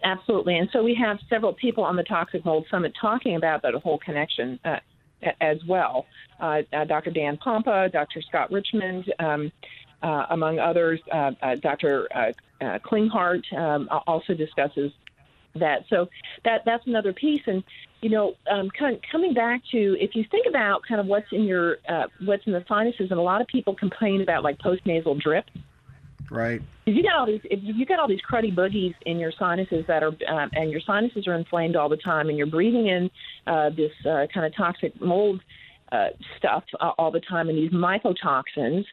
Absolutely. 0.04 0.58
And 0.58 0.68
so 0.72 0.82
we 0.82 0.94
have 0.94 1.18
several 1.28 1.52
people 1.52 1.82
on 1.84 1.96
the 1.96 2.02
Toxic 2.02 2.44
Mold 2.44 2.66
Summit 2.70 2.92
talking 3.00 3.36
about 3.36 3.62
that 3.62 3.74
whole 3.74 3.98
connection 3.98 4.58
uh, 4.64 4.78
as 5.40 5.58
well. 5.66 6.06
Uh, 6.40 6.62
uh, 6.72 6.84
Dr. 6.84 7.10
Dan 7.10 7.36
Pompa, 7.36 7.90
Dr. 7.90 8.22
Scott 8.22 8.52
Richmond, 8.52 9.12
um, 9.18 9.50
uh, 10.02 10.26
among 10.30 10.58
others. 10.58 11.00
Uh, 11.10 11.32
uh, 11.42 11.56
Dr. 11.56 12.08
Klinghardt 12.60 13.52
um, 13.56 13.88
also 14.06 14.34
discusses 14.34 14.92
that. 15.54 15.84
So 15.88 16.08
that 16.44 16.64
that's 16.64 16.86
another 16.86 17.12
piece. 17.12 17.42
And 17.46 17.64
you 18.00 18.10
know, 18.10 18.34
um, 18.50 18.70
kind 18.78 18.94
of 18.94 19.02
coming 19.10 19.34
back 19.34 19.62
to 19.72 19.96
if 20.00 20.14
you 20.14 20.24
think 20.30 20.46
about 20.48 20.82
kind 20.86 21.00
of 21.00 21.06
what's 21.06 21.26
in 21.32 21.44
your 21.44 21.78
uh, 21.88 22.06
what's 22.24 22.46
in 22.46 22.52
the 22.52 22.64
sinuses, 22.68 23.10
and 23.10 23.18
a 23.18 23.22
lot 23.22 23.40
of 23.40 23.46
people 23.46 23.74
complain 23.74 24.20
about 24.20 24.44
like 24.44 24.58
postnasal 24.58 25.20
drip. 25.20 25.46
Right. 26.30 26.60
If 26.86 26.94
you 26.94 27.02
got 27.02 27.16
all 27.16 27.26
these, 27.26 27.40
if 27.44 27.60
you 27.62 27.86
got 27.86 27.98
all 27.98 28.08
these 28.08 28.20
cruddy 28.30 28.54
boogies 28.54 28.94
in 29.06 29.18
your 29.18 29.32
sinuses 29.38 29.84
that 29.88 30.02
are, 30.02 30.12
um, 30.28 30.50
and 30.52 30.70
your 30.70 30.80
sinuses 30.80 31.26
are 31.26 31.34
inflamed 31.34 31.76
all 31.76 31.88
the 31.88 31.96
time, 31.96 32.28
and 32.28 32.36
you're 32.36 32.46
breathing 32.46 32.88
in 32.88 33.10
uh, 33.46 33.70
this 33.70 33.92
uh, 34.06 34.26
kind 34.32 34.46
of 34.46 34.54
toxic 34.54 34.98
mold 35.00 35.40
uh, 35.92 36.08
stuff 36.36 36.64
uh, 36.80 36.92
all 36.98 37.10
the 37.10 37.20
time, 37.20 37.48
and 37.48 37.58
these 37.58 37.72
mycotoxins, 37.72 38.84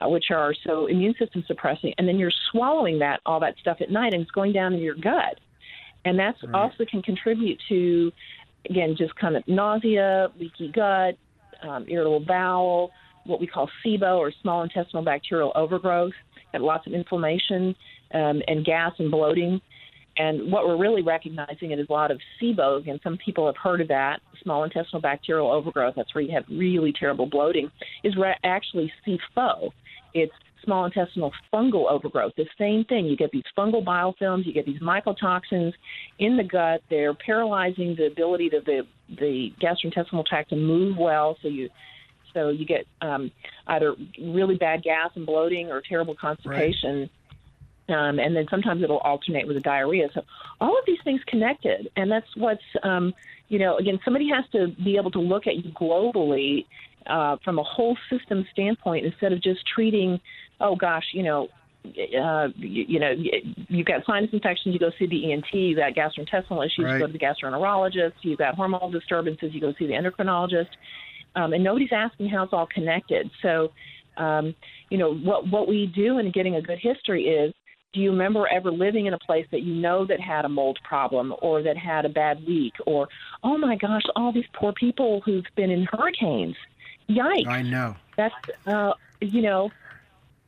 uh, 0.00 0.08
which 0.08 0.26
are 0.30 0.52
so 0.66 0.86
immune 0.86 1.14
system 1.18 1.44
suppressing, 1.46 1.94
and 1.98 2.08
then 2.08 2.18
you're 2.18 2.32
swallowing 2.50 2.98
that 2.98 3.20
all 3.24 3.40
that 3.40 3.54
stuff 3.60 3.78
at 3.80 3.90
night, 3.90 4.12
and 4.12 4.22
it's 4.22 4.30
going 4.32 4.52
down 4.52 4.74
in 4.74 4.80
your 4.80 4.96
gut, 4.96 5.38
and 6.04 6.18
that's 6.18 6.42
right. 6.42 6.54
also 6.54 6.84
can 6.90 7.02
contribute 7.02 7.58
to 7.68 8.10
again, 8.68 8.94
just 8.96 9.14
kind 9.16 9.36
of 9.36 9.46
nausea, 9.46 10.28
leaky 10.38 10.70
gut, 10.72 11.16
um, 11.62 11.86
irritable 11.88 12.20
bowel, 12.20 12.90
what 13.24 13.40
we 13.40 13.46
call 13.46 13.68
SIBO 13.84 14.18
or 14.18 14.32
small 14.42 14.62
intestinal 14.62 15.02
bacterial 15.02 15.52
overgrowth, 15.54 16.12
and 16.52 16.62
lots 16.62 16.86
of 16.86 16.92
inflammation 16.92 17.74
um, 18.14 18.42
and 18.46 18.64
gas 18.64 18.92
and 18.98 19.10
bloating. 19.10 19.60
And 20.16 20.50
what 20.50 20.66
we're 20.66 20.76
really 20.76 21.02
recognizing 21.02 21.70
is 21.70 21.86
a 21.88 21.92
lot 21.92 22.10
of 22.10 22.20
SIBO. 22.40 22.88
and 22.88 23.00
some 23.02 23.16
people 23.24 23.46
have 23.46 23.56
heard 23.56 23.80
of 23.80 23.88
that, 23.88 24.20
small 24.42 24.64
intestinal 24.64 25.00
bacterial 25.00 25.50
overgrowth. 25.50 25.94
That's 25.96 26.14
where 26.14 26.22
you 26.22 26.32
have 26.32 26.44
really 26.50 26.92
terrible 26.92 27.26
bloating. 27.26 27.70
Is 28.02 28.16
re- 28.16 28.36
actually 28.44 28.92
SIFO. 29.06 29.70
It's 30.14 30.32
small 30.64 30.84
intestinal 30.84 31.32
fungal 31.52 31.90
overgrowth. 31.90 32.32
The 32.36 32.46
same 32.58 32.84
thing. 32.84 33.06
You 33.06 33.16
get 33.16 33.30
these 33.30 33.44
fungal 33.56 33.84
biofilms, 33.84 34.46
you 34.46 34.52
get 34.52 34.66
these 34.66 34.80
mycotoxins 34.80 35.72
in 36.18 36.36
the 36.36 36.44
gut. 36.44 36.82
They're 36.90 37.14
paralyzing 37.14 37.96
the 37.96 38.06
ability 38.06 38.50
of 38.54 38.64
the 38.64 38.86
the 39.08 39.52
gastrointestinal 39.60 40.24
tract 40.24 40.50
to 40.50 40.56
move 40.56 40.96
well. 40.96 41.36
So 41.42 41.48
you 41.48 41.70
so 42.32 42.48
you 42.50 42.64
get 42.64 42.86
um, 43.00 43.30
either 43.66 43.94
really 44.20 44.56
bad 44.56 44.82
gas 44.82 45.10
and 45.14 45.26
bloating 45.26 45.70
or 45.70 45.80
terrible 45.80 46.14
constipation. 46.14 47.00
Right. 47.00 47.10
Um, 47.88 48.20
and 48.20 48.36
then 48.36 48.46
sometimes 48.48 48.84
it'll 48.84 48.98
alternate 48.98 49.48
with 49.48 49.56
a 49.56 49.60
diarrhea. 49.60 50.08
So 50.14 50.22
all 50.60 50.78
of 50.78 50.84
these 50.86 51.00
things 51.02 51.20
connected, 51.26 51.90
and 51.96 52.10
that's 52.10 52.36
what's 52.36 52.62
um, 52.84 53.12
you 53.48 53.58
know 53.58 53.78
again 53.78 53.98
somebody 54.04 54.28
has 54.28 54.44
to 54.52 54.68
be 54.84 54.96
able 54.96 55.10
to 55.12 55.20
look 55.20 55.46
at 55.46 55.56
you 55.56 55.72
globally 55.72 56.66
uh, 57.06 57.36
from 57.44 57.58
a 57.58 57.62
whole 57.62 57.96
system 58.10 58.46
standpoint 58.52 59.06
instead 59.06 59.32
of 59.32 59.42
just 59.42 59.60
treating 59.74 60.20
oh 60.60 60.76
gosh, 60.76 61.04
you 61.12 61.22
know, 61.22 61.48
uh, 61.84 62.48
you, 62.56 62.84
you 62.86 63.00
know, 63.00 63.12
you've 63.68 63.86
got 63.86 64.02
sinus 64.06 64.30
infections, 64.32 64.74
you 64.74 64.78
go 64.78 64.90
see 64.98 65.06
the 65.06 65.32
ENT. 65.32 65.46
You've 65.52 65.78
got 65.78 65.94
gastrointestinal 65.94 66.64
issues, 66.64 66.84
right. 66.84 66.94
you 66.94 66.98
go 67.00 67.06
to 67.06 67.12
the 67.12 67.18
gastroenterologist. 67.18 68.12
You've 68.22 68.38
got 68.38 68.56
hormonal 68.56 68.92
disturbances, 68.92 69.50
you 69.52 69.60
go 69.60 69.72
see 69.78 69.86
the 69.86 69.94
endocrinologist. 69.94 70.68
um, 71.36 71.52
and 71.52 71.64
nobody's 71.64 71.92
asking 71.92 72.28
how 72.28 72.44
it's 72.44 72.52
all 72.52 72.68
connected. 72.72 73.30
So, 73.42 73.72
um, 74.16 74.54
you 74.90 74.98
know, 74.98 75.14
what 75.14 75.48
what 75.48 75.68
we 75.68 75.90
do 75.94 76.18
in 76.18 76.30
getting 76.30 76.56
a 76.56 76.62
good 76.62 76.78
history 76.80 77.24
is. 77.24 77.54
Do 77.92 77.98
you 77.98 78.12
remember 78.12 78.46
ever 78.46 78.70
living 78.70 79.06
in 79.06 79.14
a 79.14 79.18
place 79.18 79.46
that 79.50 79.62
you 79.62 79.74
know 79.74 80.06
that 80.06 80.20
had 80.20 80.44
a 80.44 80.48
mold 80.48 80.78
problem 80.84 81.34
or 81.42 81.60
that 81.64 81.76
had 81.76 82.04
a 82.04 82.08
bad 82.08 82.38
week 82.46 82.74
or 82.86 83.08
oh 83.42 83.58
my 83.58 83.74
gosh, 83.74 84.04
all 84.14 84.32
these 84.32 84.44
poor 84.54 84.72
people 84.72 85.22
who've 85.24 85.44
been 85.56 85.70
in 85.70 85.88
hurricanes? 85.90 86.54
Yikes! 87.10 87.46
I 87.46 87.62
know. 87.62 87.96
That's 88.16 88.34
uh, 88.66 88.92
you 89.20 89.42
know 89.42 89.70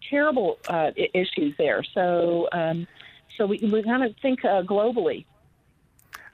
terrible 0.09 0.59
uh, 0.69 0.91
issues 1.15 1.55
there. 1.59 1.83
So 1.95 2.49
um, 2.53 2.87
so 3.37 3.47
we 3.47 3.59
we 3.59 3.83
kind 3.83 4.05
of 4.05 4.15
think 4.23 4.45
uh, 4.45 4.63
globally. 4.63 5.25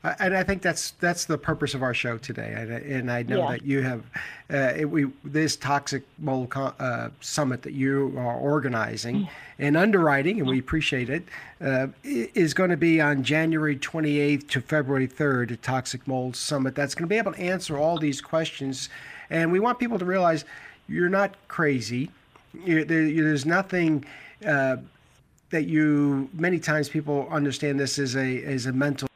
Uh, 0.05 0.15
and 0.21 0.37
I 0.37 0.45
think 0.45 0.63
that's 0.63 0.93
that's 0.93 1.25
the 1.25 1.37
purpose 1.37 1.75
of 1.75 1.83
our 1.83 1.93
show 1.93 2.19
today. 2.19 2.55
And, 2.57 2.71
and 2.71 3.11
I 3.11 3.23
know 3.25 3.39
Yeah. 3.39 3.51
that 3.51 3.65
you 3.65 3.83
have 3.83 4.05
uh, 4.53 4.73
it, 4.77 4.85
we 4.85 5.07
this 5.25 5.57
toxic 5.57 6.05
mold 6.19 6.53
uh, 6.55 7.09
summit 7.21 7.63
that 7.63 7.73
you 7.73 8.15
are 8.17 8.37
organizing 8.37 9.29
and 9.59 9.77
underwriting, 9.77 10.39
and 10.39 10.49
we 10.49 10.61
appreciate 10.61 11.11
it. 11.11 11.25
Uh, 11.61 11.89
is 12.05 12.55
going 12.55 12.71
to 12.71 12.77
be 12.77 13.01
on 13.01 13.25
January 13.25 13.77
28th 13.77 14.47
to 14.51 14.61
February 14.61 15.09
3rd 15.09 15.51
at 15.53 15.63
Toxic 15.63 16.07
Mold 16.07 16.37
Summit. 16.37 16.77
That's 16.77 16.95
going 16.95 17.09
to 17.09 17.13
be 17.13 17.19
able 17.19 17.33
to 17.33 17.41
answer 17.41 17.77
all 17.77 17.99
these 17.99 18.21
questions, 18.21 18.89
and 19.31 19.53
we 19.53 19.61
want 19.61 19.79
people 19.79 19.99
to 19.99 20.05
realize 20.05 20.45
you're 20.89 21.09
not 21.09 21.35
crazy. 21.49 22.11
you 22.65 22.85
there, 22.85 23.05
there's 23.11 23.47
nothing. 23.47 24.05
Uh, 24.47 24.77
that 25.51 25.65
you 25.65 26.29
many 26.35 26.59
times 26.59 26.89
people 26.89 27.27
understand 27.31 27.81
this 27.81 27.99
as 27.99 28.17
a 28.17 28.43
as 28.45 28.67
a 28.67 28.73
mental 28.73 29.09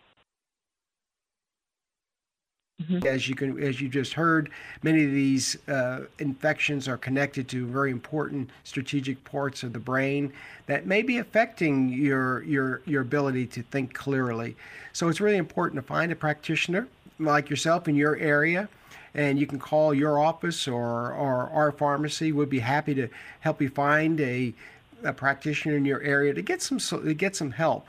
as 3.07 3.29
you 3.29 3.35
can 3.35 3.63
as 3.63 3.81
you 3.81 3.89
just 3.89 4.13
heard 4.13 4.51
many 4.83 5.05
of 5.05 5.11
these 5.11 5.57
uh, 5.69 6.01
infections 6.19 6.89
are 6.89 6.97
connected 6.97 7.49
to 7.49 7.67
very 7.67 7.91
important 7.91 8.51
strategic 8.65 9.23
parts 9.25 9.63
of 9.63 9.73
the 9.73 9.79
brain 9.79 10.33
that 10.67 10.87
may 10.87 11.03
be 11.03 11.19
affecting 11.19 11.89
your 11.89 12.43
your 12.43 12.83
your 12.87 13.03
ability 13.03 13.47
to 13.47 13.63
think 13.63 13.93
clearly 13.95 14.57
so 14.93 15.09
it's 15.09 15.21
really 15.21 15.37
important 15.37 15.81
to 15.81 15.87
find 15.87 16.11
a 16.13 16.17
practitioner 16.17 16.89
like 17.19 17.49
yourself 17.49 17.89
in 17.89 17.95
your 17.95 18.17
area 18.17 18.69
and 19.15 19.39
you 19.39 19.47
can 19.47 19.59
call 19.59 19.93
your 19.93 20.19
office 20.19 20.67
or, 20.67 21.13
or 21.13 21.51
our 21.51 21.73
pharmacy 21.73 22.33
we'd 22.33 22.49
be 22.49 22.61
happy 22.61 22.95
to 22.95 23.09
help 23.41 23.61
you 23.61 23.69
find 23.69 24.21
a, 24.21 24.53
a 25.05 25.13
practitioner 25.13 25.77
in 25.77 25.85
your 25.85 26.01
area 26.03 26.33
to 26.33 26.43
get 26.43 26.63
some 26.63 26.79
to 26.79 27.15
get 27.15 27.37
some 27.37 27.51
help 27.53 27.87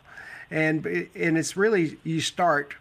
and 0.52 0.86
and 1.16 1.38
it's 1.38 1.58
really 1.58 1.98
you 2.04 2.22
start 2.22 2.76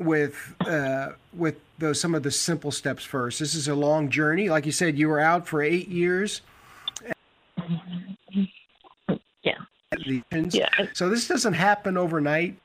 with 0.00 0.54
uh, 0.60 1.10
with 1.34 1.56
those 1.78 2.00
some 2.00 2.14
of 2.14 2.22
the 2.22 2.30
simple 2.30 2.70
steps 2.70 3.04
first. 3.04 3.38
This 3.38 3.54
is 3.54 3.68
a 3.68 3.74
long 3.74 4.08
journey. 4.08 4.48
Like 4.48 4.66
you 4.66 4.72
said, 4.72 4.98
you 4.98 5.08
were 5.08 5.20
out 5.20 5.46
for 5.46 5.62
eight 5.62 5.88
years. 5.88 6.40
Yeah. 9.42 9.58
Yeah. 10.54 10.68
So 10.94 11.08
this 11.08 11.28
doesn't 11.28 11.54
happen 11.54 11.96
overnight, 11.96 12.56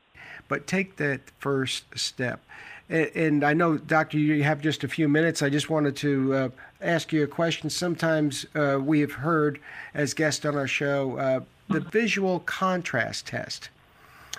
but 0.47 0.67
take 0.67 0.95
that 0.97 1.21
first 1.39 1.85
step. 1.97 2.41
And, 2.87 3.43
I 3.43 3.53
know, 3.53 3.77
Doctor, 3.77 4.19
you 4.19 4.43
have 4.43 4.61
just 4.61 4.83
a 4.83 4.87
few 4.87 5.09
minutes. 5.09 5.41
I 5.41 5.49
just 5.49 5.69
wanted 5.71 5.95
to 5.97 6.33
uh, 6.33 6.49
ask 6.81 7.11
you 7.11 7.23
a 7.23 7.27
question. 7.27 7.69
Sometimes 7.69 8.45
uh, 8.53 8.77
we 8.79 8.99
have 8.99 9.11
heard, 9.11 9.59
as 9.95 10.13
guests 10.13 10.45
on 10.45 10.55
our 10.55 10.67
show, 10.67 11.17
uh, 11.17 11.39
the 11.69 11.79
visual 11.79 12.41
contrast 12.41 13.25
test. 13.25 13.69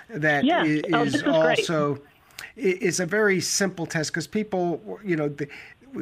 That 0.09 0.45
Yeah. 0.45 0.61
Oh, 0.93 1.03
is 1.03 1.11
this 1.11 1.15
is 1.15 1.23
great. 1.23 1.59
also 1.59 1.99
is 2.55 3.01
a 3.01 3.05
very 3.05 3.41
simple 3.41 3.85
test 3.85 4.11
because 4.11 4.27
people, 4.27 4.99
you 5.03 5.17
know, 5.17 5.27
the, 5.27 5.49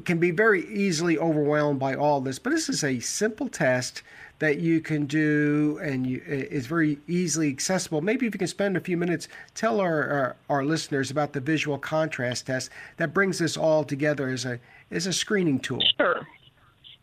can 0.04 0.20
be 0.20 0.32
very 0.32 0.66
easily 0.68 1.18
overwhelmed 1.18 1.80
by 1.80 1.96
all 1.96 2.22
this. 2.22 2.40
But 2.40 2.52
this 2.52 2.70
is 2.70 2.84
a 2.84 3.00
simple 3.00 3.48
test 3.48 4.04
that 4.40 4.60
you 4.60 4.82
can 4.82 5.06
do 5.06 5.80
and 5.82 6.06
you, 6.06 6.22
is 6.26 6.68
very 6.68 7.00
easily 7.08 7.50
accessible. 7.50 8.02
Maybe 8.02 8.28
if 8.28 8.34
you 8.34 8.40
can 8.40 8.48
spend 8.48 8.76
a 8.76 8.82
few 8.82 8.98
minutes, 8.98 9.28
tell 9.54 9.80
our, 9.80 10.04
our 10.10 10.36
our 10.50 10.66
listeners 10.66 11.10
about 11.10 11.34
the 11.34 11.40
visual 11.40 11.78
contrast 11.78 12.48
test 12.48 12.70
that 12.98 13.14
brings 13.14 13.40
this 13.40 13.56
all 13.56 13.84
together 13.84 14.28
as 14.30 14.46
a 14.46 14.60
as 14.92 15.08
a 15.08 15.14
screening 15.14 15.60
tool. 15.60 15.82
Sure. 15.98 16.28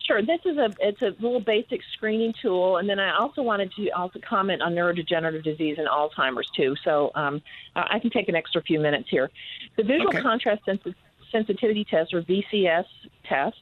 Sure. 0.06 0.20
This 0.20 0.40
is 0.44 0.58
a 0.58 0.74
it's 0.80 1.00
a 1.00 1.14
little 1.22 1.40
basic 1.40 1.80
screening 1.94 2.34
tool, 2.42 2.78
and 2.78 2.88
then 2.88 2.98
I 2.98 3.16
also 3.16 3.40
wanted 3.40 3.72
to 3.76 3.88
also 3.90 4.18
comment 4.28 4.60
on 4.60 4.74
neurodegenerative 4.74 5.44
disease 5.44 5.76
and 5.78 5.86
Alzheimer's 5.88 6.50
too. 6.56 6.74
So 6.84 7.12
um, 7.14 7.40
I 7.76 7.98
can 8.00 8.10
take 8.10 8.28
an 8.28 8.34
extra 8.34 8.60
few 8.62 8.80
minutes 8.80 9.08
here. 9.08 9.30
The 9.76 9.84
visual 9.84 10.08
Okay. 10.08 10.20
contrast 10.20 10.64
sensi- 10.66 10.94
sensitivity 11.32 11.84
test, 11.84 12.14
or 12.14 12.22
VCS 12.22 12.84
test. 13.28 13.56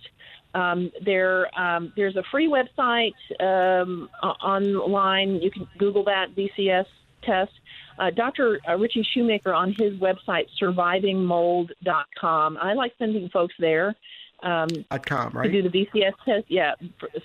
Um, 0.52 0.90
there, 1.04 1.46
um, 1.58 1.92
there's 1.96 2.16
a 2.16 2.24
free 2.30 2.48
website 2.48 3.14
um, 3.40 4.10
online. 4.22 5.36
You 5.36 5.50
can 5.50 5.68
Google 5.78 6.04
that 6.04 6.34
VCS 6.36 6.86
test. 7.22 7.52
Uh, 7.98 8.10
Dr. 8.10 8.58
uh, 8.68 8.76
Ritchie 8.76 9.06
Shoemaker 9.14 9.52
on 9.52 9.74
his 9.78 9.94
website, 9.94 10.46
survivingmold.com. 10.60 12.58
I 12.60 12.72
like 12.72 12.94
sending 12.98 13.28
folks 13.28 13.54
there. 13.58 13.94
Um, 14.42 14.68
com, 15.02 15.32
to 15.32 15.50
do 15.50 15.60
the 15.60 15.68
VCS 15.68 16.14
test, 16.24 16.46
yeah, 16.48 16.72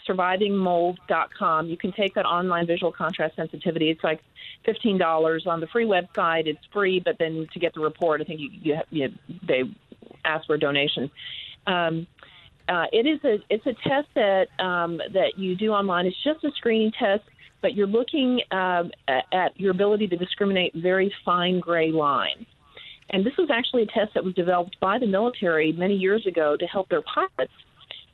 survivingmold.com. 0.06 1.70
You 1.70 1.78
can 1.78 1.94
take 1.94 2.14
that 2.16 2.26
online 2.26 2.68
visual 2.68 2.92
contrast 2.92 3.38
sensitivity. 3.38 3.90
It's 3.90 4.04
like 4.04 4.20
fifteen 4.66 4.98
dollars 4.98 5.48
on 5.48 5.62
the 5.62 5.68
free 5.68 5.86
website. 5.86 6.46
It's 6.46 6.60
free, 6.74 7.00
but 7.00 7.18
then 7.18 7.48
to 7.54 7.60
get 7.60 7.74
the 7.74 7.80
report, 7.80 8.20
I 8.20 8.26
think 8.26 8.42
you, 8.42 8.50
you, 8.62 8.78
you 8.90 9.14
they 9.48 9.64
ask 10.26 10.48
for 10.48 10.56
a 10.56 10.60
donation. 10.60 11.12
Um, 11.68 12.08
uh, 12.68 12.86
it 12.92 13.06
is 13.06 13.24
a 13.24 13.38
it's 13.50 13.66
a 13.68 13.74
test 13.88 14.08
that 14.16 14.48
um, 14.60 15.00
that 15.14 15.38
you 15.38 15.56
do 15.56 15.72
online. 15.72 16.06
It's 16.06 16.24
just 16.24 16.44
a 16.44 16.52
screening 16.58 16.92
test, 16.92 17.24
but 17.62 17.76
you're 17.76 17.88
looking 17.88 18.42
um, 18.52 18.92
at, 19.08 19.60
your 19.60 19.72
ability 19.72 20.08
to 20.08 20.18
discriminate 20.18 20.74
very 20.74 21.14
fine 21.24 21.60
gray 21.60 21.92
lines. 21.92 22.46
And 23.12 23.24
this 23.24 23.38
was 23.38 23.52
actually 23.52 23.84
a 23.84 23.88
test 23.88 24.16
that 24.16 24.24
was 24.24 24.34
developed 24.34 24.80
by 24.80 24.98
the 24.98 25.06
military 25.06 25.74
many 25.74 25.96
years 25.96 26.26
ago 26.26 26.58
to 26.58 26.66
help 26.66 26.90
their 26.90 27.04
pilots 27.04 27.54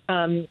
um, 0.09 0.47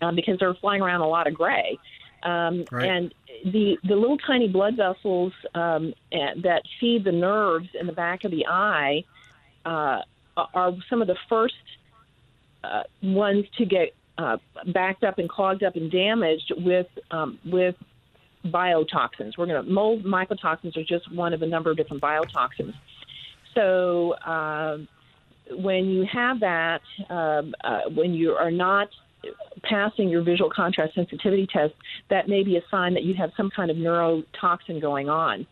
uh, 0.00 0.12
because 0.12 0.38
they 0.38 0.46
were 0.46 0.54
flying 0.54 0.80
around 0.80 1.02
a 1.02 1.08
lot 1.08 1.26
of 1.26 1.34
gray. 1.34 1.78
Um, 2.22 2.64
Right. 2.72 2.88
And 2.88 3.14
the 3.44 3.78
the 3.84 3.94
little 3.94 4.16
tiny 4.16 4.48
blood 4.48 4.76
vessels 4.76 5.32
um, 5.54 5.92
that 6.10 6.62
feed 6.80 7.04
the 7.04 7.12
nerves 7.12 7.68
in 7.78 7.86
the 7.86 7.92
back 7.92 8.24
of 8.24 8.30
the 8.30 8.46
eye 8.46 9.04
uh, 9.66 10.00
are 10.36 10.72
some 10.88 11.00
of 11.00 11.08
the 11.08 11.16
first 11.28 11.54
uh, 12.64 12.82
ones 13.02 13.44
to 13.58 13.64
get 13.64 13.94
uh, 14.18 14.38
backed 14.68 15.04
up 15.04 15.18
and 15.18 15.28
clogged 15.28 15.62
up 15.62 15.76
and 15.76 15.90
damaged 15.90 16.52
with 16.56 16.86
um, 17.10 17.38
with 17.44 17.74
biotoxins. 18.44 19.36
We're 19.36 19.46
going 19.46 19.64
to 19.64 19.70
mold 19.70 20.04
mycotoxins 20.04 20.76
are 20.76 20.84
just 20.84 21.12
one 21.12 21.32
of 21.32 21.42
a 21.42 21.46
number 21.46 21.70
of 21.70 21.76
different 21.76 22.02
biotoxins. 22.02 22.74
So 23.54 24.14
um, 24.24 24.88
when 25.50 25.86
you 25.86 26.06
have 26.12 26.40
that, 26.40 26.82
um, 27.08 27.54
uh, 27.64 27.82
when 27.94 28.14
you 28.14 28.32
are 28.32 28.50
not 28.50 28.88
passing 29.62 30.08
your 30.08 30.22
visual 30.22 30.50
contrast 30.50 30.94
sensitivity 30.94 31.46
test, 31.46 31.74
that 32.10 32.28
may 32.28 32.42
be 32.42 32.56
a 32.56 32.62
sign 32.70 32.94
that 32.94 33.02
you 33.02 33.14
have 33.14 33.32
some 33.36 33.50
kind 33.50 33.70
of 33.70 33.76
neurotoxin 33.76 34.80
going 34.80 35.08
on. 35.08 35.46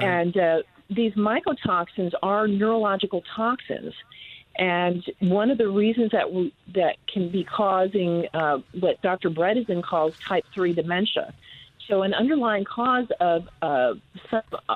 And 0.00 0.36
uh, 0.36 0.62
these 0.90 1.12
mycotoxins 1.14 2.12
are 2.22 2.46
neurological 2.46 3.22
toxins. 3.34 3.94
And 4.56 5.04
one 5.18 5.50
of 5.50 5.58
the 5.58 5.68
reasons 5.68 6.12
that 6.12 6.32
we, 6.32 6.54
that 6.74 6.96
can 7.12 7.28
be 7.28 7.44
causing 7.44 8.26
uh, 8.34 8.58
what 8.78 9.02
Dr. 9.02 9.30
Bredesen 9.30 9.82
calls 9.82 10.16
type 10.18 10.44
3 10.54 10.72
dementia. 10.74 11.34
So, 11.88 12.02
an 12.02 12.14
underlying 12.14 12.64
cause 12.64 13.08
of 13.20 13.46
uh, 13.60 13.94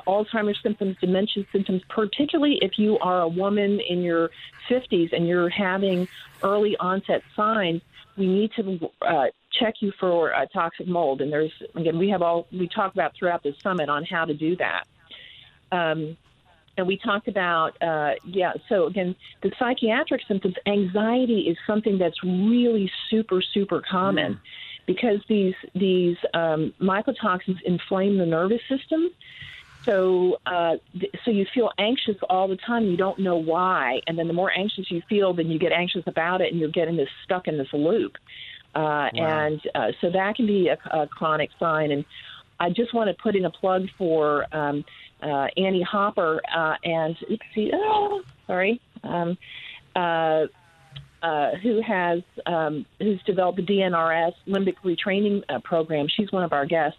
Alzheimer's 0.07 0.61
symptoms, 0.63 0.97
dementia 1.01 1.47
symptoms, 1.53 1.83
particularly 1.89 2.59
if 2.61 2.79
you 2.79 2.99
are 2.99 3.23
a 3.23 3.29
woman 3.29 3.81
in 3.81 4.03
your 4.03 4.31
50s 4.69 5.15
and 5.15 5.27
you're 5.27 5.49
having 5.49 6.07
early 6.43 6.77
onset 6.77 7.23
signs, 7.35 7.81
we 8.19 8.27
need 8.27 8.53
to 8.57 8.91
uh, 9.01 9.27
check 9.53 9.77
you 9.81 9.93
for 9.99 10.35
uh, 10.35 10.45
toxic 10.47 10.87
mold. 10.87 11.23
And 11.23 11.33
there's, 11.33 11.53
again, 11.75 11.99
we 11.99 12.11
have 12.11 12.21
all, 12.21 12.47
we 12.53 12.69
talk 12.69 12.93
about 12.93 13.15
throughout 13.15 13.43
the 13.43 13.55
summit 13.63 13.89
on 13.89 14.05
how 14.05 14.27
to 14.27 14.35
do 14.35 14.57
that. 14.57 14.87
Um, 15.73 16.17
and 16.77 16.87
we 16.87 16.97
talked 16.97 17.29
about, 17.29 17.81
uh, 17.83 18.15
yeah, 18.25 18.53
so 18.69 18.87
again, 18.87 19.17
the 19.43 19.51
psychiatric 19.59 20.23
symptoms, 20.29 20.55
anxiety 20.67 21.41
is 21.49 21.57
something 21.67 21.99
that's 21.99 22.23
really 22.23 22.91
super, 23.11 23.43
super 23.43 23.81
common 23.81 24.41
because 24.87 25.21
these, 25.29 25.55
these 25.75 26.17
um, 26.35 26.73
mycotoxins 26.81 27.61
inflame 27.63 28.17
the 28.17 28.27
nervous 28.27 28.61
system. 28.69 29.11
So, 29.85 30.39
uh, 30.47 30.77
th- 30.99 31.13
so 31.25 31.31
you 31.31 31.47
feel 31.55 31.71
anxious 31.79 32.17
all 32.29 32.47
the 32.47 32.57
time. 32.57 32.85
You 32.85 32.97
don't 32.97 33.19
know 33.19 33.37
why, 33.37 34.01
and 34.07 34.19
then 34.19 34.27
the 34.27 34.35
more 34.35 34.53
anxious 34.53 34.91
you 34.91 35.03
feel, 35.09 35.33
then 35.33 35.49
you 35.49 35.59
get 35.59 35.73
anxious 35.73 36.05
about 36.07 36.41
it, 36.41 36.51
and 36.53 36.61
you're 36.61 36.69
getting 36.69 36.97
this 36.97 37.09
stuck 37.25 37.49
in 37.49 37.59
this 37.59 37.73
loop. 37.73 38.19
Uh, 38.75 39.09
And 39.41 39.61
uh, 39.75 39.93
so 40.01 40.11
that 40.11 40.37
can 40.37 40.47
be 40.47 40.69
a, 40.69 40.79
a 40.91 41.07
chronic 41.07 41.51
sign. 41.59 41.91
And 41.91 42.05
I 42.61 42.71
just 42.71 42.93
want 42.93 43.09
to 43.09 43.23
put 43.23 43.35
in 43.35 43.45
a 43.45 43.51
plug 43.51 43.89
for 43.97 44.47
um, 44.53 44.85
uh, 45.23 45.47
Annie 45.57 45.83
Hopper 45.83 46.41
uh, 46.55 46.75
and 46.85 47.17
oopsie, 47.31 47.71
oh, 47.73 48.23
sorry, 48.47 48.81
um, 49.03 49.37
uh, 49.97 50.47
uh, 51.23 51.57
who 51.63 51.83
has 51.83 52.23
um, 52.47 52.87
who's 53.01 53.21
developed 53.25 53.57
the 53.57 53.65
DNRS 53.65 54.33
limbic 54.47 54.77
retraining 54.85 55.43
uh, 55.49 55.59
program. 55.65 56.07
She's 56.09 56.31
one 56.31 56.45
of 56.45 56.53
our 56.53 56.65
guests 56.65 56.99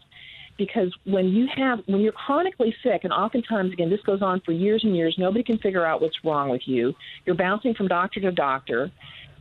because 0.57 0.93
when 1.05 1.29
you 1.29 1.47
have 1.55 1.79
when 1.85 2.01
you're 2.01 2.11
chronically 2.11 2.75
sick, 2.83 3.05
and 3.05 3.13
oftentimes 3.13 3.71
again 3.71 3.89
this 3.89 4.01
goes 4.01 4.21
on 4.21 4.41
for 4.41 4.51
years 4.51 4.83
and 4.83 4.95
years, 4.95 5.15
nobody 5.17 5.43
can 5.43 5.57
figure 5.59 5.85
out 5.85 6.01
what's 6.01 6.17
wrong 6.25 6.49
with 6.49 6.63
you. 6.65 6.93
You're 7.25 7.35
bouncing 7.35 7.73
from 7.73 7.87
doctor 7.87 8.19
to 8.21 8.31
doctor. 8.31 8.91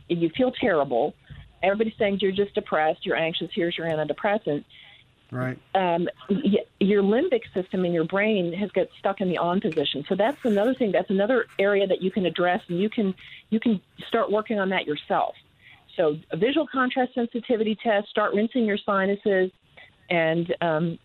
And 0.09 0.21
you 0.21 0.31
feel 0.35 0.51
terrible. 0.51 1.13
Everybody's 1.61 1.93
saying 1.99 2.17
you're 2.21 2.31
just 2.31 2.55
depressed, 2.55 3.05
you're 3.05 3.15
anxious. 3.15 3.49
Here's 3.53 3.77
your 3.77 3.87
antidepressant 3.87 4.63
Right. 5.31 5.59
um, 5.75 6.07
y- 6.29 6.65
your 6.79 7.03
limbic 7.03 7.41
system 7.53 7.85
in 7.85 7.93
your 7.93 8.05
brain 8.05 8.51
has 8.53 8.71
got 8.71 8.87
stuck 8.97 9.21
in 9.21 9.29
the 9.29 9.37
on 9.37 9.61
position. 9.61 10.03
So 10.09 10.15
that's 10.15 10.43
another 10.43 10.73
thing. 10.73 10.91
That's 10.91 11.11
another 11.11 11.45
area 11.59 11.85
that 11.85 12.01
you 12.01 12.09
can 12.09 12.25
address, 12.25 12.61
and 12.67 12.79
you 12.79 12.89
can 12.89 13.13
you 13.49 13.59
can 13.59 13.79
start 14.07 14.31
working 14.31 14.59
on 14.59 14.69
that 14.69 14.87
yourself. 14.87 15.35
So 15.95 16.17
a 16.31 16.37
visual 16.37 16.65
contrast 16.67 17.13
sensitivity 17.13 17.75
test. 17.75 18.09
Start 18.09 18.33
rinsing 18.33 18.65
your 18.65 18.77
sinuses, 18.77 19.51
and 20.09 20.55
um, 20.61 20.97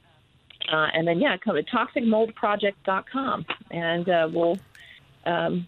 uh, 0.73 0.89
and 0.95 1.07
then 1.07 1.21
yeah, 1.21 1.37
come 1.37 1.57
to 1.57 1.63
toxicmoldproject.com, 1.63 3.45
and 3.71 4.09
uh, 4.09 4.29
we'll 4.33 4.59
um, 5.27 5.67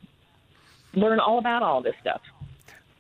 learn 0.95 1.21
all 1.21 1.39
about 1.39 1.63
all 1.63 1.83
this 1.83 1.95
stuff. 2.01 2.23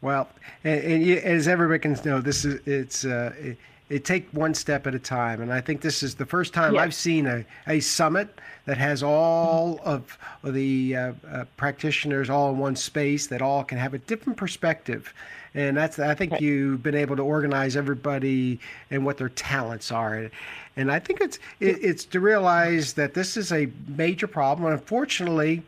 Well, 0.03 0.29
and, 0.65 0.81
and 0.83 1.19
as 1.21 1.49
everybody 1.49 1.79
can 1.79 1.97
know, 2.05 2.21
this 2.21 2.45
is 2.45 2.61
it's 2.67 3.05
uh, 3.05 3.33
it, 3.39 3.57
it 3.89 4.05
take 4.05 4.29
one 4.33 4.53
step 4.53 4.87
at 4.87 4.95
a 4.95 4.99
time, 4.99 5.41
and 5.41 5.53
I 5.53 5.61
think 5.61 5.81
this 5.81 6.03
is 6.03 6.15
the 6.17 6.27
first 6.27 6.53
time 6.53 6.75
Yes. 6.75 6.83
I've 6.83 6.95
seen 6.95 7.27
a, 7.27 7.45
a 7.69 7.81
summit 7.81 8.41
that 8.65 8.79
has 8.79 9.03
all 9.03 9.81
of 9.85 10.19
the 10.43 10.97
uh, 10.97 11.13
uh, 11.31 11.45
practitioners 11.57 12.29
all 12.29 12.51
in 12.51 12.59
one 12.59 12.75
space 12.75 13.29
that 13.29 13.41
all 13.43 13.63
can 13.63 13.79
have 13.79 13.95
a 13.95 13.99
different 13.99 14.37
perspective, 14.37 15.15
and 15.55 15.77
that's 15.77 15.99
I 16.01 16.15
think 16.15 16.33
Right. 16.33 16.41
you've 16.41 16.83
been 16.83 16.97
able 16.97 17.15
to 17.17 17.23
organize 17.23 17.77
everybody 17.77 18.59
and 18.91 19.05
what 19.05 19.19
their 19.19 19.29
talents 19.29 19.93
are, 19.93 20.31
and 20.77 20.91
I 20.91 20.99
think 20.99 21.21
it's 21.21 21.39
it, 21.61 21.79
it's 21.81 22.05
to 22.07 22.19
realize 22.21 22.93
that 22.95 23.15
this 23.15 23.37
is 23.37 23.53
a 23.53 23.69
major 23.87 24.27
problem, 24.27 24.67
and 24.67 24.75
unfortunately 24.81 25.63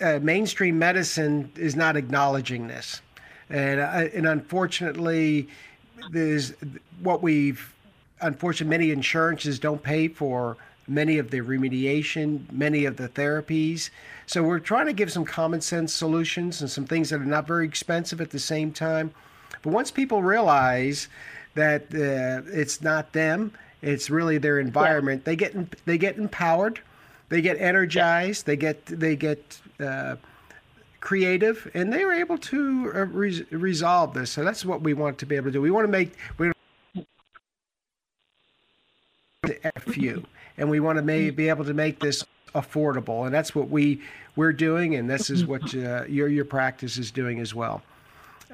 uh, 0.00 0.18
mainstream 0.22 0.78
medicine 0.78 1.52
is 1.56 1.76
not 1.76 1.96
acknowledging 1.96 2.66
this, 2.66 3.02
and 3.50 3.78
uh, 3.78 4.08
and 4.14 4.26
unfortunately, 4.26 5.48
there's 6.10 6.52
what 7.02 7.22
we've 7.22 7.74
unfortunately 8.20 8.70
many 8.70 8.90
insurances 8.90 9.58
don't 9.58 9.82
pay 9.82 10.08
for 10.08 10.56
many 10.86 11.18
of 11.18 11.30
the 11.30 11.40
remediation, 11.40 12.50
many 12.52 12.84
of 12.84 12.96
the 12.96 13.08
therapies. 13.08 13.90
So 14.26 14.42
we're 14.42 14.58
trying 14.58 14.86
to 14.86 14.92
give 14.92 15.10
some 15.12 15.24
common 15.24 15.60
sense 15.60 15.94
solutions 15.94 16.60
and 16.60 16.70
some 16.70 16.84
things 16.84 17.10
that 17.10 17.20
are 17.20 17.24
not 17.24 17.46
very 17.46 17.66
expensive 17.66 18.20
at 18.20 18.30
the 18.30 18.38
same 18.38 18.72
time. 18.72 19.12
But 19.62 19.72
once 19.72 19.90
people 19.90 20.22
realize 20.22 21.08
that 21.54 21.82
uh, 21.94 22.48
it's 22.52 22.82
not 22.82 23.12
them, 23.12 23.52
it's 23.82 24.10
really 24.10 24.38
their 24.38 24.58
environment, 24.58 25.24
they 25.24 25.36
get 25.36 25.84
they 25.86 25.98
get 25.98 26.16
empowered, 26.16 26.80
they 27.28 27.40
get 27.40 27.58
energized, 27.58 28.46
they 28.46 28.56
get 28.56 28.84
they 28.86 29.16
get 29.16 29.60
uh, 29.78 30.16
creative, 31.00 31.70
and 31.74 31.92
they 31.92 32.04
were 32.04 32.12
able 32.12 32.38
to 32.38 32.92
uh, 32.94 33.06
res- 33.06 33.50
resolve 33.50 34.14
this. 34.14 34.30
So 34.30 34.44
that's 34.44 34.64
what 34.64 34.82
we 34.82 34.94
want 34.94 35.18
to 35.18 35.26
be 35.26 35.36
able 35.36 35.46
to 35.46 35.52
do. 35.52 35.60
We 35.60 35.70
want 35.70 35.86
to 35.86 35.90
make 35.90 36.12
we 36.38 36.52
FU, 39.78 40.24
and 40.58 40.70
we 40.70 40.80
want 40.80 40.96
to 40.96 41.02
may, 41.02 41.30
be 41.30 41.48
able 41.48 41.64
to 41.64 41.74
make 41.74 42.00
this 42.00 42.24
affordable, 42.54 43.24
and 43.24 43.34
that's 43.34 43.54
what 43.54 43.68
we 43.70 44.00
we're 44.36 44.52
doing, 44.52 44.94
and 44.94 45.08
this 45.08 45.30
is 45.30 45.44
what 45.44 45.74
uh, 45.74 46.04
your 46.04 46.28
your 46.28 46.44
practice 46.44 46.98
is 46.98 47.10
doing 47.10 47.40
as 47.40 47.54
well. 47.54 47.82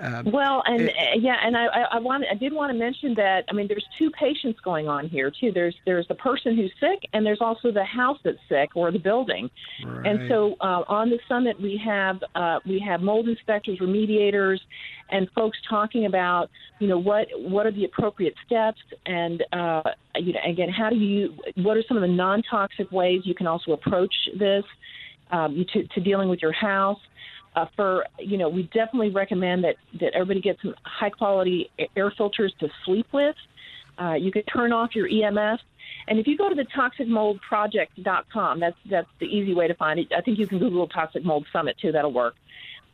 Um, 0.00 0.30
Well, 0.30 0.62
and 0.66 0.82
It- 0.82 0.94
uh, 0.96 1.18
yeah, 1.18 1.36
and 1.42 1.56
I, 1.56 1.66
I, 1.66 1.80
I 1.92 1.98
want 1.98 2.24
I 2.30 2.34
did 2.34 2.52
want 2.52 2.70
to 2.72 2.78
mention 2.78 3.14
that 3.14 3.44
I 3.48 3.52
mean 3.52 3.66
there's 3.68 3.86
two 3.98 4.10
patients 4.10 4.60
going 4.60 4.88
on 4.88 5.08
here 5.08 5.30
too. 5.30 5.52
There's 5.52 5.74
there's 5.86 6.06
the 6.08 6.14
person 6.14 6.56
who's 6.56 6.72
sick, 6.80 7.08
and 7.12 7.24
there's 7.24 7.40
also 7.40 7.70
the 7.70 7.84
house 7.84 8.18
that's 8.24 8.38
sick 8.48 8.70
or 8.74 8.90
the 8.90 8.98
building. 8.98 9.50
Right. 9.84 10.06
And 10.06 10.28
so 10.28 10.56
uh, 10.60 10.84
on 10.88 11.10
the 11.10 11.18
summit 11.28 11.60
we 11.60 11.80
have 11.84 12.22
uh, 12.34 12.60
we 12.66 12.78
have 12.80 13.00
mold 13.00 13.28
inspectors, 13.28 13.78
remediators, 13.78 14.60
and 15.10 15.28
folks 15.34 15.58
talking 15.68 16.06
about 16.06 16.50
you 16.78 16.88
know 16.88 16.98
what 16.98 17.28
what 17.36 17.66
are 17.66 17.72
the 17.72 17.84
appropriate 17.84 18.34
steps 18.44 18.80
and 19.06 19.44
uh, 19.52 19.82
you 20.16 20.32
know 20.34 20.40
again 20.46 20.68
how 20.68 20.90
do 20.90 20.96
you 20.96 21.34
what 21.56 21.76
are 21.76 21.82
some 21.88 21.96
of 21.96 22.02
the 22.02 22.08
non 22.08 22.42
toxic 22.42 22.90
ways 22.92 23.22
you 23.24 23.34
can 23.34 23.46
also 23.46 23.72
approach 23.72 24.14
this 24.38 24.64
um, 25.30 25.64
to, 25.72 25.84
to 25.88 26.00
dealing 26.00 26.28
with 26.28 26.40
your 26.42 26.52
house. 26.52 27.00
Uh, 27.56 27.64
for 27.74 28.04
you 28.18 28.36
know, 28.36 28.50
we 28.50 28.64
definitely 28.64 29.10
recommend 29.10 29.64
that 29.64 29.76
that 29.98 30.12
everybody 30.12 30.40
get 30.40 30.58
some 30.60 30.74
high 30.84 31.10
quality 31.10 31.70
air 31.96 32.12
filters 32.16 32.54
to 32.60 32.68
sleep 32.84 33.06
with. 33.12 33.34
Uh, 33.98 34.12
you 34.12 34.30
can 34.30 34.42
turn 34.42 34.72
off 34.72 34.94
your 34.94 35.08
EMF, 35.08 35.58
and 36.06 36.18
if 36.18 36.26
you 36.26 36.36
go 36.36 36.50
to 36.50 36.54
the 36.54 36.66
toxicmoldproject.com, 36.66 38.60
that's 38.60 38.76
that's 38.90 39.08
the 39.20 39.26
easy 39.26 39.54
way 39.54 39.66
to 39.68 39.74
find 39.74 39.98
it. 39.98 40.08
I 40.14 40.20
think 40.20 40.38
you 40.38 40.46
can 40.46 40.58
Google 40.58 40.86
Toxic 40.86 41.24
Mold 41.24 41.46
Summit 41.50 41.76
too. 41.80 41.92
That'll 41.92 42.12
work. 42.12 42.34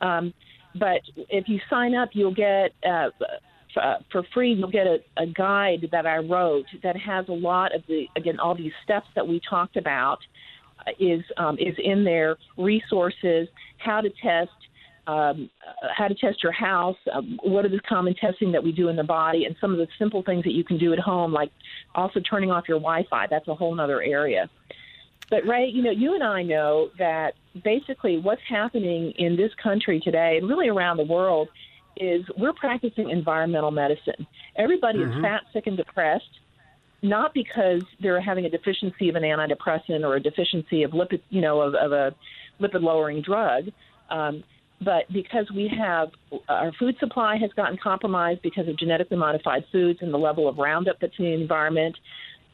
Um, 0.01 0.33
but 0.77 1.03
if 1.17 1.49
you 1.49 1.61
sign 1.69 1.95
up, 1.97 2.11
you'll 2.13 2.35
get 2.35 2.73
uh, 2.87 3.11
uh, 3.77 3.97
for 4.11 4.23
free. 4.35 4.53
You'll 4.53 4.71
get 4.71 4.87
a, 4.87 5.01
a 5.17 5.27
guide 5.27 5.89
that 5.93 6.07
I 6.07 6.19
wrote 6.19 6.67
that 6.83 6.97
has 6.97 7.29
a 7.29 7.33
lot 7.33 7.75
of 7.75 7.83
the 7.89 8.07
again 8.17 8.39
all 8.39 8.55
these 8.55 8.73
steps 8.85 9.09
that 9.15 9.27
we 9.27 9.41
talked 9.49 9.77
about 9.77 10.21
is 10.99 11.23
um, 11.37 11.59
is 11.59 11.75
in 11.79 12.05
there. 12.05 12.37
Resources, 12.57 13.49
how 13.79 14.01
to 14.01 14.11
test, 14.23 14.51
um, 15.07 15.51
uh, 15.67 15.89
how 15.97 16.09
to 16.09 16.15
test 16.15 16.43
your 16.43 16.53
house, 16.53 16.97
um, 17.13 17.39
what 17.43 17.65
are 17.65 17.69
the 17.69 17.81
common 17.81 18.15
testing 18.15 18.53
that 18.53 18.63
we 18.63 18.73
do 18.73 18.89
in 18.89 18.97
the 18.97 19.05
body, 19.05 19.45
and 19.45 19.57
some 19.61 19.73
of 19.73 19.79
the 19.79 19.89
simple 19.99 20.23
things 20.23 20.45
that 20.45 20.53
you 20.53 20.65
can 20.65 20.79
do 20.79 20.93
at 20.93 20.99
home, 20.99 21.33
like 21.33 21.51
also 21.95 22.21
turning 22.21 22.51
off 22.51 22.69
your 22.69 22.79
Wi-Fi. 22.79 23.27
That's 23.29 23.49
a 23.49 23.55
whole 23.55 23.79
other 23.81 24.03
area. 24.03 24.49
But 25.31 25.47
Ray, 25.47 25.67
you 25.67 25.83
know, 25.83 25.91
you 25.91 26.15
and 26.15 26.23
I 26.23 26.43
know 26.43 26.91
that 26.99 27.35
basically 27.65 28.19
what's 28.19 28.43
happening 28.47 29.13
in 29.13 29.37
this 29.37 29.51
country 29.55 29.99
today, 30.01 30.37
and 30.39 30.49
really 30.49 30.69
around 30.69 30.99
the 30.99 31.05
world, 31.05 31.49
is 31.97 32.25
we're 32.37 32.53
practicing 32.53 33.11
environmental 33.11 33.71
medicine. 33.71 34.27
Everybody 34.57 35.01
is 35.01 35.15
fat, 35.23 35.43
sick, 35.53 35.67
and 35.67 35.77
depressed 35.77 36.39
not 37.03 37.35
because 37.35 37.83
they're 38.01 38.21
having 38.21 38.45
a 38.47 38.51
deficiency 38.51 39.09
of 39.09 39.17
an 39.17 39.23
antidepressant 39.23 40.05
or 40.05 40.17
a 40.17 40.21
deficiency 40.21 40.85
of 40.85 40.93
lipid, 40.93 41.21
you 41.31 41.41
know, 41.41 41.61
of, 41.61 41.75
of 41.75 41.93
a 41.93 42.15
lipid 42.61 42.83
lowering 42.83 43.21
drug, 43.23 43.65
um, 44.11 44.45
but 44.81 45.13
because 45.13 45.51
we 45.55 45.69
have 45.77 46.11
our 46.49 46.73
food 46.79 46.97
supply 46.99 47.37
has 47.37 47.51
gotten 47.55 47.77
compromised 47.77 48.43
because 48.43 48.69
of 48.69 48.77
genetically 48.79 49.17
modified 49.17 49.65
foods 49.71 50.01
and 50.03 50.13
the 50.13 50.19
level 50.19 50.49
of 50.49 50.59
Roundup 50.59 50.99
that's 51.01 51.13
in 51.19 51.25
the 51.25 51.33
environment. 51.33 51.97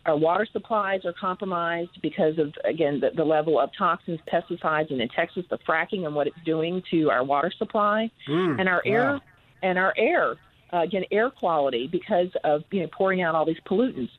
Our 0.06 0.16
water 0.16 0.46
supplies 0.50 1.04
are 1.04 1.12
compromised 1.12 2.00
because 2.00 2.38
of, 2.38 2.54
again, 2.64 3.00
the, 3.00 3.10
the 3.14 3.24
level 3.24 3.60
of 3.60 3.70
toxins, 3.76 4.20
pesticides, 4.32 4.90
and 4.90 5.02
in 5.02 5.08
Texas, 5.08 5.44
the 5.50 5.58
fracking 5.68 6.06
and 6.06 6.14
what 6.14 6.26
it's 6.26 6.36
doing 6.46 6.82
to 6.90 7.10
our 7.10 7.22
water 7.24 7.52
supply 7.58 8.10
Mm, 8.26 8.58
and 8.58 8.68
our 8.68 8.82
wow. 8.86 8.92
air 8.92 9.20
and 9.62 9.78
our 9.78 9.92
air 9.98 10.36
uh, 10.72 10.82
again 10.82 11.04
air 11.10 11.30
quality 11.30 11.88
because 11.90 12.28
of 12.44 12.62
you 12.70 12.80
know 12.80 12.88
pouring 12.96 13.22
out 13.22 13.34
all 13.34 13.44
these 13.44 13.60
pollutants. 13.68 14.10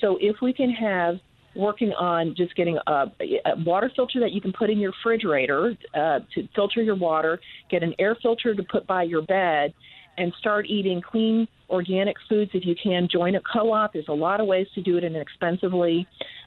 So 0.00 0.18
if 0.20 0.36
we 0.40 0.52
can 0.52 0.70
have 0.70 1.16
working 1.54 1.92
on 1.92 2.34
just 2.36 2.54
getting 2.54 2.78
a, 2.86 3.12
a 3.44 3.56
water 3.64 3.90
filter 3.94 4.20
that 4.20 4.32
you 4.32 4.40
can 4.40 4.52
put 4.52 4.70
in 4.70 4.78
your 4.78 4.92
refrigerator 4.92 5.76
uh, 5.94 6.20
to 6.34 6.48
filter 6.54 6.82
your 6.82 6.94
water, 6.94 7.40
get 7.70 7.82
an 7.82 7.94
air 7.98 8.16
filter 8.22 8.54
to 8.54 8.62
put 8.62 8.86
by 8.86 9.02
your 9.02 9.22
bed, 9.22 9.74
and 10.16 10.32
start 10.38 10.66
eating 10.66 11.00
clean 11.00 11.48
organic 11.68 12.16
foods 12.28 12.50
if 12.54 12.64
you 12.64 12.74
can. 12.80 13.08
Join 13.10 13.34
a 13.36 13.40
co-op. 13.40 13.92
There's 13.92 14.08
a 14.08 14.12
lot 14.12 14.40
of 14.40 14.46
ways 14.46 14.66
to 14.74 14.82
do 14.82 14.96
it 14.96 15.04
inexpensively. 15.04 16.06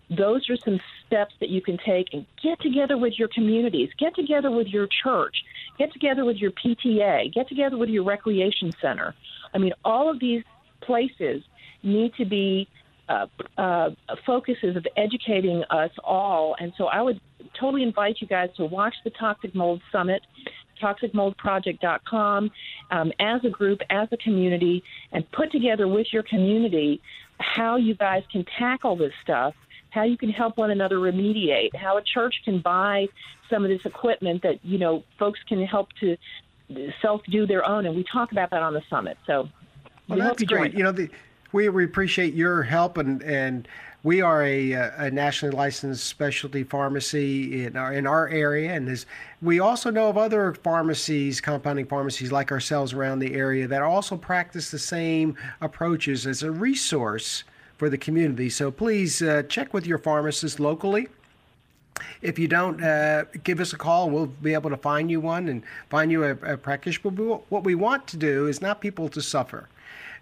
Those 0.10 0.50
are 0.50 0.58
some 0.58 0.80
steps 1.06 1.34
that 1.40 1.50
you 1.50 1.62
can 1.62 1.78
take 1.86 2.08
and 2.14 2.26
get 2.42 2.60
together 2.62 2.98
with 2.98 3.14
your 3.18 3.30
communities, 3.30 3.90
get 3.98 4.16
together 4.16 4.52
with 4.52 4.68
your 4.68 4.88
church, 5.04 5.36
get 5.78 5.92
together 5.92 6.24
with 6.24 6.38
your 6.38 6.52
PTA, 6.52 7.34
get 7.34 7.48
together 7.48 7.78
with 7.78 7.90
your 7.90 8.04
recreation 8.04 8.72
center. 8.82 9.16
I 9.54 9.58
mean, 9.58 9.74
all 9.84 10.10
of 10.10 10.20
these 10.20 10.44
places 10.82 11.44
need 11.82 12.14
to 12.16 12.26
be 12.26 12.68
uh, 13.10 13.28
uh, 13.58 13.90
focuses 14.26 14.76
of 14.76 14.86
educating 14.96 15.64
us 15.70 15.92
all. 16.04 16.56
And 16.60 16.74
so 16.78 16.86
I 16.86 17.02
would 17.02 17.20
totally 17.60 17.84
invite 17.84 18.18
you 18.20 18.28
guys 18.28 18.50
to 18.58 18.66
watch 18.66 18.96
the 19.04 19.10
Toxic 19.12 19.54
Mold 19.54 19.82
Summit, 19.92 20.22
toxicmoldproject.com, 20.82 22.52
um, 22.92 23.12
as 23.20 23.42
a 23.46 23.50
group, 23.50 23.80
as 23.90 24.08
a 24.12 24.18
community, 24.18 24.84
and 25.12 25.30
put 25.32 25.52
together 25.52 25.88
with 25.88 26.08
your 26.12 26.24
community 26.24 27.02
how 27.40 27.76
you 27.76 27.96
guys 27.96 28.24
can 28.32 28.46
tackle 28.58 28.96
this 28.96 29.12
stuff, 29.22 29.54
how 29.90 30.04
you 30.04 30.18
can 30.18 30.30
help 30.30 30.58
one 30.58 30.72
another 30.72 30.98
remediate, 30.98 31.76
how 31.76 31.98
a 31.98 32.02
church 32.02 32.36
can 32.46 32.60
buy 32.60 33.08
some 33.50 33.64
of 33.64 33.70
this 33.70 33.86
equipment 33.86 34.42
that, 34.44 34.64
you 34.64 34.78
know, 34.78 35.04
folks 35.20 35.40
can 35.48 35.64
help 35.66 35.90
to 36.00 36.18
self 37.02 37.22
do 37.30 37.46
their 37.46 37.66
own. 37.66 37.86
And 37.86 37.96
we 37.96 38.04
talk 38.12 38.32
about 38.32 38.50
that 38.52 38.64
on 38.64 38.74
the 38.74 38.82
summit. 38.90 39.18
So 39.28 39.50
Well, 40.08 40.18
we 40.18 40.22
that's 40.22 40.44
great. 40.44 40.74
You 40.74 40.84
know, 40.84 40.92
the, 40.92 41.10
we, 41.54 41.70
we 41.70 41.86
appreciate 41.86 42.34
your 42.34 42.64
help 42.64 42.98
and 42.98 43.22
and 43.24 43.68
we 44.04 44.22
are 44.22 44.44
a, 44.44 44.74
a 44.74 45.12
nationally 45.12 45.56
licensed 45.56 46.06
specialty 46.06 46.66
pharmacy 46.66 47.66
in 47.66 47.78
our 47.78 47.94
in 47.94 48.06
our 48.06 48.28
area, 48.28 48.74
and 48.74 48.90
as 48.90 49.06
we 49.42 49.62
also 49.62 49.90
know 49.90 50.10
of 50.10 50.18
other 50.18 50.54
pharmacies, 50.56 51.40
compounding 51.40 51.86
pharmacies 51.86 52.30
like 52.30 52.52
ourselves 52.52 52.92
around 52.92 53.20
the 53.20 53.34
area 53.34 53.66
that 53.66 53.82
also 53.82 54.18
practice 54.18 54.72
the 54.72 54.80
same 54.80 55.38
approaches 55.62 56.28
as 56.28 56.44
a 56.44 56.52
resource 56.52 57.46
for 57.78 57.90
the 57.90 57.98
community. 57.98 58.50
So 58.50 58.72
please 58.72 59.22
uh, 59.22 59.44
check 59.44 59.74
with 59.74 59.88
your 59.88 59.98
pharmacist 59.98 60.60
locally. 60.60 61.08
If 62.22 62.38
you 62.38 62.50
don't, 62.50 62.84
uh, 62.84 63.26
give 63.44 63.62
us 63.62 63.72
a 63.72 63.78
call. 63.78 64.10
We'll 64.10 64.26
be 64.26 64.54
able 64.54 64.70
to 64.70 64.78
find 64.78 65.10
you 65.10 65.22
one 65.22 65.48
and 65.48 65.64
find 65.90 66.12
you 66.12 66.26
a, 66.26 66.32
a 66.32 66.58
practitioner. 66.58 67.12
But 67.12 67.50
what 67.50 67.64
we 67.64 67.76
want 67.76 68.08
to 68.08 68.18
do 68.18 68.48
is 68.48 68.62
not 68.62 68.82
people 68.82 69.08
to 69.10 69.22
suffer 69.22 69.70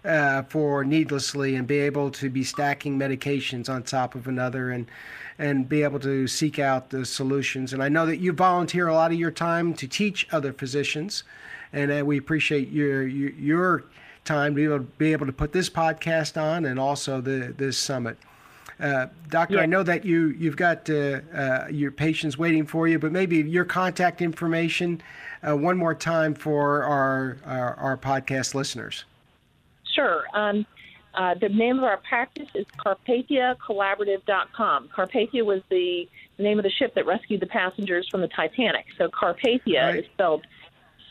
uh, 0.04 0.42
for 0.44 0.84
needlessly 0.84 1.54
and 1.54 1.66
be 1.66 1.78
able 1.78 2.10
to 2.10 2.28
be 2.28 2.42
stacking 2.42 2.98
medications 2.98 3.68
on 3.68 3.82
top 3.82 4.14
of 4.14 4.26
another 4.26 4.70
and 4.70 4.90
and 5.38 5.68
be 5.68 5.82
able 5.82 5.98
to 5.98 6.26
seek 6.28 6.58
out 6.58 6.90
the 6.90 7.04
solutions. 7.04 7.72
And 7.72 7.82
I 7.82 7.88
know 7.88 8.06
that 8.06 8.18
you 8.18 8.32
volunteer 8.32 8.88
a 8.88 8.94
lot 8.94 9.12
of 9.12 9.18
your 9.18 9.30
time 9.30 9.74
to 9.74 9.88
teach 9.88 10.26
other 10.30 10.52
physicians, 10.52 11.24
and 11.72 11.90
uh, 11.90 12.04
we 12.04 12.18
appreciate 12.18 12.68
your 12.68 13.06
your, 13.06 13.30
your 13.30 13.84
time 14.24 14.52
to 14.52 14.56
be 14.56 14.64
able, 14.64 14.78
to 14.78 14.84
be 14.84 15.12
able 15.12 15.26
to 15.26 15.32
put 15.32 15.52
this 15.52 15.68
podcast 15.68 16.40
on 16.40 16.64
and 16.64 16.78
also 16.78 17.20
the 17.20 17.54
this 17.56 17.78
summit. 17.78 18.18
Uh, 18.80 19.06
doctor, 19.28 19.60
I 19.60 19.66
know 19.66 19.84
that 19.84 20.04
you 20.04 20.28
you've 20.30 20.56
got 20.56 20.90
uh, 20.90 21.20
uh, 21.32 21.66
your 21.70 21.92
patients 21.92 22.36
waiting 22.36 22.66
for 22.66 22.88
you, 22.88 22.98
but 22.98 23.12
maybe 23.12 23.36
your 23.36 23.64
contact 23.64 24.20
information 24.20 25.00
uh, 25.46 25.56
one 25.56 25.76
more 25.76 25.94
time 25.94 26.34
for 26.34 26.82
our, 26.84 27.38
our, 27.44 27.74
our 27.74 27.96
podcast 27.96 28.54
listeners. 28.54 29.04
Sure. 29.94 30.24
Um, 30.34 30.66
uh, 31.14 31.34
the 31.34 31.48
name 31.48 31.78
of 31.78 31.84
our 31.84 31.98
practice 31.98 32.48
is 32.54 32.66
CarpathiaCollaborative.com. 32.78 34.88
Carpathia 34.88 35.44
was 35.44 35.60
the 35.68 36.08
name 36.38 36.58
of 36.58 36.62
the 36.62 36.70
ship 36.70 36.94
that 36.94 37.04
rescued 37.06 37.40
the 37.40 37.46
passengers 37.46 38.08
from 38.10 38.22
the 38.22 38.28
Titanic. 38.28 38.86
So 38.96 39.08
Carpathia 39.08 39.82
right. 39.82 39.98
is 40.00 40.06
spelled 40.14 40.46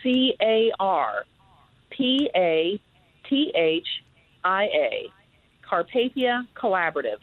C 0.01 0.33
A 0.41 0.71
R 0.79 1.25
P 1.91 2.31
A 2.35 2.81
T 3.29 3.51
H 3.55 3.87
I 4.43 4.63
A. 4.63 5.11
Carpathia 5.69 6.47
Collaborative. 6.55 7.19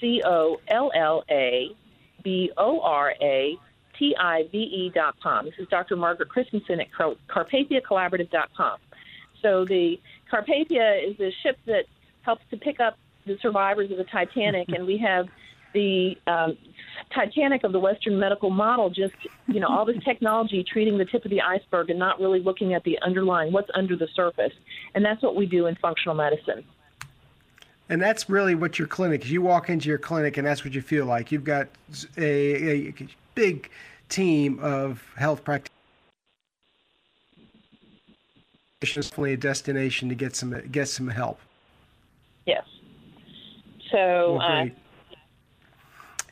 C 0.00 0.20
O 0.24 0.60
L 0.68 0.92
L 0.94 1.24
A 1.30 1.74
B 2.22 2.52
O 2.58 2.80
R 2.80 3.14
A 3.22 3.56
T 3.98 4.14
I 4.18 4.42
V 4.52 4.58
E 4.58 4.92
dot 4.94 5.14
com. 5.22 5.46
This 5.46 5.54
is 5.58 5.66
Dr. 5.68 5.96
Margaret 5.96 6.28
Christensen 6.28 6.78
at 6.80 6.92
Car- 6.92 7.16
CarpathiaCollaborative.com. 7.30 8.78
So 9.42 9.64
the 9.64 10.00
Carpathia 10.30 11.10
is 11.10 11.20
a 11.20 11.32
ship 11.42 11.58
that 11.66 11.84
helps 12.22 12.42
to 12.50 12.56
pick 12.56 12.80
up 12.80 12.96
the 13.26 13.36
survivors 13.42 13.90
of 13.90 13.98
the 13.98 14.04
Titanic, 14.04 14.68
and 14.74 14.86
we 14.86 14.98
have 14.98 15.28
the 15.74 16.16
um, 16.26 16.56
Titanic 17.14 17.64
of 17.64 17.72
the 17.72 17.80
Western 17.80 18.18
medical 18.18 18.50
model. 18.50 18.90
Just 18.90 19.14
you 19.48 19.60
know, 19.60 19.68
all 19.68 19.84
this 19.84 19.96
technology 20.04 20.64
treating 20.64 20.98
the 20.98 21.04
tip 21.04 21.24
of 21.24 21.30
the 21.30 21.40
iceberg 21.40 21.90
and 21.90 21.98
not 21.98 22.20
really 22.20 22.40
looking 22.40 22.74
at 22.74 22.84
the 22.84 22.98
underlying 23.02 23.52
what's 23.52 23.70
under 23.74 23.96
the 23.96 24.08
surface, 24.14 24.52
and 24.94 25.04
that's 25.04 25.22
what 25.22 25.36
we 25.36 25.46
do 25.46 25.66
in 25.66 25.74
functional 25.76 26.14
medicine. 26.14 26.64
And 27.88 28.00
that's 28.00 28.30
really 28.30 28.54
what 28.54 28.78
your 28.78 28.88
clinic 28.88 29.24
is. 29.24 29.30
You 29.30 29.42
walk 29.42 29.68
into 29.68 29.88
your 29.88 29.98
clinic, 29.98 30.38
and 30.38 30.46
that's 30.46 30.64
what 30.64 30.72
you 30.72 30.80
feel 30.80 31.04
like. 31.04 31.30
You've 31.30 31.44
got 31.44 31.68
a, 32.16 32.88
a 32.88 32.94
big 33.34 33.68
team 34.08 34.58
of 34.60 35.04
health 35.16 35.44
practitioners 35.44 35.71
definitely 38.82 39.32
a 39.34 39.36
destination 39.36 40.08
to 40.08 40.14
get 40.14 40.36
some 40.36 40.60
get 40.70 40.88
some 40.88 41.08
help. 41.08 41.40
Yes. 42.46 42.64
So. 43.90 44.38
Well, 44.38 44.70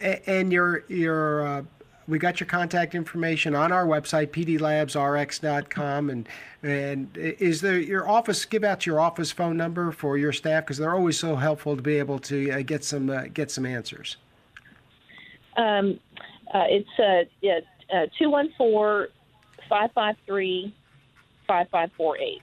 uh, 0.01 0.16
and 0.26 0.53
your 0.53 0.84
your 0.88 1.46
uh, 1.46 1.62
we 2.09 2.18
got 2.18 2.40
your 2.40 2.46
contact 2.46 2.94
information 2.94 3.55
on 3.55 3.70
our 3.70 3.86
website 3.86 4.30
pdlabsrx.com 4.30 6.11
and 6.11 6.28
and 6.62 7.16
is 7.16 7.61
there 7.61 7.78
your 7.78 8.09
office 8.09 8.44
give 8.44 8.64
out 8.64 8.84
your 8.84 9.01
office 9.01 9.30
phone 9.30 9.57
number 9.57 9.92
for 9.92 10.18
your 10.18 10.32
staff 10.32 10.64
because 10.64 10.78
they're 10.78 10.94
always 10.94 11.18
so 11.18 11.36
helpful 11.36 11.76
to 11.76 11.82
be 11.82 11.98
able 11.98 12.18
to 12.18 12.51
uh, 12.51 12.62
get 12.62 12.82
some 12.84 13.11
uh, 13.11 13.24
get 13.32 13.51
some 13.51 13.64
answers. 13.64 14.16
Um, 15.57 16.01
uh, 16.53 16.64
it's 16.68 16.98
uh, 16.98 17.24
yeah, 17.40 17.61
214 18.18 19.12
553 19.68 20.74
5548. 21.51 22.42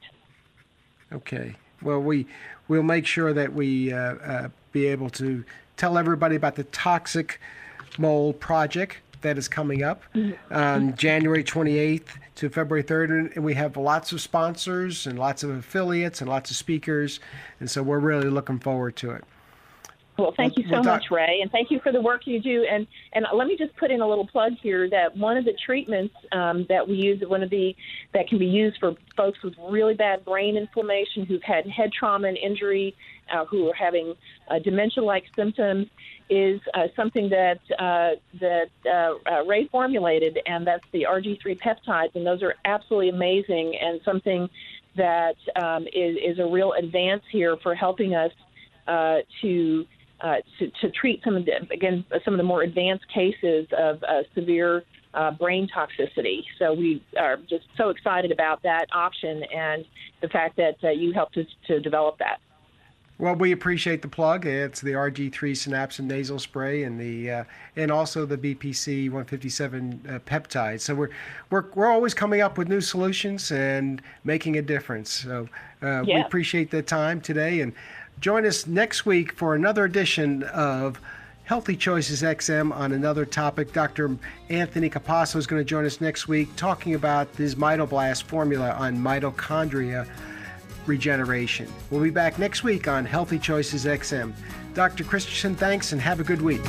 Okay. 1.14 1.55
Well, 1.82 2.01
we 2.01 2.28
we'll 2.68 2.84
make 2.84 3.05
sure 3.05 3.32
that 3.32 3.53
we 3.53 3.93
uh, 3.93 4.16
uh, 4.16 4.49
be 4.74 4.88
able 4.88 5.10
to 5.12 5.45
tell 5.78 5.97
everybody 5.97 6.36
about 6.36 6.55
the 6.55 6.66
toxic 6.66 7.39
mold 7.97 8.38
project 8.41 8.97
that 9.22 9.38
is 9.38 9.47
coming 9.47 9.82
up 9.82 10.03
mm-hmm. 10.14 10.93
January 10.95 11.43
28th 11.43 12.08
to 12.36 12.49
February 12.49 12.84
3rd. 12.84 13.36
And 13.36 13.45
we 13.45 13.53
have 13.53 13.78
lots 13.78 14.12
of 14.12 14.20
sponsors 14.20 15.08
and 15.08 15.18
lots 15.18 15.41
of 15.41 15.51
affiliates 15.51 16.20
and 16.20 16.30
lots 16.30 16.51
of 16.51 16.58
speakers. 16.58 17.22
And 17.62 17.72
so 17.72 17.82
we're 17.82 17.99
really 17.99 18.30
looking 18.30 18.60
forward 18.60 18.97
to 18.97 19.12
it. 19.12 19.24
Well, 20.18 20.34
thank 20.36 20.57
you 20.57 20.68
so 20.68 20.82
much, 20.82 21.11
Ray, 21.11 21.41
and 21.41 21.51
thank 21.51 21.70
you 21.70 21.80
for 21.80 21.91
the 21.91 22.01
work 22.01 22.26
you 22.26 22.39
do. 22.39 22.65
And 22.70 22.88
and 23.13 23.26
let 23.36 23.45
me 23.45 23.55
just 23.55 23.76
put 23.76 23.91
in 23.91 24.01
a 24.01 24.07
little 24.07 24.26
plug 24.26 24.53
here 24.53 24.89
that 24.89 25.15
one 25.15 25.38
of 25.38 25.45
the 25.45 25.53
treatments 25.53 26.15
um, 26.32 26.65
that 26.70 26.88
we 26.88 26.95
use, 26.95 27.22
one 27.28 27.43
of 27.43 27.51
the 27.51 27.76
that 28.13 28.28
can 28.28 28.39
be 28.39 28.47
used 28.47 28.80
for 28.80 28.95
folks 29.15 29.43
with 29.43 29.53
really 29.70 29.93
bad 29.93 30.26
brain 30.26 30.57
inflammation 30.57 31.26
who've 31.26 31.43
had 31.43 31.68
head 31.68 31.91
trauma 31.93 32.30
and 32.30 32.38
injury, 32.38 32.95
uh, 33.32 33.45
who 33.45 33.70
are 33.70 33.76
having 33.76 34.15
uh, 34.47 34.57
dementia-like 34.57 35.26
symptoms, 35.36 35.88
is 36.32 36.59
uh, 36.74 36.88
something 36.95 37.30
that 37.30 37.59
uh, 37.78 38.15
that 38.39 38.70
uh, 38.88 39.13
uh, 39.32 39.45
Ray 39.45 39.68
formulated, 39.68 40.39
and 40.47 40.65
that's 40.65 40.86
the 40.93 41.05
RG3 41.07 41.59
peptides, 41.59 42.15
and 42.15 42.26
those 42.26 42.41
are 42.41 42.55
absolutely 42.65 43.09
amazing 43.09 43.78
and 43.80 44.01
something 44.03 44.49
that 44.95 45.36
um, 45.55 45.84
is, 45.93 46.18
is 46.18 46.39
a 46.39 46.45
real 46.47 46.74
advance 46.74 47.22
here 47.32 47.55
for 47.57 47.76
helping 47.76 48.15
us 48.15 48.32
to 49.41 49.86
uh, 50.22 50.36
to, 50.59 50.70
to 50.82 50.89
treat 50.91 51.24
some 51.24 51.36
of 51.36 51.45
the 51.45 51.68
again 51.72 52.03
some 52.26 52.34
of 52.34 52.38
the 52.38 52.43
more 52.43 52.63
advanced 52.63 53.05
cases 53.13 53.68
of 53.78 54.03
uh, 54.03 54.24
severe 54.34 54.84
uh, 55.13 55.32
brain 55.32 55.68
toxicity. 55.76 56.43
So 56.59 56.74
we 56.74 57.03
are 57.18 57.38
just 57.38 57.65
so 57.76 57.89
excited 57.89 58.32
about 58.32 58.63
that 58.63 58.88
option 58.93 59.43
and 59.55 59.86
the 60.22 60.30
fact 60.30 60.57
that 60.57 60.78
uh, 60.84 60.89
you 60.89 61.13
helped 61.13 61.38
us 61.38 61.47
to 61.68 61.80
develop 61.80 62.20
that. 62.20 62.39
Well, 63.20 63.34
we 63.34 63.51
appreciate 63.51 64.03
the 64.03 64.07
plug. 64.07 64.45
It's 64.45 64.80
the 64.80 64.91
RG3 64.91 65.32
Synapsin 65.32 66.05
nasal 66.05 66.38
spray 66.38 66.84
and 66.84 66.99
the 66.99 67.32
uh, 67.32 67.43
and 67.76 67.91
also 67.91 68.28
the 68.28 68.38
BPC 68.38 69.05
157 69.05 70.01
uh, 70.07 70.20
peptide. 70.20 70.82
So 70.82 70.93
we're 70.93 71.09
we're 71.49 71.65
we're 71.74 71.91
always 71.91 72.13
coming 72.13 72.41
up 72.41 72.59
with 72.59 72.68
new 72.68 72.82
solutions 72.82 73.51
and 73.51 74.03
making 74.24 74.57
a 74.57 74.61
difference. 74.61 75.09
So 75.09 75.49
uh, 75.82 76.03
yeah. 76.03 76.18
we 76.18 76.22
appreciate 76.22 76.70
the 76.70 76.84
time 76.84 77.20
today 77.20 77.61
and 77.61 77.74
Join 78.20 78.45
us 78.45 78.65
next 78.65 79.05
week 79.05 79.34
for 79.34 79.53
another 79.53 79.86
edition 79.86 80.41
of 80.43 80.99
Healthy 81.43 81.76
Choices 81.76 82.24
XM 82.24 82.76
on 82.76 82.91
another 82.91 83.26
topic. 83.26 83.72
Dr. 83.74 84.18
Anthony 84.49 84.89
Capasso 84.89 85.36
is 85.36 85.45
going 85.45 85.61
to 85.61 85.65
join 85.65 85.86
us 85.86 86.01
next 86.01 86.28
week 86.28 86.49
talking 86.55 86.95
about 86.95 87.28
his 87.36 87.55
MitoBlast 87.55 88.24
formula 88.24 88.72
on 88.72 88.97
mitochondria 88.97 90.07
regeneration. 90.88 91.72
We'll 91.91 92.01
be 92.01 92.09
back 92.09 92.39
next 92.39 92.63
week 92.63 92.88
on 92.88 93.05
Healthy 93.05 93.38
Choices 93.38 93.86
XM. 93.86 94.34
Dr. 94.74 95.03
Christensen, 95.03 95.55
thanks 95.55 95.91
and 95.91 96.01
have 96.01 96.20
a 96.20 96.24
good 96.24 96.41
week. 96.41 96.61